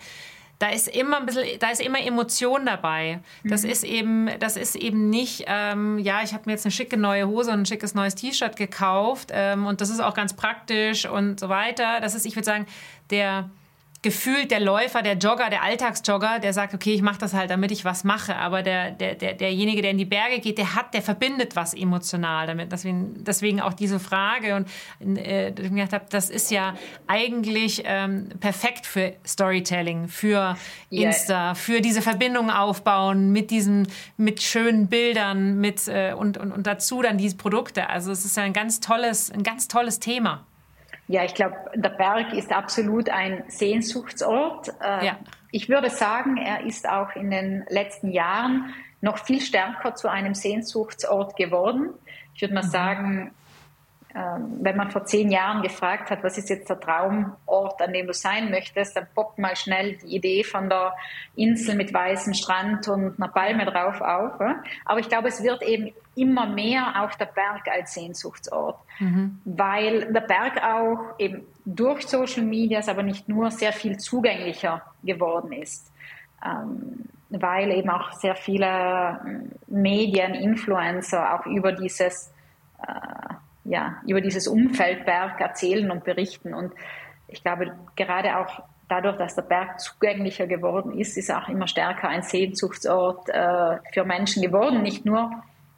da 0.61 0.68
ist 0.68 0.88
immer 0.88 1.16
ein 1.16 1.27
bisschen, 1.27 1.59
da 1.59 1.70
ist 1.70 1.81
immer 1.81 1.99
Emotion 2.01 2.66
dabei. 2.66 3.20
Das 3.44 3.62
mhm. 3.62 3.70
ist 3.70 3.83
eben, 3.83 4.29
das 4.40 4.59
ist 4.59 4.77
eben 4.77 5.09
nicht, 5.09 5.44
ähm, 5.46 5.99
ja, 5.99 6.23
ich 6.23 6.35
habe 6.35 6.42
mir 6.44 6.53
jetzt 6.53 6.66
eine 6.66 6.70
schicke 6.70 6.99
neue 6.99 7.27
Hose 7.27 7.51
und 7.51 7.61
ein 7.61 7.66
schickes 7.66 7.94
neues 7.94 8.14
T-Shirt 8.14 8.57
gekauft 8.57 9.31
ähm, 9.33 9.64
und 9.64 9.81
das 9.81 9.88
ist 9.88 10.01
auch 10.01 10.12
ganz 10.12 10.35
praktisch 10.35 11.07
und 11.07 11.40
so 11.40 11.49
weiter. 11.49 12.01
Das 12.01 12.14
ist, 12.14 12.27
ich 12.27 12.37
würde 12.37 12.44
sagen, 12.44 12.66
der 13.09 13.49
gefühlt 14.02 14.50
der 14.50 14.60
Läufer, 14.60 15.02
der 15.02 15.14
Jogger, 15.14 15.50
der 15.50 15.62
Alltagsjogger, 15.62 16.38
der 16.38 16.54
sagt, 16.54 16.72
okay, 16.72 16.94
ich 16.94 17.02
mache 17.02 17.18
das 17.18 17.34
halt, 17.34 17.50
damit 17.50 17.70
ich 17.70 17.84
was 17.84 18.02
mache. 18.02 18.34
Aber 18.34 18.62
der, 18.62 18.92
der, 18.92 19.14
der, 19.14 19.34
derjenige, 19.34 19.82
der 19.82 19.90
in 19.90 19.98
die 19.98 20.06
Berge 20.06 20.40
geht, 20.40 20.56
der 20.56 20.74
hat, 20.74 20.94
der 20.94 21.02
verbindet 21.02 21.54
was 21.54 21.74
emotional 21.74 22.46
damit. 22.46 22.72
Deswegen, 22.72 23.22
deswegen 23.24 23.60
auch 23.60 23.74
diese 23.74 24.00
Frage. 24.00 24.57
Und 25.01 25.18
äh, 25.18 25.51
ich 25.51 25.55
gedacht 25.70 25.92
habe, 25.92 26.07
das 26.09 26.30
ist 26.30 26.51
ja 26.51 26.74
eigentlich 27.07 27.82
ähm, 27.84 28.30
perfekt 28.40 28.86
für 28.86 29.12
Storytelling, 29.26 30.09
für 30.09 30.57
Insta, 30.88 31.44
yeah. 31.44 31.55
für 31.55 31.82
diese 31.82 32.01
Verbindung 32.01 32.51
aufbauen 32.51 33.32
mit 33.32 33.51
diesen, 33.51 33.86
mit 34.16 34.42
schönen 34.42 34.86
Bildern, 34.86 35.61
mit 35.61 35.88
äh, 35.88 36.14
und, 36.14 36.38
und, 36.38 36.53
und 36.53 36.66
dazu 36.66 37.03
dann 37.03 37.18
diese 37.18 37.36
Produkte. 37.36 37.90
Also 37.90 38.12
es 38.12 38.24
ist 38.24 38.38
ja 38.38 38.44
ein 38.44 38.55
ganz 38.55 38.80
tolles, 38.80 39.30
ein 39.30 39.42
ganz 39.42 39.68
tolles 39.68 40.01
Thema. 40.01 40.46
Ja, 41.11 41.24
ich 41.24 41.34
glaube, 41.34 41.56
der 41.74 41.88
Berg 41.88 42.34
ist 42.34 42.52
absolut 42.52 43.08
ein 43.08 43.42
Sehnsuchtsort. 43.48 44.68
Äh, 44.80 45.06
ja. 45.06 45.18
Ich 45.50 45.68
würde 45.68 45.90
sagen, 45.90 46.36
er 46.36 46.64
ist 46.64 46.88
auch 46.88 47.16
in 47.16 47.32
den 47.32 47.64
letzten 47.68 48.12
Jahren 48.12 48.72
noch 49.00 49.18
viel 49.18 49.40
stärker 49.40 49.96
zu 49.96 50.06
einem 50.06 50.34
Sehnsuchtsort 50.34 51.34
geworden. 51.34 51.88
Ich 52.36 52.42
würde 52.42 52.54
mal 52.54 52.62
mhm. 52.62 52.68
sagen, 52.68 53.34
wenn 54.12 54.76
man 54.76 54.90
vor 54.90 55.04
zehn 55.04 55.30
Jahren 55.30 55.62
gefragt 55.62 56.11
hat, 56.11 56.24
was 56.24 56.36
ist 56.36 56.50
jetzt 56.50 56.68
der 56.68 56.80
Traumort, 56.80 57.80
an 57.80 57.92
dem 57.92 58.08
du 58.08 58.12
sein 58.12 58.50
möchtest, 58.50 58.96
dann 58.96 59.06
poppt 59.14 59.38
mal 59.38 59.54
schnell 59.54 59.98
die 59.98 60.16
Idee 60.16 60.42
von 60.42 60.68
der 60.68 60.94
Insel 61.36 61.76
mit 61.76 61.94
weißem 61.94 62.34
Strand 62.34 62.88
und 62.88 63.20
einer 63.20 63.32
Palme 63.32 63.64
drauf 63.66 64.00
auf. 64.00 64.40
Aber 64.84 65.00
ich 65.00 65.08
glaube, 65.08 65.28
es 65.28 65.42
wird 65.42 65.62
eben 65.62 65.92
immer 66.16 66.46
mehr 66.46 67.02
auch 67.02 67.14
der 67.14 67.26
Berg 67.26 67.68
als 67.68 67.94
Sehnsuchtsort, 67.94 68.78
mhm. 68.98 69.40
weil 69.44 70.12
der 70.12 70.22
Berg 70.22 70.61
auch 70.62 71.14
eben 71.18 71.46
durch 71.64 72.06
Social 72.06 72.42
Medias, 72.42 72.88
aber 72.88 73.04
nicht 73.04 73.28
nur, 73.28 73.50
sehr 73.50 73.72
viel 73.72 73.96
zugänglicher 73.98 74.82
geworden 75.04 75.52
ist. 75.52 75.92
Ähm, 76.44 77.04
weil 77.30 77.70
eben 77.70 77.90
auch 77.90 78.12
sehr 78.12 78.34
viele 78.34 78.66
ähm, 79.24 79.52
Medien, 79.68 80.34
Influencer 80.34 81.34
auch 81.34 81.46
über 81.46 81.70
dieses 81.72 82.32
äh, 82.86 83.34
ja, 83.64 83.96
über 84.06 84.20
dieses 84.20 84.46
Umfeld 84.46 85.04
Berg 85.04 85.40
erzählen 85.40 85.90
und 85.90 86.04
berichten. 86.04 86.54
Und 86.54 86.72
ich 87.28 87.42
glaube, 87.42 87.72
gerade 87.96 88.38
auch 88.38 88.62
dadurch, 88.88 89.16
dass 89.16 89.36
der 89.36 89.42
Berg 89.42 89.80
zugänglicher 89.80 90.46
geworden 90.46 90.98
ist, 90.98 91.16
ist 91.16 91.28
er 91.28 91.44
auch 91.44 91.48
immer 91.48 91.66
stärker 91.66 92.08
ein 92.08 92.22
Sehnsuchtsort 92.22 93.28
äh, 93.28 93.78
für 93.92 94.04
Menschen 94.04 94.42
geworden. 94.42 94.82
Nicht 94.82 95.04
nur 95.04 95.30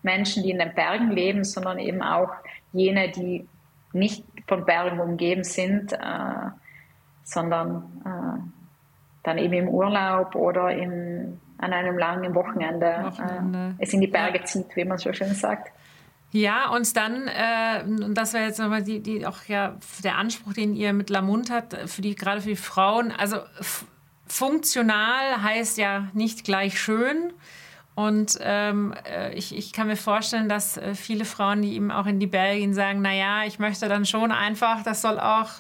Menschen, 0.02 0.42
die 0.42 0.50
in 0.50 0.58
den 0.58 0.74
Bergen 0.74 1.10
leben, 1.10 1.44
sondern 1.44 1.78
eben 1.78 2.02
auch 2.02 2.30
jene, 2.72 3.10
die 3.10 3.46
nicht 3.92 4.24
von 4.46 4.64
Bergen 4.64 4.98
umgeben 5.00 5.44
sind, 5.44 5.92
äh, 5.92 5.96
sondern 7.24 8.02
äh, 8.04 8.62
dann 9.22 9.38
eben 9.38 9.54
im 9.54 9.68
Urlaub 9.68 10.34
oder 10.34 10.72
im, 10.72 11.40
an 11.58 11.72
einem 11.72 11.98
langen 11.98 12.34
Wochenende, 12.34 13.04
Wochenende. 13.04 13.74
Äh, 13.78 13.82
es 13.82 13.92
in 13.92 14.00
die 14.00 14.08
Berge 14.08 14.42
zieht, 14.44 14.74
wie 14.74 14.84
man 14.84 14.98
so 14.98 15.12
schön 15.12 15.34
sagt. 15.34 15.70
Ja, 16.32 16.70
und 16.70 16.96
dann, 16.96 17.28
äh, 17.28 17.84
das 18.14 18.32
wäre 18.32 18.46
jetzt 18.46 18.58
nochmal 18.58 18.82
die, 18.82 19.00
die 19.00 19.26
auch 19.26 19.44
ja 19.48 19.76
der 20.02 20.16
Anspruch, 20.16 20.54
den 20.54 20.74
ihr 20.74 20.94
mit 20.94 21.10
Lamont 21.10 21.50
habt, 21.50 21.76
für 21.86 22.00
die, 22.00 22.14
gerade 22.14 22.40
für 22.40 22.48
die 22.48 22.56
Frauen. 22.56 23.12
Also 23.12 23.36
funktional 24.26 25.42
heißt 25.42 25.76
ja 25.76 26.08
nicht 26.14 26.44
gleich 26.44 26.80
schön. 26.80 27.34
Und 27.94 28.38
ähm, 28.40 28.94
äh, 29.06 29.34
ich, 29.34 29.54
ich 29.54 29.74
kann 29.74 29.86
mir 29.86 29.96
vorstellen, 29.96 30.48
dass 30.48 30.78
äh, 30.78 30.94
viele 30.94 31.26
Frauen, 31.26 31.60
die 31.60 31.74
eben 31.74 31.90
auch 31.90 32.06
in 32.06 32.20
die 32.20 32.26
Berge 32.26 32.60
gehen, 32.60 32.72
sagen, 32.72 33.02
naja, 33.02 33.44
ich 33.44 33.58
möchte 33.58 33.86
dann 33.86 34.06
schon 34.06 34.32
einfach, 34.32 34.82
das 34.82 35.02
soll 35.02 35.20
auch, 35.20 35.50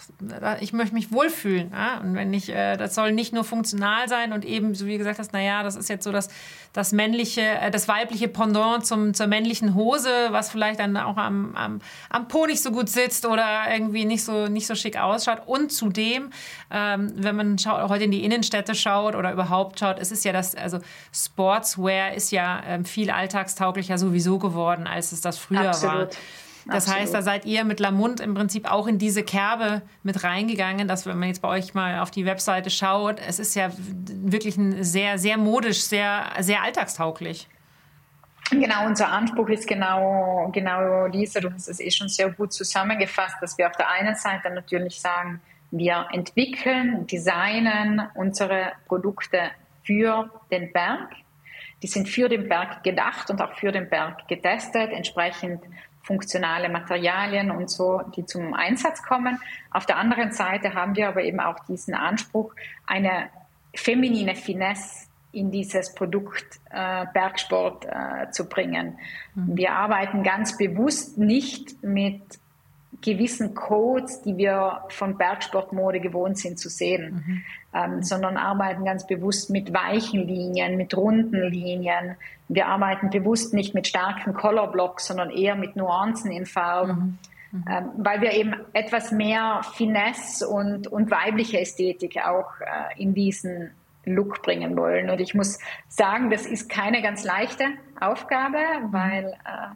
ich 0.60 0.72
möchte 0.72 0.94
mich 0.94 1.12
wohlfühlen. 1.12 1.70
Ja? 1.72 1.98
Und 1.98 2.14
wenn 2.14 2.32
ich, 2.32 2.48
äh, 2.48 2.78
das 2.78 2.94
soll 2.94 3.12
nicht 3.12 3.34
nur 3.34 3.44
funktional 3.44 4.08
sein 4.08 4.32
und 4.32 4.46
eben, 4.46 4.74
so 4.74 4.86
wie 4.86 4.96
gesagt 4.96 5.18
hast, 5.18 5.34
naja, 5.34 5.62
das 5.62 5.76
ist 5.76 5.90
jetzt 5.90 6.04
so 6.04 6.12
das, 6.12 6.30
das 6.72 6.92
männliche, 6.92 7.42
äh, 7.42 7.70
das 7.70 7.88
weibliche 7.88 8.28
Pendant 8.28 8.86
zum, 8.86 9.14
zur 9.14 9.26
männlichen 9.26 9.74
Hose, 9.74 10.28
was 10.30 10.50
vielleicht 10.50 10.80
dann 10.80 10.96
auch 10.96 11.16
am, 11.16 11.54
am, 11.54 11.80
am 12.08 12.28
Po 12.28 12.46
nicht 12.46 12.62
so 12.62 12.70
gut 12.70 12.88
sitzt 12.88 13.26
oder 13.26 13.64
irgendwie 13.70 14.04
nicht 14.04 14.24
so, 14.24 14.48
nicht 14.48 14.66
so 14.66 14.74
schick 14.74 14.98
ausschaut. 14.98 15.42
Und 15.46 15.72
zudem, 15.72 16.30
ähm, 16.70 17.12
wenn 17.16 17.36
man 17.36 17.58
schaut, 17.58 17.88
heute 17.88 18.04
in 18.04 18.10
die 18.10 18.24
Innenstädte 18.24 18.74
schaut 18.74 19.14
oder 19.14 19.32
überhaupt 19.32 19.78
schaut, 19.78 19.98
es 19.98 20.12
ist 20.12 20.24
ja 20.24 20.32
das, 20.32 20.54
also 20.54 20.78
Sportswear 21.14 22.14
ist 22.14 22.32
ja 22.32 22.62
ähm, 22.66 22.84
viel 22.84 23.10
alltagstauglicher 23.10 23.98
sowieso 23.98 24.38
geworden, 24.38 24.86
als 24.86 25.12
es 25.12 25.20
das 25.20 25.38
früher 25.38 25.68
Absolut. 25.68 25.94
war. 25.94 26.08
Das 26.66 26.84
Absolut. 26.84 27.00
heißt, 27.00 27.14
da 27.14 27.22
seid 27.22 27.44
ihr 27.44 27.64
mit 27.64 27.80
Lamund 27.80 28.20
im 28.20 28.34
Prinzip 28.34 28.70
auch 28.70 28.86
in 28.86 28.98
diese 28.98 29.22
Kerbe 29.24 29.82
mit 30.02 30.22
reingegangen, 30.22 30.86
dass 30.86 31.06
wenn 31.06 31.18
man 31.18 31.28
jetzt 31.28 31.42
bei 31.42 31.48
euch 31.48 31.74
mal 31.74 31.98
auf 31.98 32.10
die 32.10 32.24
Webseite 32.24 32.70
schaut, 32.70 33.20
es 33.26 33.38
ist 33.38 33.54
ja 33.54 33.70
wirklich 33.76 34.56
ein 34.56 34.84
sehr, 34.84 35.18
sehr 35.18 35.38
modisch, 35.38 35.82
sehr, 35.82 36.26
sehr 36.40 36.62
alltagstauglich. 36.62 37.48
Genau, 38.50 38.86
unser 38.86 39.08
Anspruch 39.08 39.48
ist 39.48 39.66
genau, 39.66 40.50
genau 40.52 41.08
dieser. 41.08 41.40
Du 41.40 41.52
hast 41.52 41.68
es 41.68 41.80
eh 41.80 41.90
schon 41.90 42.08
sehr 42.08 42.30
gut 42.30 42.52
zusammengefasst, 42.52 43.36
dass 43.40 43.56
wir 43.56 43.66
auf 43.66 43.76
der 43.76 43.88
einen 43.88 44.14
Seite 44.14 44.50
natürlich 44.50 45.00
sagen, 45.00 45.40
wir 45.70 46.06
entwickeln, 46.12 47.06
designen 47.06 48.02
unsere 48.14 48.72
Produkte 48.86 49.50
für 49.84 50.30
den 50.50 50.70
Berg. 50.72 51.12
Die 51.82 51.86
sind 51.86 52.08
für 52.08 52.28
den 52.28 52.48
Berg 52.48 52.84
gedacht 52.84 53.30
und 53.30 53.40
auch 53.40 53.54
für 53.54 53.72
den 53.72 53.88
Berg 53.88 54.28
getestet, 54.28 54.92
entsprechend 54.92 55.62
funktionale 56.02 56.68
Materialien 56.68 57.50
und 57.50 57.70
so, 57.70 58.02
die 58.16 58.26
zum 58.26 58.54
Einsatz 58.54 59.02
kommen. 59.02 59.40
Auf 59.70 59.86
der 59.86 59.96
anderen 59.96 60.32
Seite 60.32 60.74
haben 60.74 60.96
wir 60.96 61.08
aber 61.08 61.22
eben 61.22 61.40
auch 61.40 61.60
diesen 61.66 61.94
Anspruch, 61.94 62.54
eine 62.86 63.28
feminine 63.74 64.34
Finesse 64.34 65.06
in 65.32 65.50
dieses 65.50 65.94
Produkt 65.94 66.60
äh, 66.70 67.06
Bergsport 67.12 67.86
äh, 67.86 68.30
zu 68.30 68.48
bringen. 68.48 68.98
Mhm. 69.34 69.56
Wir 69.56 69.72
arbeiten 69.72 70.22
ganz 70.22 70.58
bewusst 70.58 71.16
nicht 71.18 71.82
mit 71.82 72.22
gewissen 73.02 73.54
Codes, 73.54 74.22
die 74.22 74.36
wir 74.36 74.84
von 74.88 75.18
Bergsportmode 75.18 76.00
gewohnt 76.00 76.38
sind 76.38 76.58
zu 76.58 76.68
sehen, 76.68 77.24
mhm. 77.26 77.42
ähm, 77.74 78.02
sondern 78.02 78.36
arbeiten 78.36 78.84
ganz 78.84 79.06
bewusst 79.06 79.50
mit 79.50 79.74
weichen 79.74 80.26
Linien, 80.26 80.76
mit 80.76 80.96
runden 80.96 81.42
Linien. 81.42 82.16
Wir 82.48 82.66
arbeiten 82.66 83.10
bewusst 83.10 83.52
nicht 83.52 83.74
mit 83.74 83.86
starken 83.86 84.34
Colorblocks, 84.34 85.06
sondern 85.06 85.30
eher 85.30 85.56
mit 85.56 85.76
Nuancen 85.76 86.30
in 86.30 86.46
Farben. 86.46 86.92
Mhm. 86.92 87.18
Mhm. 87.52 87.64
Ähm, 87.68 87.90
weil 87.98 88.20
wir 88.22 88.32
eben 88.32 88.54
etwas 88.72 89.12
mehr 89.12 89.60
Finesse 89.74 90.48
und, 90.48 90.86
und 90.86 91.10
weibliche 91.10 91.60
Ästhetik 91.60 92.16
auch 92.24 92.50
äh, 92.60 93.02
in 93.02 93.12
diesen 93.12 93.72
Look 94.04 94.42
bringen 94.42 94.76
wollen. 94.76 95.10
Und 95.10 95.20
ich 95.20 95.34
muss 95.34 95.58
sagen, 95.88 96.30
das 96.30 96.46
ist 96.46 96.68
keine 96.68 97.02
ganz 97.02 97.24
leichte 97.24 97.64
Aufgabe, 98.00 98.58
mhm. 98.58 98.92
weil 98.92 99.24
äh, 99.44 99.68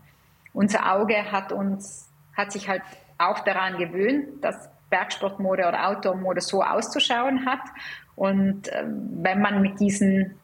unser 0.53 0.93
Auge 0.93 1.31
hat 1.31 1.53
uns, 1.53 2.09
hat 2.35 2.51
sich 2.51 2.69
halt 2.69 2.83
auch 3.19 3.41
daran 3.41 3.79
gewöhnt, 3.79 4.45
dass 4.45 4.69
Bergsportmode 4.91 5.67
oder 5.67 5.89
Outdoor-Mode 5.89 6.41
so 6.41 6.63
auszuschauen 6.63 7.47
hat. 7.47 7.61
Und 8.15 8.69
äh, 8.69 8.85
wenn 8.87 9.41
man 9.41 9.63
mit 9.63 9.81
diesen 9.81 10.39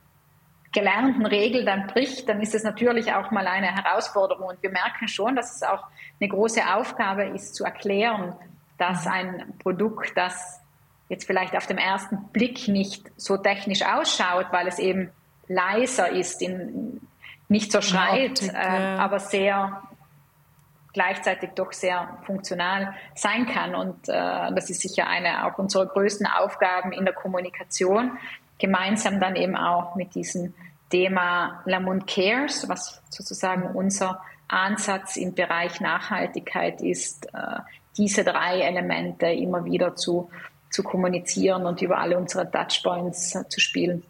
gelernten 0.73 1.27
Regeln 1.27 1.67
dann 1.67 1.87
bricht, 1.87 2.29
dann 2.29 2.41
ist 2.41 2.55
es 2.55 2.65
natürlich 2.65 3.13
auch 3.13 3.31
mal 3.31 3.47
eine 3.47 3.75
Herausforderung. 3.75 4.49
Und 4.49 4.63
wir 4.63 4.71
merken 4.71 5.07
schon, 5.07 5.37
dass 5.37 5.57
es 5.57 5.63
auch 5.63 5.87
eine 6.21 6.29
große 6.29 6.63
Aufgabe 6.75 7.25
ist, 7.25 7.55
zu 7.55 7.65
erklären, 7.65 8.35
dass 8.79 9.07
ein 9.07 9.55
Produkt, 9.59 10.17
das 10.17 10.61
jetzt 11.09 11.27
vielleicht 11.27 11.57
auf 11.57 11.67
dem 11.67 11.79
ersten 11.79 12.25
Blick 12.33 12.69
nicht 12.69 13.11
so 13.17 13.37
technisch 13.37 13.83
ausschaut, 13.83 14.47
weil 14.51 14.67
es 14.67 14.79
eben 14.79 15.11
leiser 15.47 16.11
ist, 16.11 16.41
in, 16.41 17.01
nicht 17.49 17.71
so 17.71 17.83
schreit, 17.83 18.43
Optik, 18.43 18.55
äh, 18.55 18.57
aber 18.57 19.21
sehr 19.21 19.83
gleichzeitig 20.93 21.51
doch 21.55 21.73
sehr 21.73 22.19
funktional 22.25 22.95
sein 23.15 23.47
kann. 23.47 23.75
Und 23.75 24.09
äh, 24.09 24.53
das 24.55 24.71
ist 24.71 24.81
sicher 24.81 25.07
eine 25.07 25.47
auch 25.47 25.59
unserer 25.59 25.87
größten 25.87 26.27
Aufgaben 26.27 26.93
in 26.93 27.05
der 27.05 27.15
Kommunikation, 27.15 28.19
gemeinsam 28.59 29.21
dann 29.21 29.37
eben 29.37 29.57
auch 29.57 29.95
mit 29.97 30.15
diesem 30.15 30.55
Thema 30.91 31.63
Lamont 31.65 32.07
Cares, 32.07 32.69
was 32.69 33.03
sozusagen 33.09 33.75
unser 33.75 34.21
Ansatz 34.49 35.17
im 35.17 35.35
Bereich 35.35 35.81
Nachhaltigkeit 35.81 36.83
ist, 36.83 37.27
äh, 37.33 37.61
diese 37.97 38.25
drei 38.25 38.61
Elemente 38.61 39.27
immer 39.27 39.65
wieder 39.65 39.97
zu, 39.97 40.31
zu 40.71 40.83
kommunizieren 40.83 41.67
und 41.67 41.81
über 41.81 41.99
alle 41.99 42.19
unsere 42.19 42.51
Touchpoints 42.51 43.35
äh, 43.35 43.49
zu 43.49 43.61
spielen. 43.61 44.05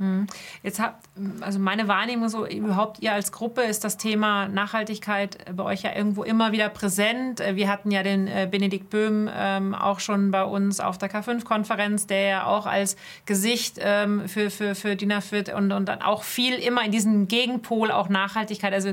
Hm. 0.00 0.26
Jetzt 0.62 0.80
habt, 0.80 1.04
also 1.42 1.58
meine 1.58 1.86
Wahrnehmung 1.86 2.30
so, 2.30 2.46
überhaupt 2.46 3.00
ihr 3.00 3.12
als 3.12 3.32
Gruppe 3.32 3.60
ist 3.60 3.84
das 3.84 3.98
Thema 3.98 4.48
Nachhaltigkeit 4.48 5.54
bei 5.54 5.62
euch 5.62 5.82
ja 5.82 5.94
irgendwo 5.94 6.22
immer 6.22 6.52
wieder 6.52 6.70
präsent. 6.70 7.42
Wir 7.52 7.68
hatten 7.68 7.90
ja 7.90 8.02
den 8.02 8.26
äh, 8.26 8.48
Benedikt 8.50 8.88
Böhm 8.88 9.28
ähm, 9.30 9.74
auch 9.74 10.00
schon 10.00 10.30
bei 10.30 10.42
uns 10.42 10.80
auf 10.80 10.96
der 10.96 11.10
K5-Konferenz, 11.10 12.06
der 12.06 12.22
ja 12.22 12.46
auch 12.46 12.64
als 12.64 12.96
Gesicht 13.26 13.76
ähm, 13.78 14.26
für, 14.26 14.48
für, 14.48 14.74
für 14.74 14.96
DINAFIT 14.96 15.52
und, 15.52 15.70
und 15.70 15.86
dann 15.86 16.00
auch 16.00 16.22
viel 16.22 16.54
immer 16.54 16.82
in 16.82 16.92
diesem 16.92 17.28
Gegenpol 17.28 17.90
auch 17.90 18.08
Nachhaltigkeit, 18.08 18.72
also 18.72 18.92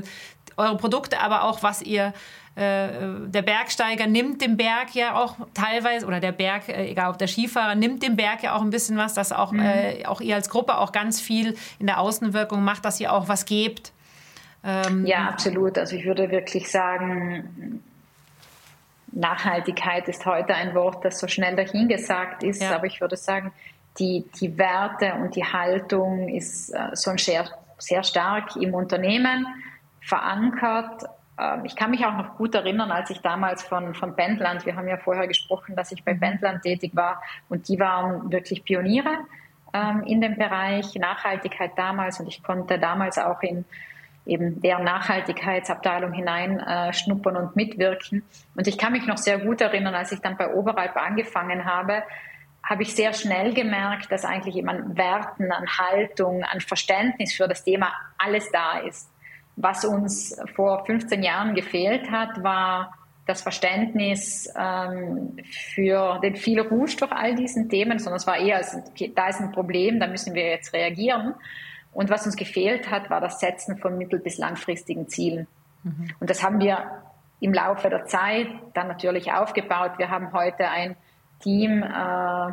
eure 0.58 0.76
Produkte, 0.76 1.20
aber 1.20 1.44
auch 1.44 1.62
was 1.62 1.80
ihr 1.80 2.08
äh, 2.08 2.12
der 2.58 3.42
Bergsteiger 3.42 4.08
nimmt 4.08 4.42
dem 4.42 4.56
Berg 4.56 4.94
ja 4.94 5.14
auch 5.14 5.36
teilweise, 5.54 6.06
oder 6.06 6.18
der 6.18 6.32
Berg, 6.32 6.68
äh, 6.68 6.90
egal 6.90 7.10
ob 7.10 7.18
der 7.18 7.28
Skifahrer, 7.28 7.76
nimmt 7.76 8.02
dem 8.02 8.16
Berg 8.16 8.42
ja 8.42 8.56
auch 8.56 8.62
ein 8.62 8.70
bisschen 8.70 8.96
was, 8.96 9.14
dass 9.14 9.30
auch, 9.30 9.52
mhm. 9.52 9.60
äh, 9.60 10.06
auch 10.06 10.20
ihr 10.20 10.34
als 10.34 10.50
Gruppe 10.50 10.78
auch 10.78 10.90
ganz 10.90 11.20
viel 11.20 11.56
in 11.78 11.86
der 11.86 12.00
Außenwirkung 12.00 12.64
macht, 12.64 12.84
dass 12.84 12.98
ihr 12.98 13.12
auch 13.12 13.28
was 13.28 13.44
gebt. 13.44 13.92
Ähm, 14.64 15.06
ja, 15.06 15.28
absolut. 15.28 15.78
Also 15.78 15.94
ich 15.94 16.04
würde 16.04 16.30
wirklich 16.30 16.68
sagen, 16.68 17.80
Nachhaltigkeit 19.12 20.08
ist 20.08 20.26
heute 20.26 20.54
ein 20.54 20.74
Wort, 20.74 21.04
das 21.04 21.20
so 21.20 21.28
schnell 21.28 21.54
dahingesagt 21.54 22.42
ist, 22.42 22.60
ja. 22.60 22.74
aber 22.74 22.86
ich 22.86 23.00
würde 23.00 23.16
sagen, 23.16 23.52
die, 24.00 24.24
die 24.40 24.58
Werte 24.58 25.14
und 25.14 25.36
die 25.36 25.44
Haltung 25.44 26.28
ist 26.28 26.70
äh, 26.70 26.88
so 26.94 27.16
sehr, 27.16 27.48
sehr 27.78 28.02
stark 28.02 28.56
im 28.56 28.74
Unternehmen 28.74 29.46
verankert 30.00 31.04
ich 31.64 31.76
kann 31.76 31.90
mich 31.90 32.04
auch 32.04 32.16
noch 32.16 32.36
gut 32.36 32.54
erinnern, 32.54 32.90
als 32.90 33.10
ich 33.10 33.20
damals 33.20 33.62
von, 33.62 33.94
von 33.94 34.16
Bandland, 34.16 34.66
wir 34.66 34.76
haben 34.76 34.88
ja 34.88 34.96
vorher 34.96 35.28
gesprochen, 35.28 35.76
dass 35.76 35.92
ich 35.92 36.04
bei 36.04 36.14
mhm. 36.14 36.20
Bandland 36.20 36.62
tätig 36.62 36.94
war 36.94 37.22
und 37.48 37.68
die 37.68 37.78
waren 37.78 38.32
wirklich 38.32 38.64
Pioniere 38.64 39.18
ähm, 39.72 40.02
in 40.04 40.20
dem 40.20 40.36
Bereich 40.36 40.94
Nachhaltigkeit 40.96 41.72
damals 41.76 42.20
und 42.20 42.26
ich 42.26 42.42
konnte 42.42 42.78
damals 42.78 43.18
auch 43.18 43.42
in 43.42 43.64
eben 44.26 44.60
deren 44.60 44.84
Nachhaltigkeitsabteilung 44.84 46.12
hineinschnuppern 46.12 47.34
äh, 47.34 47.38
und 47.38 47.56
mitwirken. 47.56 48.22
Und 48.54 48.66
ich 48.66 48.76
kann 48.76 48.92
mich 48.92 49.06
noch 49.06 49.16
sehr 49.16 49.38
gut 49.38 49.62
erinnern, 49.62 49.94
als 49.94 50.12
ich 50.12 50.20
dann 50.20 50.36
bei 50.36 50.52
Oberalp 50.52 50.96
angefangen 50.96 51.64
habe, 51.64 52.02
habe 52.62 52.82
ich 52.82 52.94
sehr 52.94 53.14
schnell 53.14 53.54
gemerkt, 53.54 54.12
dass 54.12 54.26
eigentlich 54.26 54.56
eben 54.56 54.68
an 54.68 54.98
Werten, 54.98 55.50
an 55.50 55.66
Haltung, 55.66 56.44
an 56.44 56.60
Verständnis 56.60 57.32
für 57.32 57.48
das 57.48 57.64
Thema 57.64 57.90
alles 58.18 58.50
da 58.52 58.80
ist. 58.80 59.08
Was 59.60 59.84
uns 59.84 60.36
vor 60.54 60.84
15 60.84 61.20
Jahren 61.20 61.56
gefehlt 61.56 62.12
hat, 62.12 62.44
war 62.44 62.94
das 63.26 63.42
Verständnis 63.42 64.48
ähm, 64.56 65.36
für 65.74 66.20
den 66.20 66.36
viel 66.36 66.60
Rohstoff 66.60 67.10
all 67.10 67.34
diesen 67.34 67.68
Themen, 67.68 67.98
sondern 67.98 68.18
es 68.18 68.26
war 68.26 68.38
eher, 68.38 68.64
da 69.16 69.28
ist 69.28 69.40
ein 69.40 69.50
Problem, 69.50 69.98
da 69.98 70.06
müssen 70.06 70.34
wir 70.34 70.46
jetzt 70.46 70.72
reagieren. 70.72 71.34
Und 71.92 72.08
was 72.08 72.24
uns 72.24 72.36
gefehlt 72.36 72.88
hat, 72.88 73.10
war 73.10 73.20
das 73.20 73.40
Setzen 73.40 73.78
von 73.78 73.98
mittel- 73.98 74.20
bis 74.20 74.38
langfristigen 74.38 75.08
Zielen. 75.08 75.48
Mhm. 75.82 76.08
Und 76.20 76.30
das 76.30 76.44
haben 76.44 76.60
wir 76.60 77.02
im 77.40 77.52
Laufe 77.52 77.90
der 77.90 78.06
Zeit 78.06 78.46
dann 78.74 78.86
natürlich 78.86 79.32
aufgebaut. 79.32 79.92
Wir 79.98 80.08
haben 80.08 80.32
heute 80.32 80.68
ein 80.68 80.94
Team 81.40 81.82
äh, 81.82 81.86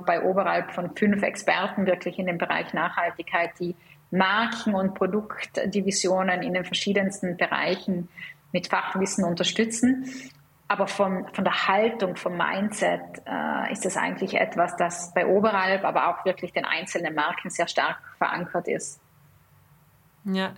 bei 0.05 0.23
Oberhalb 0.23 0.71
von 0.71 0.95
fünf 0.95 1.21
Experten 1.21 1.85
wirklich 1.85 2.17
in 2.17 2.25
dem 2.25 2.39
Bereich 2.39 2.73
Nachhaltigkeit, 2.73 3.51
die 3.59 3.75
Marken- 4.17 4.75
und 4.75 4.93
Produktdivisionen 4.93 6.41
in 6.41 6.53
den 6.53 6.65
verschiedensten 6.65 7.37
Bereichen 7.37 8.09
mit 8.51 8.67
Fachwissen 8.67 9.23
unterstützen. 9.23 10.05
Aber 10.67 10.87
von, 10.87 11.27
von 11.33 11.43
der 11.43 11.67
Haltung, 11.67 12.15
vom 12.15 12.37
Mindset 12.37 13.01
äh, 13.27 13.71
ist 13.71 13.85
das 13.85 13.97
eigentlich 13.97 14.33
etwas, 14.33 14.75
das 14.77 15.13
bei 15.13 15.27
Oberalp, 15.27 15.83
aber 15.83 16.09
auch 16.09 16.25
wirklich 16.25 16.53
den 16.53 16.65
einzelnen 16.65 17.13
Marken 17.13 17.51
sehr 17.51 17.67
stark 17.67 17.97
verankert 18.17 18.67
ist. 18.67 18.99
Ja, 20.25 20.53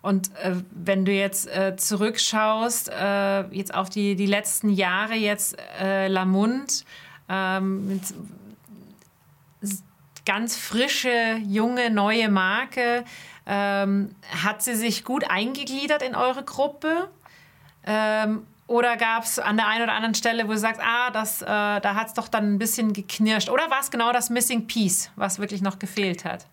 und 0.00 0.34
äh, 0.36 0.54
wenn 0.70 1.04
du 1.04 1.12
jetzt 1.12 1.46
äh, 1.46 1.76
zurückschaust, 1.76 2.88
äh, 2.88 3.42
jetzt 3.54 3.74
auf 3.74 3.90
die, 3.90 4.16
die 4.16 4.24
letzten 4.24 4.70
Jahre, 4.70 5.14
jetzt 5.14 5.58
äh, 5.78 6.08
Lamund, 6.08 6.86
ähm, 7.28 8.00
ganz 10.30 10.56
frische, 10.56 11.40
junge, 11.44 11.90
neue 11.90 12.28
Marke. 12.28 13.02
Ähm, 13.46 14.14
hat 14.44 14.62
sie 14.62 14.76
sich 14.76 15.04
gut 15.04 15.24
eingegliedert 15.28 16.02
in 16.02 16.14
eure 16.14 16.44
Gruppe? 16.44 17.10
Ähm, 17.84 18.46
oder 18.68 18.96
gab 18.96 19.24
es 19.24 19.40
an 19.40 19.56
der 19.56 19.66
einen 19.66 19.82
oder 19.82 19.92
anderen 19.92 20.14
Stelle, 20.14 20.46
wo 20.46 20.52
du 20.52 20.58
sagst, 20.58 20.80
ah, 20.80 21.10
das, 21.10 21.42
äh, 21.42 21.46
da 21.46 21.96
hat 21.96 22.06
es 22.06 22.14
doch 22.14 22.28
dann 22.28 22.54
ein 22.54 22.58
bisschen 22.60 22.92
geknirscht? 22.92 23.50
Oder 23.50 23.70
war 23.70 23.80
es 23.80 23.90
genau 23.90 24.12
das 24.12 24.30
Missing 24.30 24.68
Piece, 24.68 25.10
was 25.16 25.40
wirklich 25.40 25.62
noch 25.62 25.80
gefehlt 25.80 26.24
hat? 26.24 26.46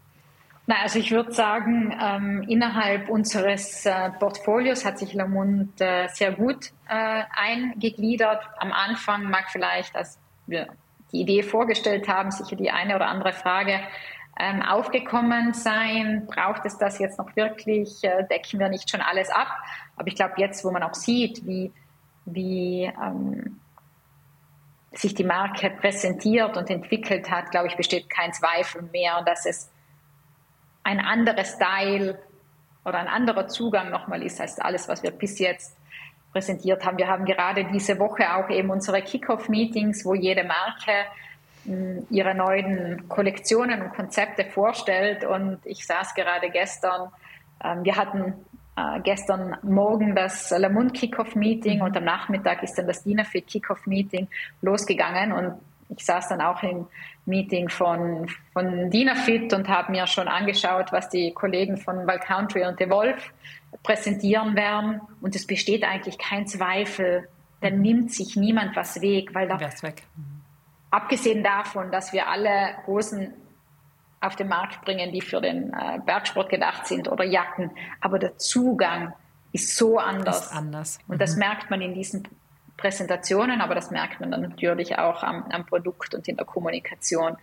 Na, 0.65 0.77
also 0.81 0.97
ich 0.97 1.11
würde 1.11 1.31
sagen, 1.31 1.95
ähm, 2.01 2.45
innerhalb 2.47 3.09
unseres 3.09 3.85
äh, 3.85 4.09
Portfolios 4.17 4.85
hat 4.85 4.97
sich 4.97 5.13
Lamont 5.13 5.79
äh, 5.79 6.07
sehr 6.07 6.31
gut 6.31 6.71
äh, 6.89 7.21
eingegliedert. 7.31 8.43
Am 8.57 8.73
Anfang 8.73 9.29
mag 9.29 9.51
vielleicht, 9.51 9.95
als 9.95 10.17
wir 10.47 10.67
die 11.11 11.21
Idee 11.21 11.43
vorgestellt 11.43 12.07
haben, 12.07 12.31
sicher 12.31 12.55
die 12.55 12.71
eine 12.71 12.95
oder 12.95 13.07
andere 13.07 13.33
Frage 13.33 13.79
ähm, 14.39 14.61
aufgekommen 14.61 15.53
sein. 15.53 16.27
Braucht 16.27 16.65
es 16.65 16.77
das 16.77 16.99
jetzt 16.99 17.17
noch 17.17 17.35
wirklich? 17.35 18.03
Äh, 18.03 18.25
decken 18.27 18.59
wir 18.59 18.69
nicht 18.69 18.89
schon 18.89 19.01
alles 19.01 19.29
ab? 19.29 19.47
Aber 19.95 20.07
ich 20.07 20.15
glaube, 20.15 20.33
jetzt, 20.37 20.63
wo 20.63 20.71
man 20.71 20.83
auch 20.83 20.93
sieht, 20.93 21.45
wie, 21.45 21.71
wie 22.25 22.83
ähm, 22.83 23.59
sich 24.91 25.13
die 25.13 25.23
Marke 25.23 25.69
präsentiert 25.69 26.57
und 26.57 26.69
entwickelt 26.69 27.29
hat, 27.29 27.51
glaube 27.51 27.67
ich, 27.67 27.75
besteht 27.75 28.09
kein 28.09 28.33
Zweifel 28.33 28.83
mehr, 28.83 29.21
dass 29.23 29.45
es 29.45 29.71
ein 30.83 30.99
anderer 30.99 31.43
Style 31.43 32.19
oder 32.85 32.99
ein 32.99 33.07
anderer 33.07 33.47
Zugang 33.47 33.89
nochmal 33.89 34.23
ist 34.23 34.39
als 34.39 34.59
alles, 34.59 34.87
was 34.87 35.03
wir 35.03 35.11
bis 35.11 35.39
jetzt 35.39 35.77
präsentiert 36.31 36.85
haben. 36.85 36.97
Wir 36.97 37.07
haben 37.07 37.25
gerade 37.25 37.65
diese 37.65 37.99
Woche 37.99 38.35
auch 38.35 38.49
eben 38.49 38.69
unsere 38.69 39.01
Kickoff-Meetings, 39.01 40.05
wo 40.05 40.13
jede 40.13 40.43
Marke 40.43 40.91
hm, 41.65 42.07
ihre 42.09 42.35
neuen 42.35 43.07
Kollektionen 43.09 43.81
und 43.81 43.93
Konzepte 43.93 44.45
vorstellt. 44.45 45.25
Und 45.25 45.59
ich 45.65 45.85
saß 45.85 46.13
gerade 46.13 46.49
gestern, 46.49 47.09
ähm, 47.63 47.83
wir 47.83 47.95
hatten 47.95 48.33
äh, 48.77 48.99
gestern 49.01 49.57
Morgen 49.63 50.15
das 50.15 50.51
Lamund 50.51 50.93
Kickoff 50.93 51.35
Meeting 51.35 51.79
mhm. 51.79 51.85
und 51.85 51.97
am 51.97 52.03
Nachmittag 52.03 52.61
ist 52.61 52.75
dann 52.77 52.85
das 52.85 53.03
Dinafit 53.03 53.47
Kickoff 53.47 53.87
Meeting 53.87 54.27
losgegangen 54.61 55.31
und 55.31 55.59
ich 55.89 56.05
saß 56.05 56.29
dann 56.29 56.41
auch 56.41 56.63
im 56.63 56.87
Meeting 57.25 57.69
von, 57.69 58.29
von 58.53 58.89
Dinafit 58.89 59.53
und 59.53 59.67
habe 59.67 59.91
mir 59.91 60.07
schon 60.07 60.27
angeschaut, 60.27 60.91
was 60.91 61.09
die 61.09 61.33
Kollegen 61.33 61.77
von 61.77 62.07
Val 62.07 62.19
Country 62.19 62.65
und 62.65 62.77
The 62.79 62.89
Wolf 62.89 63.33
präsentieren 63.83 64.55
werden. 64.55 65.01
Und 65.21 65.35
es 65.35 65.47
besteht 65.47 65.83
eigentlich 65.83 66.17
kein 66.17 66.47
Zweifel, 66.47 67.27
da 67.61 67.69
nimmt 67.69 68.11
sich 68.11 68.35
niemand 68.35 68.75
was 68.75 69.01
weg, 69.01 69.33
weil 69.33 69.47
da, 69.47 69.59
weg. 69.59 70.03
Mhm. 70.15 70.41
abgesehen 70.91 71.43
davon, 71.43 71.91
dass 71.91 72.13
wir 72.13 72.27
alle 72.27 72.75
Hosen 72.85 73.33
auf 74.21 74.35
den 74.35 74.47
Markt 74.47 74.81
bringen, 74.81 75.11
die 75.11 75.21
für 75.21 75.41
den 75.41 75.73
äh, 75.73 75.99
Bergsport 76.05 76.49
gedacht 76.49 76.87
sind 76.87 77.07
oder 77.07 77.23
Jacken, 77.23 77.71
aber 78.01 78.19
der 78.19 78.37
Zugang 78.37 79.13
ist 79.53 79.75
so 79.75 79.97
anders. 79.97 80.47
Ist 80.47 80.53
anders. 80.53 80.99
Und 81.07 81.21
das 81.21 81.33
mhm. 81.33 81.39
merkt 81.39 81.69
man 81.69 81.81
in 81.81 81.93
diesen 81.93 82.27
Präsentationen, 82.77 83.59
aber 83.61 83.75
das 83.75 83.91
merkt 83.91 84.19
man 84.19 84.31
dann 84.31 84.41
natürlich 84.41 84.97
auch 84.97 85.23
am, 85.23 85.45
am 85.51 85.65
Produkt 85.65 86.13
und 86.13 86.27
in 86.27 86.37
der 86.37 86.45
Kommunikation. 86.45 87.37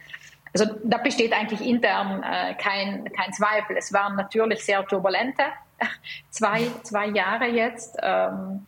Also 0.53 0.67
da 0.85 0.99
besteht 0.99 1.33
eigentlich 1.33 1.61
intern 1.61 2.23
äh, 2.23 2.55
kein, 2.55 3.13
kein 3.13 3.33
Zweifel. 3.33 3.77
Es 3.77 3.93
waren 3.93 4.15
natürlich 4.15 4.65
sehr 4.65 4.87
turbulente 4.87 5.43
zwei, 6.31 6.69
zwei 6.85 7.07
Jahre 7.09 7.47
jetzt. 7.47 7.97
Ähm, 8.01 8.67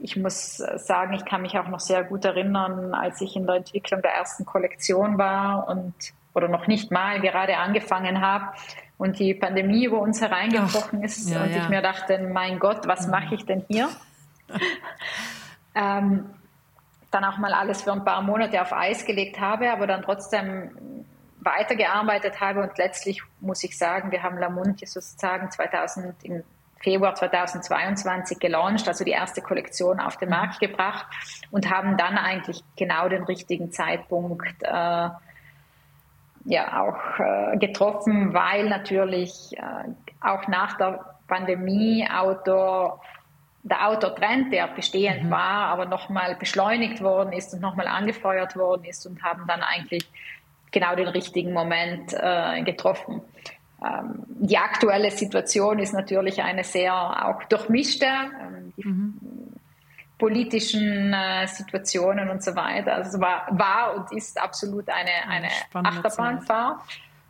ich 0.00 0.16
muss 0.16 0.56
sagen, 0.56 1.14
ich 1.14 1.24
kann 1.24 1.42
mich 1.42 1.58
auch 1.58 1.68
noch 1.68 1.80
sehr 1.80 2.04
gut 2.04 2.24
erinnern, 2.24 2.94
als 2.94 3.20
ich 3.20 3.34
in 3.34 3.46
der 3.46 3.56
Entwicklung 3.56 4.02
der 4.02 4.12
ersten 4.12 4.44
Kollektion 4.44 5.18
war 5.18 5.68
und 5.68 5.94
oder 6.34 6.48
noch 6.48 6.66
nicht 6.66 6.90
mal 6.90 7.20
gerade 7.20 7.56
angefangen 7.56 8.20
habe 8.20 8.52
und 8.98 9.18
die 9.18 9.32
Pandemie 9.32 9.86
über 9.86 9.98
uns 10.00 10.20
hereingebrochen 10.20 11.02
ist 11.02 11.30
ja, 11.30 11.42
und 11.42 11.50
ja. 11.50 11.62
ich 11.62 11.68
mir 11.70 11.80
dachte, 11.80 12.18
mein 12.18 12.58
Gott, 12.58 12.86
was 12.86 13.06
mhm. 13.06 13.12
mache 13.12 13.34
ich 13.34 13.46
denn 13.46 13.64
hier? 13.68 13.88
ähm, 15.76 16.30
dann 17.10 17.24
auch 17.24 17.38
mal 17.38 17.52
alles 17.52 17.82
für 17.82 17.92
ein 17.92 18.04
paar 18.04 18.22
Monate 18.22 18.60
auf 18.60 18.72
Eis 18.72 19.04
gelegt 19.04 19.38
habe, 19.38 19.70
aber 19.70 19.86
dann 19.86 20.02
trotzdem 20.02 21.04
weitergearbeitet 21.40 22.40
habe. 22.40 22.62
Und 22.62 22.76
letztlich 22.78 23.22
muss 23.40 23.62
ich 23.62 23.78
sagen, 23.78 24.10
wir 24.10 24.22
haben 24.22 24.38
Lamont 24.38 24.80
sozusagen 24.80 25.50
2000 25.50 26.24
im 26.24 26.42
Februar 26.80 27.14
2022 27.14 28.38
gelauncht, 28.38 28.86
also 28.86 29.04
die 29.04 29.12
erste 29.12 29.40
Kollektion 29.40 29.98
auf 29.98 30.16
den 30.18 30.28
Markt 30.28 30.60
gebracht 30.60 31.06
und 31.50 31.70
haben 31.70 31.96
dann 31.96 32.18
eigentlich 32.18 32.62
genau 32.76 33.08
den 33.08 33.24
richtigen 33.24 33.72
Zeitpunkt 33.72 34.62
äh, 34.62 35.08
ja 36.44 36.80
auch 36.80 37.18
äh, 37.18 37.56
getroffen, 37.56 38.34
weil 38.34 38.68
natürlich 38.68 39.56
äh, 39.56 39.90
auch 40.20 40.46
nach 40.48 40.76
der 40.76 41.16
Pandemie 41.26 42.06
Outdoor 42.08 43.00
der 43.68 43.88
Outdoor-Trend, 43.88 44.52
der 44.52 44.68
bestehend 44.68 45.24
mhm. 45.24 45.30
war, 45.30 45.68
aber 45.68 45.86
nochmal 45.86 46.36
beschleunigt 46.36 47.02
worden 47.02 47.32
ist 47.32 47.52
und 47.52 47.60
nochmal 47.60 47.88
angefeuert 47.88 48.54
worden 48.56 48.84
ist 48.84 49.06
und 49.06 49.22
haben 49.22 49.44
dann 49.48 49.60
eigentlich 49.60 50.08
genau 50.70 50.94
den 50.94 51.08
richtigen 51.08 51.52
Moment 51.52 52.14
äh, 52.14 52.62
getroffen. 52.62 53.22
Ähm, 53.84 54.22
die 54.28 54.56
aktuelle 54.56 55.10
Situation 55.10 55.80
ist 55.80 55.92
natürlich 55.92 56.42
eine 56.42 56.62
sehr 56.62 56.94
auch 56.94 57.42
durchmischte, 57.44 58.06
ähm, 58.06 58.72
die 58.76 58.86
mhm. 58.86 59.14
politischen 60.16 61.12
äh, 61.12 61.48
Situationen 61.48 62.30
und 62.30 62.44
so 62.44 62.54
weiter. 62.54 62.94
Also 62.94 63.16
es 63.16 63.20
war, 63.20 63.48
war 63.50 63.96
und 63.96 64.16
ist 64.16 64.40
absolut 64.40 64.88
eine, 64.88 65.28
eine 65.28 65.48
Achterbahnfahrt. 65.72 66.82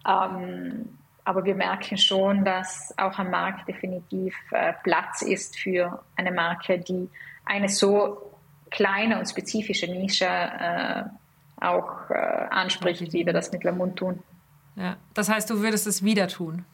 Ähm, 0.07 0.99
aber 1.27 1.45
wir 1.45 1.57
merken 1.57 1.99
schon, 1.99 2.45
dass 2.45 2.95
auch 2.97 3.18
am 3.18 3.31
Markt 3.33 3.66
definitiv 3.66 4.33
äh, 4.53 4.72
Platz 4.85 5.22
ist 5.22 5.59
für 5.59 6.05
eine 6.14 6.31
Marke, 6.31 6.79
die 6.79 7.09
eine 7.45 7.68
so 7.68 8.33
kleine 8.70 9.18
und 9.18 9.29
spezifische 9.29 9.89
Nische 9.89 10.24
äh, 10.24 11.03
auch 11.61 12.11
äh, 12.11 12.14
anspricht, 12.14 13.12
wie 13.12 13.27
wir 13.27 13.33
das 13.33 13.51
mit 13.51 13.64
Lamont 13.64 13.97
tun. 13.97 14.22
Ja, 14.77 14.99
das 15.14 15.29
heißt, 15.29 15.51
du 15.51 15.61
würdest 15.62 15.89
es 15.89 16.05
wieder 16.05 16.29
tun? 16.29 16.64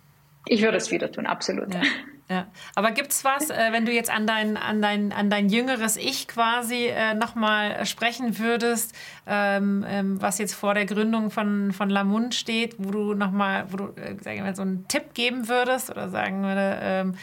Ich 0.45 0.61
würde 0.61 0.77
es 0.77 0.91
wieder 0.91 1.11
tun, 1.11 1.25
absolut. 1.25 1.73
Ja. 1.73 1.81
Ja. 2.29 2.47
Aber 2.75 2.93
es 3.13 3.25
was, 3.25 3.51
äh, 3.51 3.73
wenn 3.73 3.85
du 3.85 3.93
jetzt 3.93 4.11
an 4.11 4.27
dein, 4.27 4.57
an 4.57 4.81
dein, 4.81 5.13
an 5.13 5.29
dein 5.29 5.49
jüngeres 5.49 5.97
Ich 5.97 6.29
quasi 6.29 6.87
äh, 6.87 7.15
nochmal 7.15 7.85
sprechen 7.85 8.39
würdest, 8.39 8.95
ähm, 9.27 9.85
ähm, 9.87 10.23
was 10.23 10.39
jetzt 10.39 10.55
vor 10.55 10.75
der 10.75 10.87
Gründung 10.87 11.31
von, 11.31 11.73
von 11.73 11.91
Lamund 11.91 12.35
steht, 12.35 12.77
wo 12.79 12.91
du 12.91 13.15
nochmal, 13.15 13.67
wo 13.71 13.77
du 13.77 13.85
äh, 14.01 14.17
sagen 14.21 14.45
wir, 14.45 14.55
so 14.55 14.63
einen 14.63 14.89
Tipp 14.89 15.15
geben 15.15 15.49
würdest 15.49 15.91
oder 15.91 16.09
sagen 16.09 16.43
würde, 16.43 16.79
ähm, 16.81 17.15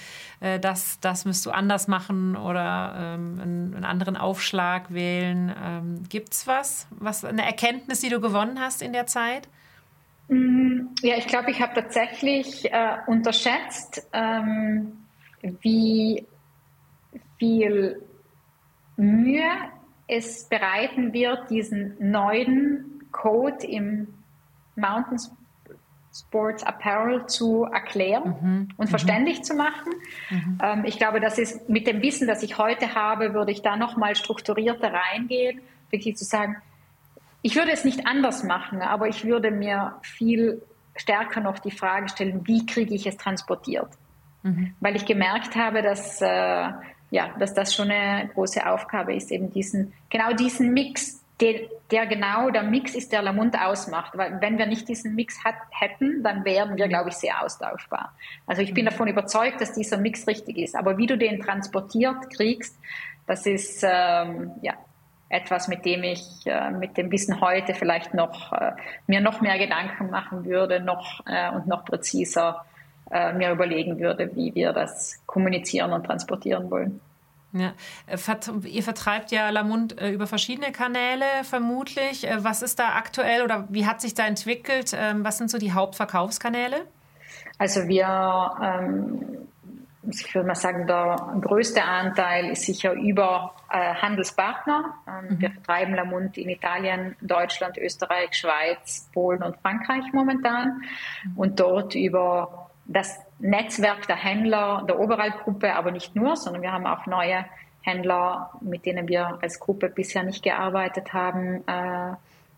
äh, 0.42 0.60
das, 0.60 1.00
das 1.00 1.26
müsst 1.26 1.46
du 1.46 1.52
anders 1.52 1.88
machen 1.88 2.36
oder 2.36 2.94
ähm, 2.98 3.40
einen, 3.42 3.76
einen, 3.76 3.86
anderen 3.86 4.18
Aufschlag 4.18 4.94
wählen. 4.94 5.54
Ähm, 5.64 6.04
es 6.32 6.46
was, 6.46 6.88
was, 6.92 7.26
eine 7.26 7.46
Erkenntnis, 7.46 8.02
die 8.02 8.10
du 8.10 8.20
gewonnen 8.20 8.60
hast 8.60 8.82
in 8.82 8.94
der 8.94 9.08
Zeit? 9.08 9.48
Mm, 10.30 10.90
ja, 11.02 11.18
ich 11.18 11.28
glaube, 11.28 11.52
ich 11.52 11.62
habe 11.62 11.74
tatsächlich 11.74 12.72
äh, 12.72 12.98
unterschätzt, 13.08 14.08
ähm, 14.14 15.06
wie 15.62 16.26
viel 17.38 18.02
Mühe 18.96 19.50
es 20.08 20.48
bereiten 20.48 21.14
wird, 21.14 21.50
diesen 21.50 21.96
neuen 22.00 23.04
Code 23.12 23.66
im 23.66 24.08
Mountain 24.76 25.20
Sports 26.12 26.64
Apparel 26.64 27.28
zu 27.28 27.66
erklären 27.66 28.36
mhm. 28.42 28.68
und 28.78 28.86
mhm. 28.86 28.90
verständlich 28.90 29.44
zu 29.44 29.54
machen. 29.54 29.94
Mhm. 30.30 30.58
Ähm, 30.62 30.86
ich 30.86 30.98
glaube, 30.98 31.20
das 31.20 31.38
ist 31.38 31.70
mit 31.70 31.88
dem 31.88 32.02
Wissen, 32.02 32.28
das 32.28 32.42
ich 32.44 32.58
heute 32.58 32.96
habe, 32.96 33.34
würde 33.34 33.52
ich 33.52 33.62
da 33.62 33.78
nochmal 33.78 34.16
strukturierter 34.16 34.92
reingehen, 34.92 35.62
wirklich 35.92 36.18
zu 36.18 36.26
sagen, 36.26 36.58
ich 37.42 37.56
würde 37.56 37.72
es 37.72 37.86
nicht 37.86 38.06
anders 38.06 38.44
machen, 38.44 38.82
aber 38.82 39.08
ich 39.08 39.26
würde 39.26 39.52
mir 39.52 39.96
viel 40.02 40.62
stärker 40.96 41.40
noch 41.40 41.60
die 41.60 41.72
Frage 41.72 42.10
stellen, 42.10 42.46
wie 42.46 42.66
kriege 42.66 42.94
ich 42.94 43.06
es 43.06 43.18
transportiert? 43.18 43.90
Mhm. 44.44 44.74
Weil 44.80 44.96
ich 44.96 45.06
gemerkt 45.06 45.56
habe, 45.56 45.82
dass, 45.82 46.22
äh, 46.22 46.26
ja, 46.26 47.30
dass 47.40 47.54
das 47.54 47.74
schon 47.74 47.90
eine 47.90 48.30
große 48.30 48.66
Aufgabe 48.66 49.16
ist, 49.16 49.32
eben 49.32 49.52
diesen, 49.52 49.94
genau 50.10 50.34
diesen 50.34 50.74
Mix, 50.74 51.24
der, 51.40 51.62
der 51.90 52.06
genau 52.06 52.50
der 52.50 52.64
Mix 52.64 52.96
ist, 52.96 53.14
der 53.14 53.22
Lamont 53.22 53.58
ausmacht. 53.58 54.18
Weil 54.18 54.42
wenn 54.42 54.58
wir 54.58 54.66
nicht 54.66 54.90
diesen 54.90 55.16
Mix 55.16 55.44
hat, 55.46 55.56
hätten, 55.72 56.22
dann 56.22 56.44
wären 56.44 56.76
wir, 56.76 56.90
glaube 56.90 57.10
ich, 57.10 57.16
sehr 57.16 57.42
austauschbar. 57.42 58.14
Also 58.46 58.62
ich 58.62 58.74
bin 58.74 58.84
mhm. 58.84 58.90
davon 58.90 59.08
überzeugt, 59.08 59.62
dass 59.62 59.72
dieser 59.72 59.98
Mix 59.98 60.28
richtig 60.28 60.58
ist. 60.58 60.76
Aber 60.76 60.98
wie 60.98 61.08
du 61.08 61.18
den 61.18 61.40
transportiert 61.40 62.30
kriegst, 62.36 62.78
das 63.26 63.46
ist 63.46 63.84
ähm, 63.84 64.52
ja, 64.62 64.74
etwas, 65.30 65.68
mit 65.68 65.86
dem 65.86 66.04
ich 66.04 66.24
äh, 66.46 66.72
mit 66.72 66.98
dem 66.98 67.12
Wissen 67.12 67.40
heute 67.40 67.74
vielleicht 67.76 68.14
noch 68.14 68.52
äh, 68.52 68.72
mir 69.08 69.22
noch 69.22 69.42
mehr 69.42 69.58
Gedanken 69.58 70.10
machen 70.10 70.46
würde, 70.46 70.80
noch 70.80 71.22
äh, 71.28 71.52
und 71.52 71.68
noch 71.68 71.86
präziser 71.86 72.66
äh, 73.12 73.34
mir 73.34 73.52
überlegen 73.52 74.00
würde, 74.00 74.36
wie 74.36 74.54
wir 74.56 74.74
das 74.74 75.22
kommunizieren 75.28 75.94
und 75.94 76.06
transportieren 76.06 76.70
wollen. 76.72 77.00
Ja. 77.52 77.74
Äh, 78.06 78.18
ihr 78.68 78.84
vertreibt 78.84 79.32
ja 79.32 79.50
Lamund 79.50 80.00
äh, 80.00 80.12
über 80.12 80.28
verschiedene 80.28 80.72
Kanäle 80.72 81.26
vermutlich. 81.44 82.28
Was 82.38 82.62
ist 82.62 82.80
da 82.80 82.96
aktuell 82.96 83.44
oder 83.44 83.68
wie 83.70 83.86
hat 83.86 84.02
sich 84.02 84.14
da 84.14 84.26
entwickelt? 84.26 84.96
Ähm, 84.96 85.24
was 85.24 85.38
sind 85.38 85.50
so 85.50 85.58
die 85.58 85.74
Hauptverkaufskanäle? 85.74 86.86
Also 87.58 87.88
wir 87.88 88.52
ähm, 88.62 89.49
ich 90.10 90.34
würde 90.34 90.48
mal 90.48 90.56
sagen, 90.56 90.88
der 90.88 91.38
größte 91.42 91.84
Anteil 91.84 92.52
ist 92.52 92.64
sicher 92.64 92.94
über 92.94 93.54
äh, 93.72 93.96
Handelspartner. 93.96 94.96
Ähm, 95.08 95.36
mhm. 95.36 95.42
Wir 95.42 95.52
vertreiben 95.52 95.96
Lamont 95.96 96.38
in 96.38 96.50
Italien, 96.50 97.16
Deutschland, 97.22 97.78
Österreich, 97.78 98.34
Schweiz, 98.34 99.10
Polen 99.14 99.44
und 99.44 99.58
Frankreich 99.58 100.06
momentan. 100.14 100.82
Mhm. 101.24 101.38
Und 101.38 101.60
dort 101.60 101.96
über 101.96 102.70
das 102.86 103.20
Netzwerk 103.40 104.08
der 104.08 104.16
Händler 104.16 104.84
der 104.88 105.00
Oberalp-Gruppe, 105.00 105.76
aber 105.76 105.92
nicht 105.92 106.16
nur, 106.16 106.36
sondern 106.36 106.62
wir 106.62 106.72
haben 106.72 106.88
auch 106.88 107.06
neue 107.06 107.46
Händler, 107.82 108.52
mit 108.62 108.86
denen 108.86 109.08
wir 109.08 109.38
als 109.42 109.60
Gruppe 109.60 109.90
bisher 109.90 110.24
nicht 110.24 110.44
gearbeitet 110.44 111.14
haben, 111.14 111.64
äh, 111.68 112.16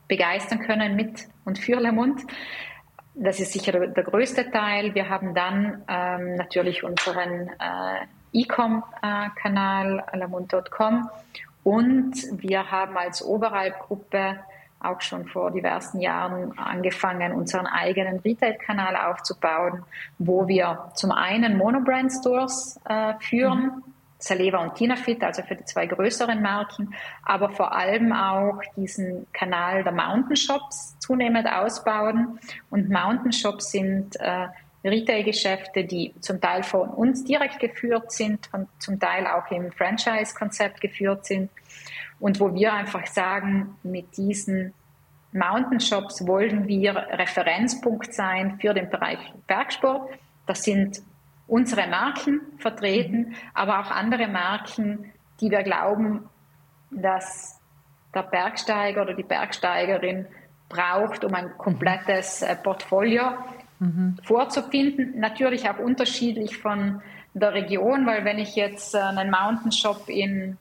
begeistern 0.07 0.59
können 0.59 0.95
mit 0.95 1.27
und 1.45 1.59
für 1.59 1.79
Lamont. 1.79 2.21
Das 3.13 3.39
ist 3.39 3.51
sicher 3.51 3.73
der, 3.73 4.03
größte 4.03 4.51
Teil. 4.51 4.95
Wir 4.95 5.09
haben 5.09 5.33
dann 5.33 5.83
ähm, 5.87 6.35
natürlich 6.35 6.83
unseren 6.83 7.49
äh, 7.49 8.05
E-Com-Kanal 8.33 9.99
alamund.com 9.99 11.09
und 11.63 12.13
wir 12.41 12.71
haben 12.71 12.97
als 12.97 13.23
Oberalp-Gruppe 13.23 14.39
auch 14.79 15.01
schon 15.01 15.27
vor 15.27 15.51
diversen 15.51 15.99
Jahren 15.99 16.57
angefangen, 16.57 17.33
unseren 17.33 17.67
eigenen 17.67 18.19
Retail-Kanal 18.19 18.95
aufzubauen, 18.95 19.83
wo 20.17 20.47
wir 20.47 20.91
zum 20.95 21.11
einen 21.11 21.57
Monobrand-Stores 21.57 22.79
äh, 22.89 23.13
führen, 23.19 23.63
mhm. 23.63 23.83
Saleva 24.23 24.59
und 24.59 24.75
Tinafit, 24.75 25.23
also 25.23 25.41
für 25.41 25.55
die 25.55 25.65
zwei 25.65 25.87
größeren 25.87 26.41
Marken, 26.41 26.93
aber 27.23 27.49
vor 27.49 27.73
allem 27.73 28.13
auch 28.13 28.61
diesen 28.75 29.27
Kanal 29.33 29.83
der 29.83 29.91
Mountain 29.91 30.35
Shops 30.35 30.97
zunehmend 30.99 31.47
ausbauen. 31.47 32.39
Und 32.69 32.89
Mountain 32.89 33.31
Shops 33.31 33.71
sind 33.71 34.15
äh, 34.19 34.47
Retail-Geschäfte, 34.83 35.83
die 35.83 36.13
zum 36.19 36.39
Teil 36.39 36.63
von 36.63 36.89
uns 36.89 37.23
direkt 37.23 37.59
geführt 37.59 38.11
sind 38.11 38.49
und 38.53 38.67
zum 38.79 38.99
Teil 38.99 39.27
auch 39.27 39.49
im 39.51 39.71
Franchise-Konzept 39.71 40.81
geführt 40.81 41.25
sind. 41.25 41.49
Und 42.19 42.39
wo 42.39 42.53
wir 42.53 42.73
einfach 42.73 43.07
sagen, 43.07 43.75
mit 43.83 44.17
diesen 44.17 44.73
Mountain 45.33 45.79
Shops 45.79 46.27
wollen 46.27 46.67
wir 46.67 46.95
Referenzpunkt 46.95 48.13
sein 48.13 48.59
für 48.59 48.73
den 48.73 48.89
Bereich 48.89 49.19
Bergsport. 49.47 50.09
Das 50.45 50.63
sind 50.63 51.01
unsere 51.47 51.87
Marken 51.87 52.41
vertreten, 52.57 53.35
aber 53.53 53.79
auch 53.79 53.91
andere 53.91 54.27
Marken, 54.27 55.11
die 55.39 55.51
wir 55.51 55.63
glauben, 55.63 56.29
dass 56.91 57.59
der 58.13 58.23
Bergsteiger 58.23 59.01
oder 59.01 59.13
die 59.13 59.23
Bergsteigerin 59.23 60.27
braucht, 60.69 61.23
um 61.23 61.33
ein 61.33 61.57
komplettes 61.57 62.41
äh, 62.41 62.55
Portfolio 62.55 63.23
mhm. 63.79 64.17
vorzufinden. 64.23 65.19
Natürlich 65.19 65.69
auch 65.69 65.79
unterschiedlich 65.79 66.57
von 66.57 67.01
der 67.33 67.53
Region, 67.53 68.05
weil 68.05 68.25
wenn 68.25 68.39
ich 68.39 68.55
jetzt 68.55 68.95
äh, 68.95 68.99
einen 68.99 69.31
Mountain 69.31 69.71
Shop 69.71 70.07
in 70.07 70.57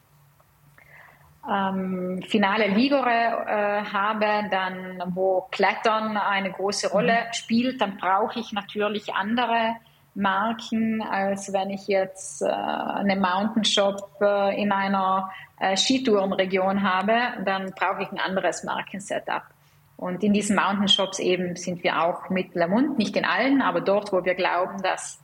ähm, 1.48 2.22
Finale 2.28 2.68
Ligure 2.68 3.10
äh, 3.10 3.84
habe, 3.92 4.48
dann 4.50 5.02
wo 5.14 5.48
Klettern 5.50 6.16
eine 6.16 6.50
große 6.50 6.90
Rolle 6.90 7.12
mhm. 7.12 7.32
spielt, 7.32 7.80
dann 7.80 7.96
brauche 7.96 8.40
ich 8.40 8.52
natürlich 8.52 9.14
andere 9.14 9.76
Marken, 10.14 11.02
als 11.02 11.52
wenn 11.52 11.70
ich 11.70 11.86
jetzt 11.86 12.42
äh, 12.42 12.46
einen 12.46 13.20
Mountain 13.20 13.64
Shop 13.64 14.18
äh, 14.20 14.60
in 14.60 14.72
einer 14.72 15.30
äh, 15.60 15.76
Skitourenregion 15.76 16.82
habe, 16.82 17.14
dann 17.44 17.72
brauche 17.76 18.02
ich 18.02 18.10
ein 18.10 18.18
anderes 18.18 18.64
Markensetup. 18.64 19.42
Und 19.96 20.24
in 20.24 20.32
diesen 20.32 20.56
Mountain 20.56 20.88
Shops 20.88 21.18
eben 21.18 21.56
sind 21.56 21.84
wir 21.84 22.02
auch 22.02 22.30
mit 22.30 22.54
Lamont, 22.54 22.98
nicht 22.98 23.16
in 23.16 23.24
allen, 23.24 23.60
aber 23.60 23.82
dort, 23.82 24.12
wo 24.12 24.24
wir 24.24 24.34
glauben, 24.34 24.82
dass 24.82 25.20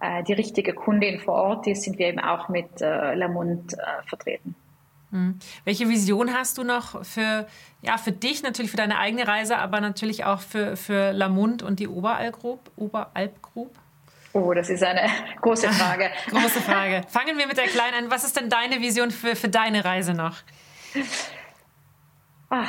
äh, 0.00 0.22
die 0.24 0.34
richtige 0.34 0.74
Kundin 0.74 1.18
vor 1.18 1.34
Ort 1.34 1.66
ist, 1.66 1.82
sind 1.82 1.98
wir 1.98 2.08
eben 2.08 2.20
auch 2.20 2.48
mit 2.48 2.82
äh, 2.82 3.14
Lamont 3.14 3.72
äh, 3.72 3.78
vertreten. 4.06 4.54
Hm. 5.12 5.38
Welche 5.64 5.88
Vision 5.88 6.32
hast 6.32 6.58
du 6.58 6.64
noch 6.64 7.04
für, 7.04 7.46
ja, 7.82 7.98
für 7.98 8.12
dich, 8.12 8.42
natürlich 8.42 8.70
für 8.70 8.76
deine 8.76 8.98
eigene 8.98 9.26
Reise, 9.26 9.58
aber 9.58 9.80
natürlich 9.80 10.24
auch 10.24 10.40
für, 10.40 10.76
für 10.76 11.12
Lamont 11.12 11.62
und 11.62 11.80
die 11.80 11.88
Oberalp 11.88 12.40
Group? 12.40 12.70
Oberalp 12.76 13.40
Group? 13.42 13.78
Oh, 14.34 14.54
das 14.54 14.70
ist 14.70 14.82
eine 14.82 15.08
große 15.40 15.68
Frage. 15.68 16.10
große 16.30 16.60
Frage. 16.60 17.02
Fangen 17.08 17.36
wir 17.36 17.46
mit 17.46 17.56
der 17.58 17.66
kleinen 17.66 18.04
an. 18.04 18.10
Was 18.10 18.24
ist 18.24 18.36
denn 18.36 18.48
deine 18.48 18.80
Vision 18.80 19.10
für, 19.10 19.36
für 19.36 19.48
deine 19.48 19.84
Reise 19.84 20.14
noch? 20.14 20.36
Ah, 22.48 22.66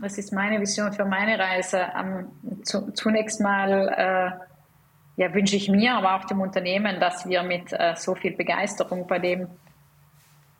was 0.00 0.18
ist 0.18 0.32
meine 0.32 0.60
Vision 0.60 0.92
für 0.92 1.04
meine 1.04 1.38
Reise? 1.38 1.86
Um, 1.98 2.64
zu, 2.64 2.92
zunächst 2.92 3.40
mal 3.40 3.88
äh, 3.88 5.22
ja, 5.22 5.34
wünsche 5.34 5.56
ich 5.56 5.68
mir, 5.68 5.94
aber 5.94 6.16
auch 6.16 6.24
dem 6.24 6.40
Unternehmen, 6.40 6.98
dass 6.98 7.26
wir 7.26 7.42
mit 7.42 7.72
äh, 7.72 7.94
so 7.96 8.14
viel 8.14 8.36
Begeisterung 8.36 9.06
bei 9.06 9.18
dem 9.18 9.48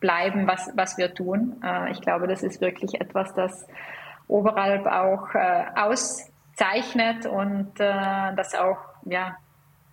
bleiben, 0.00 0.46
was, 0.46 0.70
was 0.74 0.98
wir 0.98 1.14
tun. 1.14 1.62
Äh, 1.64 1.92
ich 1.92 2.00
glaube, 2.00 2.28
das 2.28 2.42
ist 2.42 2.60
wirklich 2.60 3.00
etwas, 3.00 3.34
das 3.34 3.66
oberhalb 4.28 4.86
auch 4.86 5.34
äh, 5.34 5.64
auszeichnet 5.74 7.26
und 7.26 7.80
äh, 7.80 8.34
das 8.36 8.54
auch 8.54 8.78
ja, 9.04 9.36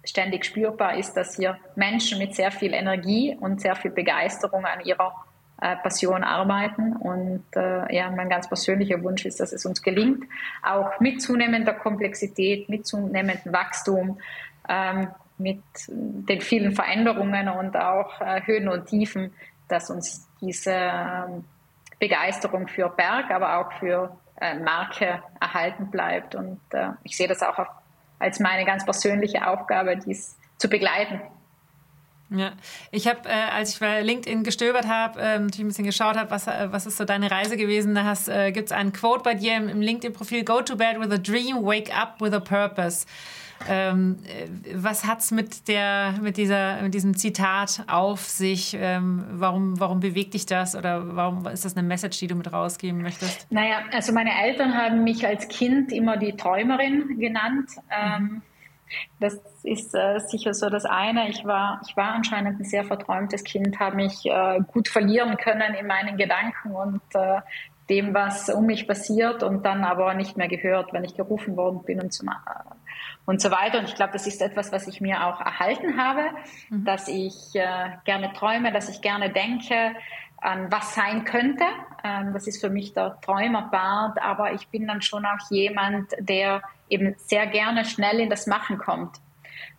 ständig 0.09 0.45
spürbar 0.45 0.97
ist, 0.97 1.13
dass 1.13 1.35
hier 1.35 1.57
Menschen 1.75 2.19
mit 2.19 2.35
sehr 2.35 2.51
viel 2.51 2.73
Energie 2.73 3.37
und 3.39 3.61
sehr 3.61 3.75
viel 3.75 3.91
Begeisterung 3.91 4.65
an 4.65 4.81
ihrer 4.83 5.13
äh, 5.61 5.75
Passion 5.77 6.23
arbeiten. 6.23 6.93
Und 6.95 7.45
äh, 7.55 7.95
ja, 7.95 8.09
mein 8.11 8.29
ganz 8.29 8.47
persönlicher 8.47 9.01
Wunsch 9.03 9.25
ist, 9.25 9.39
dass 9.39 9.53
es 9.53 9.65
uns 9.65 9.81
gelingt, 9.81 10.23
auch 10.63 10.99
mit 10.99 11.21
zunehmender 11.21 11.73
Komplexität, 11.73 12.69
mit 12.69 12.87
zunehmendem 12.87 13.53
Wachstum, 13.53 14.19
ähm, 14.67 15.09
mit 15.37 15.61
den 15.87 16.41
vielen 16.41 16.73
Veränderungen 16.73 17.47
und 17.49 17.77
auch 17.77 18.19
äh, 18.19 18.41
Höhen 18.45 18.67
und 18.67 18.87
Tiefen, 18.87 19.33
dass 19.67 19.89
uns 19.89 20.27
diese 20.41 20.71
ähm, 20.73 21.45
Begeisterung 21.99 22.67
für 22.67 22.89
Berg, 22.89 23.31
aber 23.31 23.59
auch 23.59 23.71
für 23.79 24.17
äh, 24.41 24.55
Marke 24.55 25.21
erhalten 25.39 25.91
bleibt. 25.91 26.35
Und 26.35 26.59
äh, 26.71 26.89
ich 27.03 27.15
sehe 27.15 27.27
das 27.27 27.41
auch 27.41 27.57
auf 27.59 27.67
als 28.19 28.39
meine 28.39 28.65
ganz 28.65 28.85
persönliche 28.85 29.47
Aufgabe, 29.47 29.97
dies 29.97 30.37
zu 30.57 30.69
begleiten 30.69 31.21
Ja, 32.29 32.51
ich 32.91 33.07
habe, 33.07 33.27
äh, 33.27 33.31
als 33.31 33.73
ich 33.73 33.79
bei 33.79 34.01
LinkedIn 34.01 34.43
gestöbert 34.43 34.87
habe, 34.87 35.19
äh, 35.19 35.39
natürlich 35.39 35.59
ein 35.59 35.67
bisschen 35.67 35.85
geschaut 35.85 36.15
habe, 36.15 36.29
was, 36.29 36.47
äh, 36.47 36.67
was 36.69 36.85
ist 36.85 36.97
so 36.97 37.05
deine 37.05 37.31
Reise 37.31 37.57
gewesen, 37.57 37.95
da 37.95 38.13
äh, 38.27 38.51
gibt 38.51 38.67
es 38.67 38.71
einen 38.71 38.93
Quote 38.93 39.23
bei 39.23 39.33
dir 39.33 39.55
im, 39.55 39.67
im 39.67 39.81
LinkedIn-Profil, 39.81 40.43
Go 40.43 40.61
to 40.61 40.75
bed 40.75 40.99
with 40.99 41.11
a 41.11 41.17
dream, 41.17 41.65
wake 41.65 41.91
up 41.95 42.21
with 42.21 42.33
a 42.33 42.39
purpose. 42.39 43.07
Ähm, 43.67 44.17
äh, 44.25 44.73
was 44.75 45.31
mit 45.31 45.67
der, 45.67 46.13
mit 46.21 46.37
dieser, 46.37 46.81
mit 46.81 46.93
diesem 46.93 47.15
Zitat 47.15 47.83
auf 47.87 48.21
sich? 48.21 48.77
Ähm, 48.79 49.25
warum, 49.31 49.79
warum 49.79 49.99
bewegt 49.99 50.33
dich 50.33 50.45
das 50.45 50.75
oder 50.75 51.15
warum 51.15 51.45
ist 51.47 51.65
das 51.65 51.75
eine 51.75 51.87
Message, 51.87 52.19
die 52.19 52.27
du 52.27 52.35
mit 52.35 52.51
rausgeben 52.51 53.01
möchtest? 53.01 53.51
Naja, 53.51 53.79
also 53.91 54.13
meine 54.13 54.31
Eltern 54.43 54.73
haben 54.75 55.03
mich 55.03 55.25
als 55.25 55.47
Kind 55.47 55.91
immer 55.91 56.17
die 56.17 56.35
Träumerin 56.35 57.19
genannt. 57.19 57.69
Ähm, 57.89 58.41
das 59.19 59.39
ist 59.63 59.93
äh, 59.93 60.19
sicher 60.19 60.53
so 60.53 60.69
das 60.69 60.85
eine. 60.85 61.29
Ich 61.29 61.45
war, 61.45 61.81
ich 61.87 61.95
war 61.95 62.13
anscheinend 62.13 62.59
ein 62.59 62.65
sehr 62.65 62.83
verträumtes 62.83 63.43
Kind, 63.43 63.79
habe 63.79 63.97
mich 63.97 64.25
äh, 64.25 64.59
gut 64.71 64.87
verlieren 64.87 65.37
können 65.37 65.73
in 65.75 65.85
meinen 65.85 66.17
Gedanken 66.17 66.71
und 66.71 67.01
äh, 67.13 67.41
dem, 67.89 68.13
was 68.13 68.49
um 68.49 68.65
mich 68.65 68.87
passiert 68.87 69.43
und 69.43 69.65
dann 69.65 69.83
aber 69.83 70.13
nicht 70.13 70.37
mehr 70.37 70.47
gehört, 70.47 70.93
wenn 70.93 71.03
ich 71.03 71.15
gerufen 71.15 71.57
worden 71.57 71.81
bin 71.83 71.99
und, 71.99 72.13
zum, 72.13 72.29
und 73.29 73.39
so 73.39 73.51
weiter. 73.51 73.77
Und 73.77 73.87
ich 73.87 73.93
glaube, 73.93 74.13
das 74.13 74.25
ist 74.25 74.41
etwas, 74.41 74.71
was 74.71 74.87
ich 74.87 75.01
mir 75.01 75.27
auch 75.27 75.39
erhalten 75.39 76.01
habe, 76.01 76.23
mhm. 76.69 76.83
dass 76.83 77.07
ich 77.07 77.53
äh, 77.53 77.91
gerne 78.03 78.33
träume, 78.33 78.71
dass 78.71 78.89
ich 78.89 79.01
gerne 79.01 79.29
denke 79.29 79.91
an 80.37 80.71
was 80.71 80.95
sein 80.95 81.25
könnte. 81.25 81.63
Ähm, 82.03 82.33
das 82.33 82.47
ist 82.47 82.59
für 82.59 82.71
mich 82.71 82.93
der 82.93 83.21
Träumerbart, 83.21 84.19
aber 84.19 84.53
ich 84.53 84.67
bin 84.69 84.87
dann 84.87 85.03
schon 85.03 85.27
auch 85.27 85.51
jemand, 85.51 86.11
der 86.17 86.63
eben 86.89 87.13
sehr 87.19 87.45
gerne 87.45 87.85
schnell 87.85 88.19
in 88.19 88.31
das 88.31 88.47
Machen 88.47 88.79
kommt. 88.79 89.17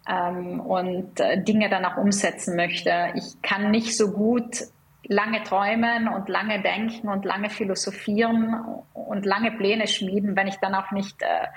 Ähm, 0.08 0.60
und 0.60 1.18
äh, 1.18 1.42
Dinge 1.42 1.68
dann 1.68 1.84
auch 1.84 1.96
umsetzen 1.96 2.54
möchte. 2.54 3.12
Ich 3.16 3.42
kann 3.42 3.72
nicht 3.72 3.96
so 3.96 4.12
gut 4.12 4.62
lange 5.02 5.42
träumen 5.42 6.06
und 6.06 6.28
lange 6.28 6.62
denken 6.62 7.08
und 7.08 7.24
lange 7.24 7.50
philosophieren 7.50 8.64
und 8.94 9.26
lange 9.26 9.50
Pläne 9.50 9.88
schmieden, 9.88 10.36
wenn 10.36 10.46
ich 10.46 10.58
dann 10.58 10.76
auch 10.76 10.92
nicht 10.92 11.20
äh, 11.22 11.48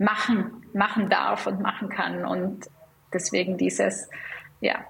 machen, 0.00 0.66
machen 0.72 1.10
darf 1.10 1.46
und 1.46 1.60
machen 1.60 1.90
kann. 1.90 2.24
Und 2.24 2.68
deswegen 3.12 3.58
dieses, 3.58 4.08
ja, 4.60 4.84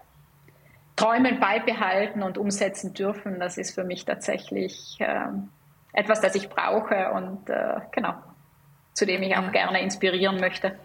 Träumen 0.96 1.40
beibehalten 1.40 2.22
und 2.22 2.38
umsetzen 2.38 2.94
dürfen, 2.94 3.40
das 3.40 3.58
ist 3.58 3.74
für 3.74 3.84
mich 3.84 4.04
tatsächlich 4.04 4.98
äh, 5.00 5.26
etwas, 5.92 6.20
das 6.20 6.34
ich 6.34 6.48
brauche 6.48 7.10
und 7.12 7.48
äh, 7.48 7.80
genau, 7.90 8.14
zu 8.92 9.06
dem 9.06 9.22
ich 9.22 9.36
auch 9.36 9.50
gerne 9.50 9.80
inspirieren 9.80 10.38
möchte. 10.38 10.78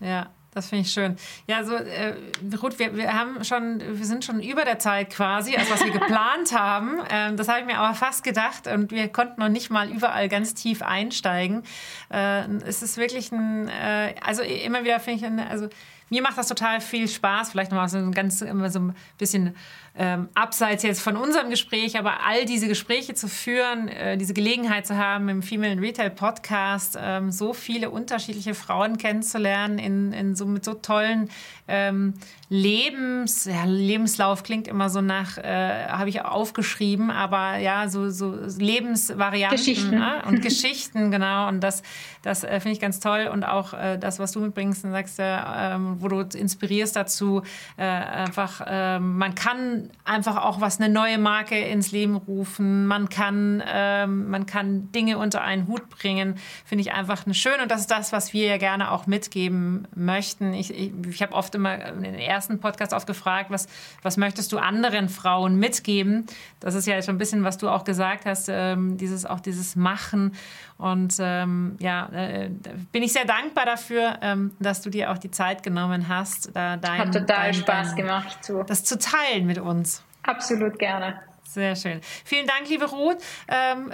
Ja, 0.00 0.30
das 0.54 0.68
finde 0.68 0.82
ich 0.82 0.92
schön. 0.92 1.16
Ja, 1.46 1.64
so 1.64 1.74
äh, 1.74 2.14
Ruth, 2.62 2.78
wir, 2.78 2.94
wir 2.94 3.12
haben 3.14 3.42
schon, 3.42 3.80
wir 3.80 4.04
sind 4.04 4.24
schon 4.24 4.40
über 4.40 4.64
der 4.64 4.78
Zeit 4.78 5.10
quasi, 5.10 5.56
als 5.56 5.70
was 5.70 5.82
wir 5.82 5.92
geplant 5.92 6.52
haben. 6.58 7.00
Ähm, 7.10 7.36
das 7.36 7.48
habe 7.48 7.60
ich 7.60 7.66
mir 7.66 7.78
aber 7.78 7.94
fast 7.94 8.22
gedacht 8.22 8.66
und 8.66 8.90
wir 8.90 9.08
konnten 9.08 9.40
noch 9.40 9.48
nicht 9.48 9.70
mal 9.70 9.90
überall 9.90 10.28
ganz 10.28 10.52
tief 10.52 10.82
einsteigen. 10.82 11.62
Äh, 12.10 12.44
es 12.66 12.82
ist 12.82 12.98
wirklich 12.98 13.32
ein, 13.32 13.68
äh, 13.68 14.14
also 14.22 14.42
immer 14.42 14.84
wieder 14.84 15.00
finde 15.00 15.20
ich, 15.20 15.24
ein, 15.24 15.40
also 15.40 15.68
mir 16.12 16.20
macht 16.20 16.36
das 16.36 16.46
total 16.46 16.82
viel 16.82 17.08
Spaß. 17.08 17.52
Vielleicht 17.52 17.70
nochmal 17.70 17.88
so 17.88 17.96
ein 17.96 18.12
ganz 18.12 18.42
immer 18.42 18.68
so 18.68 18.80
ein 18.80 18.94
bisschen 19.16 19.56
ähm, 19.96 20.28
abseits 20.34 20.82
jetzt 20.82 21.00
von 21.00 21.16
unserem 21.16 21.48
Gespräch, 21.48 21.98
aber 21.98 22.26
all 22.26 22.44
diese 22.44 22.68
Gespräche 22.68 23.14
zu 23.14 23.28
führen, 23.28 23.88
äh, 23.88 24.18
diese 24.18 24.34
Gelegenheit 24.34 24.86
zu 24.86 24.98
haben, 24.98 25.30
im 25.30 25.42
Female 25.42 25.80
Retail 25.80 26.10
Podcast 26.10 26.98
ähm, 27.00 27.30
so 27.30 27.54
viele 27.54 27.88
unterschiedliche 27.88 28.52
Frauen 28.52 28.98
kennenzulernen, 28.98 29.78
in, 29.78 30.12
in 30.12 30.36
so, 30.36 30.44
mit 30.44 30.66
so 30.66 30.74
tollen 30.74 31.30
ähm, 31.66 32.12
Lebens, 32.50 33.46
ja, 33.46 33.64
Lebenslauf 33.64 34.42
klingt 34.42 34.68
immer 34.68 34.90
so 34.90 35.00
nach, 35.00 35.38
äh, 35.38 35.86
habe 35.88 36.10
ich 36.10 36.20
aufgeschrieben, 36.20 37.10
aber 37.10 37.56
ja, 37.56 37.88
so, 37.88 38.10
so 38.10 38.36
Lebensvarianten 38.58 39.56
Geschichten. 39.56 39.94
Äh, 39.94 40.28
und 40.28 40.42
Geschichten, 40.42 41.10
genau. 41.10 41.48
Und 41.48 41.60
das, 41.60 41.82
das 42.20 42.44
äh, 42.44 42.60
finde 42.60 42.74
ich 42.74 42.80
ganz 42.80 43.00
toll. 43.00 43.30
Und 43.32 43.44
auch 43.44 43.72
äh, 43.72 43.96
das, 43.96 44.18
was 44.18 44.32
du 44.32 44.40
mitbringst, 44.40 44.84
und 44.84 44.90
sagst, 44.90 45.18
äh, 45.18 45.24
ähm, 45.24 46.01
wo 46.02 46.08
du 46.08 46.20
inspirierst 46.20 46.96
dazu, 46.96 47.42
äh, 47.76 47.82
einfach, 47.82 48.62
ähm, 48.66 49.18
man 49.18 49.34
kann 49.34 49.90
einfach 50.04 50.36
auch 50.44 50.60
was 50.60 50.80
eine 50.80 50.92
neue 50.92 51.18
Marke 51.18 51.58
ins 51.58 51.92
Leben 51.92 52.16
rufen. 52.16 52.86
Man 52.86 53.08
kann, 53.08 53.62
ähm, 53.66 54.30
man 54.30 54.46
kann 54.46 54.90
Dinge 54.92 55.18
unter 55.18 55.42
einen 55.42 55.66
Hut 55.66 55.88
bringen. 55.88 56.36
Finde 56.64 56.82
ich 56.82 56.92
einfach 56.92 57.24
schön. 57.32 57.60
Und 57.60 57.70
das 57.70 57.82
ist 57.82 57.90
das, 57.90 58.12
was 58.12 58.32
wir 58.32 58.46
ja 58.46 58.56
gerne 58.56 58.90
auch 58.90 59.06
mitgeben 59.06 59.86
möchten. 59.94 60.54
Ich, 60.54 60.72
ich, 60.72 60.92
ich 61.08 61.22
habe 61.22 61.32
oft 61.32 61.54
immer 61.54 61.84
in 61.86 62.02
den 62.02 62.14
ersten 62.14 62.60
Podcast 62.60 62.92
oft 62.92 63.06
gefragt, 63.06 63.50
was, 63.50 63.66
was 64.02 64.16
möchtest 64.16 64.52
du 64.52 64.58
anderen 64.58 65.08
Frauen 65.08 65.56
mitgeben? 65.58 66.26
Das 66.60 66.74
ist 66.74 66.86
ja 66.86 67.00
schon 67.02 67.16
ein 67.16 67.18
bisschen, 67.18 67.44
was 67.44 67.58
du 67.58 67.68
auch 67.68 67.84
gesagt 67.84 68.26
hast, 68.26 68.48
ähm, 68.48 68.96
dieses, 68.96 69.26
auch 69.26 69.40
dieses 69.40 69.76
Machen. 69.76 70.32
Und 70.78 71.14
ähm, 71.20 71.76
ja, 71.78 72.08
äh, 72.12 72.50
bin 72.90 73.04
ich 73.04 73.12
sehr 73.12 73.24
dankbar 73.24 73.66
dafür, 73.66 74.18
ähm, 74.20 74.50
dass 74.58 74.82
du 74.82 74.90
dir 74.90 75.12
auch 75.12 75.18
die 75.18 75.30
Zeit 75.30 75.62
genommen 75.62 75.91
hast, 76.08 76.54
da 76.54 76.76
dein, 76.76 76.98
Hat 76.98 77.12
total 77.12 77.26
dein, 77.26 77.54
Spaß 77.54 77.88
dein, 77.88 77.96
gemacht, 77.96 78.44
zu. 78.44 78.62
das 78.64 78.84
zu 78.84 78.98
teilen 78.98 79.46
mit 79.46 79.58
uns. 79.58 80.02
Absolut 80.22 80.78
gerne. 80.78 81.20
Sehr 81.52 81.76
schön. 81.76 82.00
Vielen 82.24 82.46
Dank, 82.46 82.68
liebe 82.70 82.86
Ruth. 82.86 83.18
Ähm, 83.46 83.92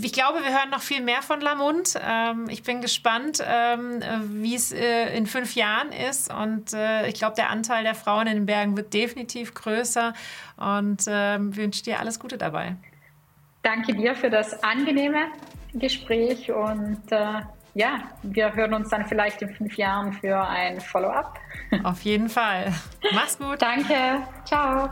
ich 0.00 0.14
glaube, 0.14 0.38
wir 0.42 0.48
hören 0.50 0.70
noch 0.70 0.80
viel 0.80 1.02
mehr 1.02 1.20
von 1.20 1.42
Lamont. 1.42 1.94
Ähm, 2.02 2.46
ich 2.48 2.62
bin 2.62 2.80
gespannt, 2.80 3.44
ähm, 3.46 4.02
wie 4.28 4.54
es 4.54 4.72
äh, 4.72 5.14
in 5.14 5.26
fünf 5.26 5.54
Jahren 5.56 5.92
ist. 5.92 6.32
Und 6.32 6.72
äh, 6.72 7.06
ich 7.06 7.14
glaube, 7.14 7.34
der 7.36 7.50
Anteil 7.50 7.84
der 7.84 7.94
Frauen 7.94 8.28
in 8.28 8.34
den 8.34 8.46
Bergen 8.46 8.78
wird 8.78 8.94
definitiv 8.94 9.52
größer. 9.52 10.14
Und 10.56 11.04
ähm, 11.06 11.54
wünsche 11.54 11.82
dir 11.82 12.00
alles 12.00 12.18
Gute 12.18 12.38
dabei. 12.38 12.76
Danke 13.62 13.94
dir 13.94 14.14
für 14.14 14.30
das 14.30 14.62
angenehme 14.62 15.26
Gespräch 15.74 16.50
und 16.50 17.02
äh, 17.10 17.42
ja, 17.76 17.98
wir 18.22 18.54
hören 18.54 18.72
uns 18.72 18.88
dann 18.88 19.04
vielleicht 19.04 19.42
in 19.42 19.54
fünf 19.54 19.76
Jahren 19.76 20.14
für 20.14 20.40
ein 20.48 20.80
Follow-up. 20.80 21.38
Auf 21.84 22.00
jeden 22.02 22.30
Fall. 22.30 22.72
Mach's 23.12 23.38
gut. 23.38 23.60
Danke. 23.60 24.22
Ciao. 24.46 24.88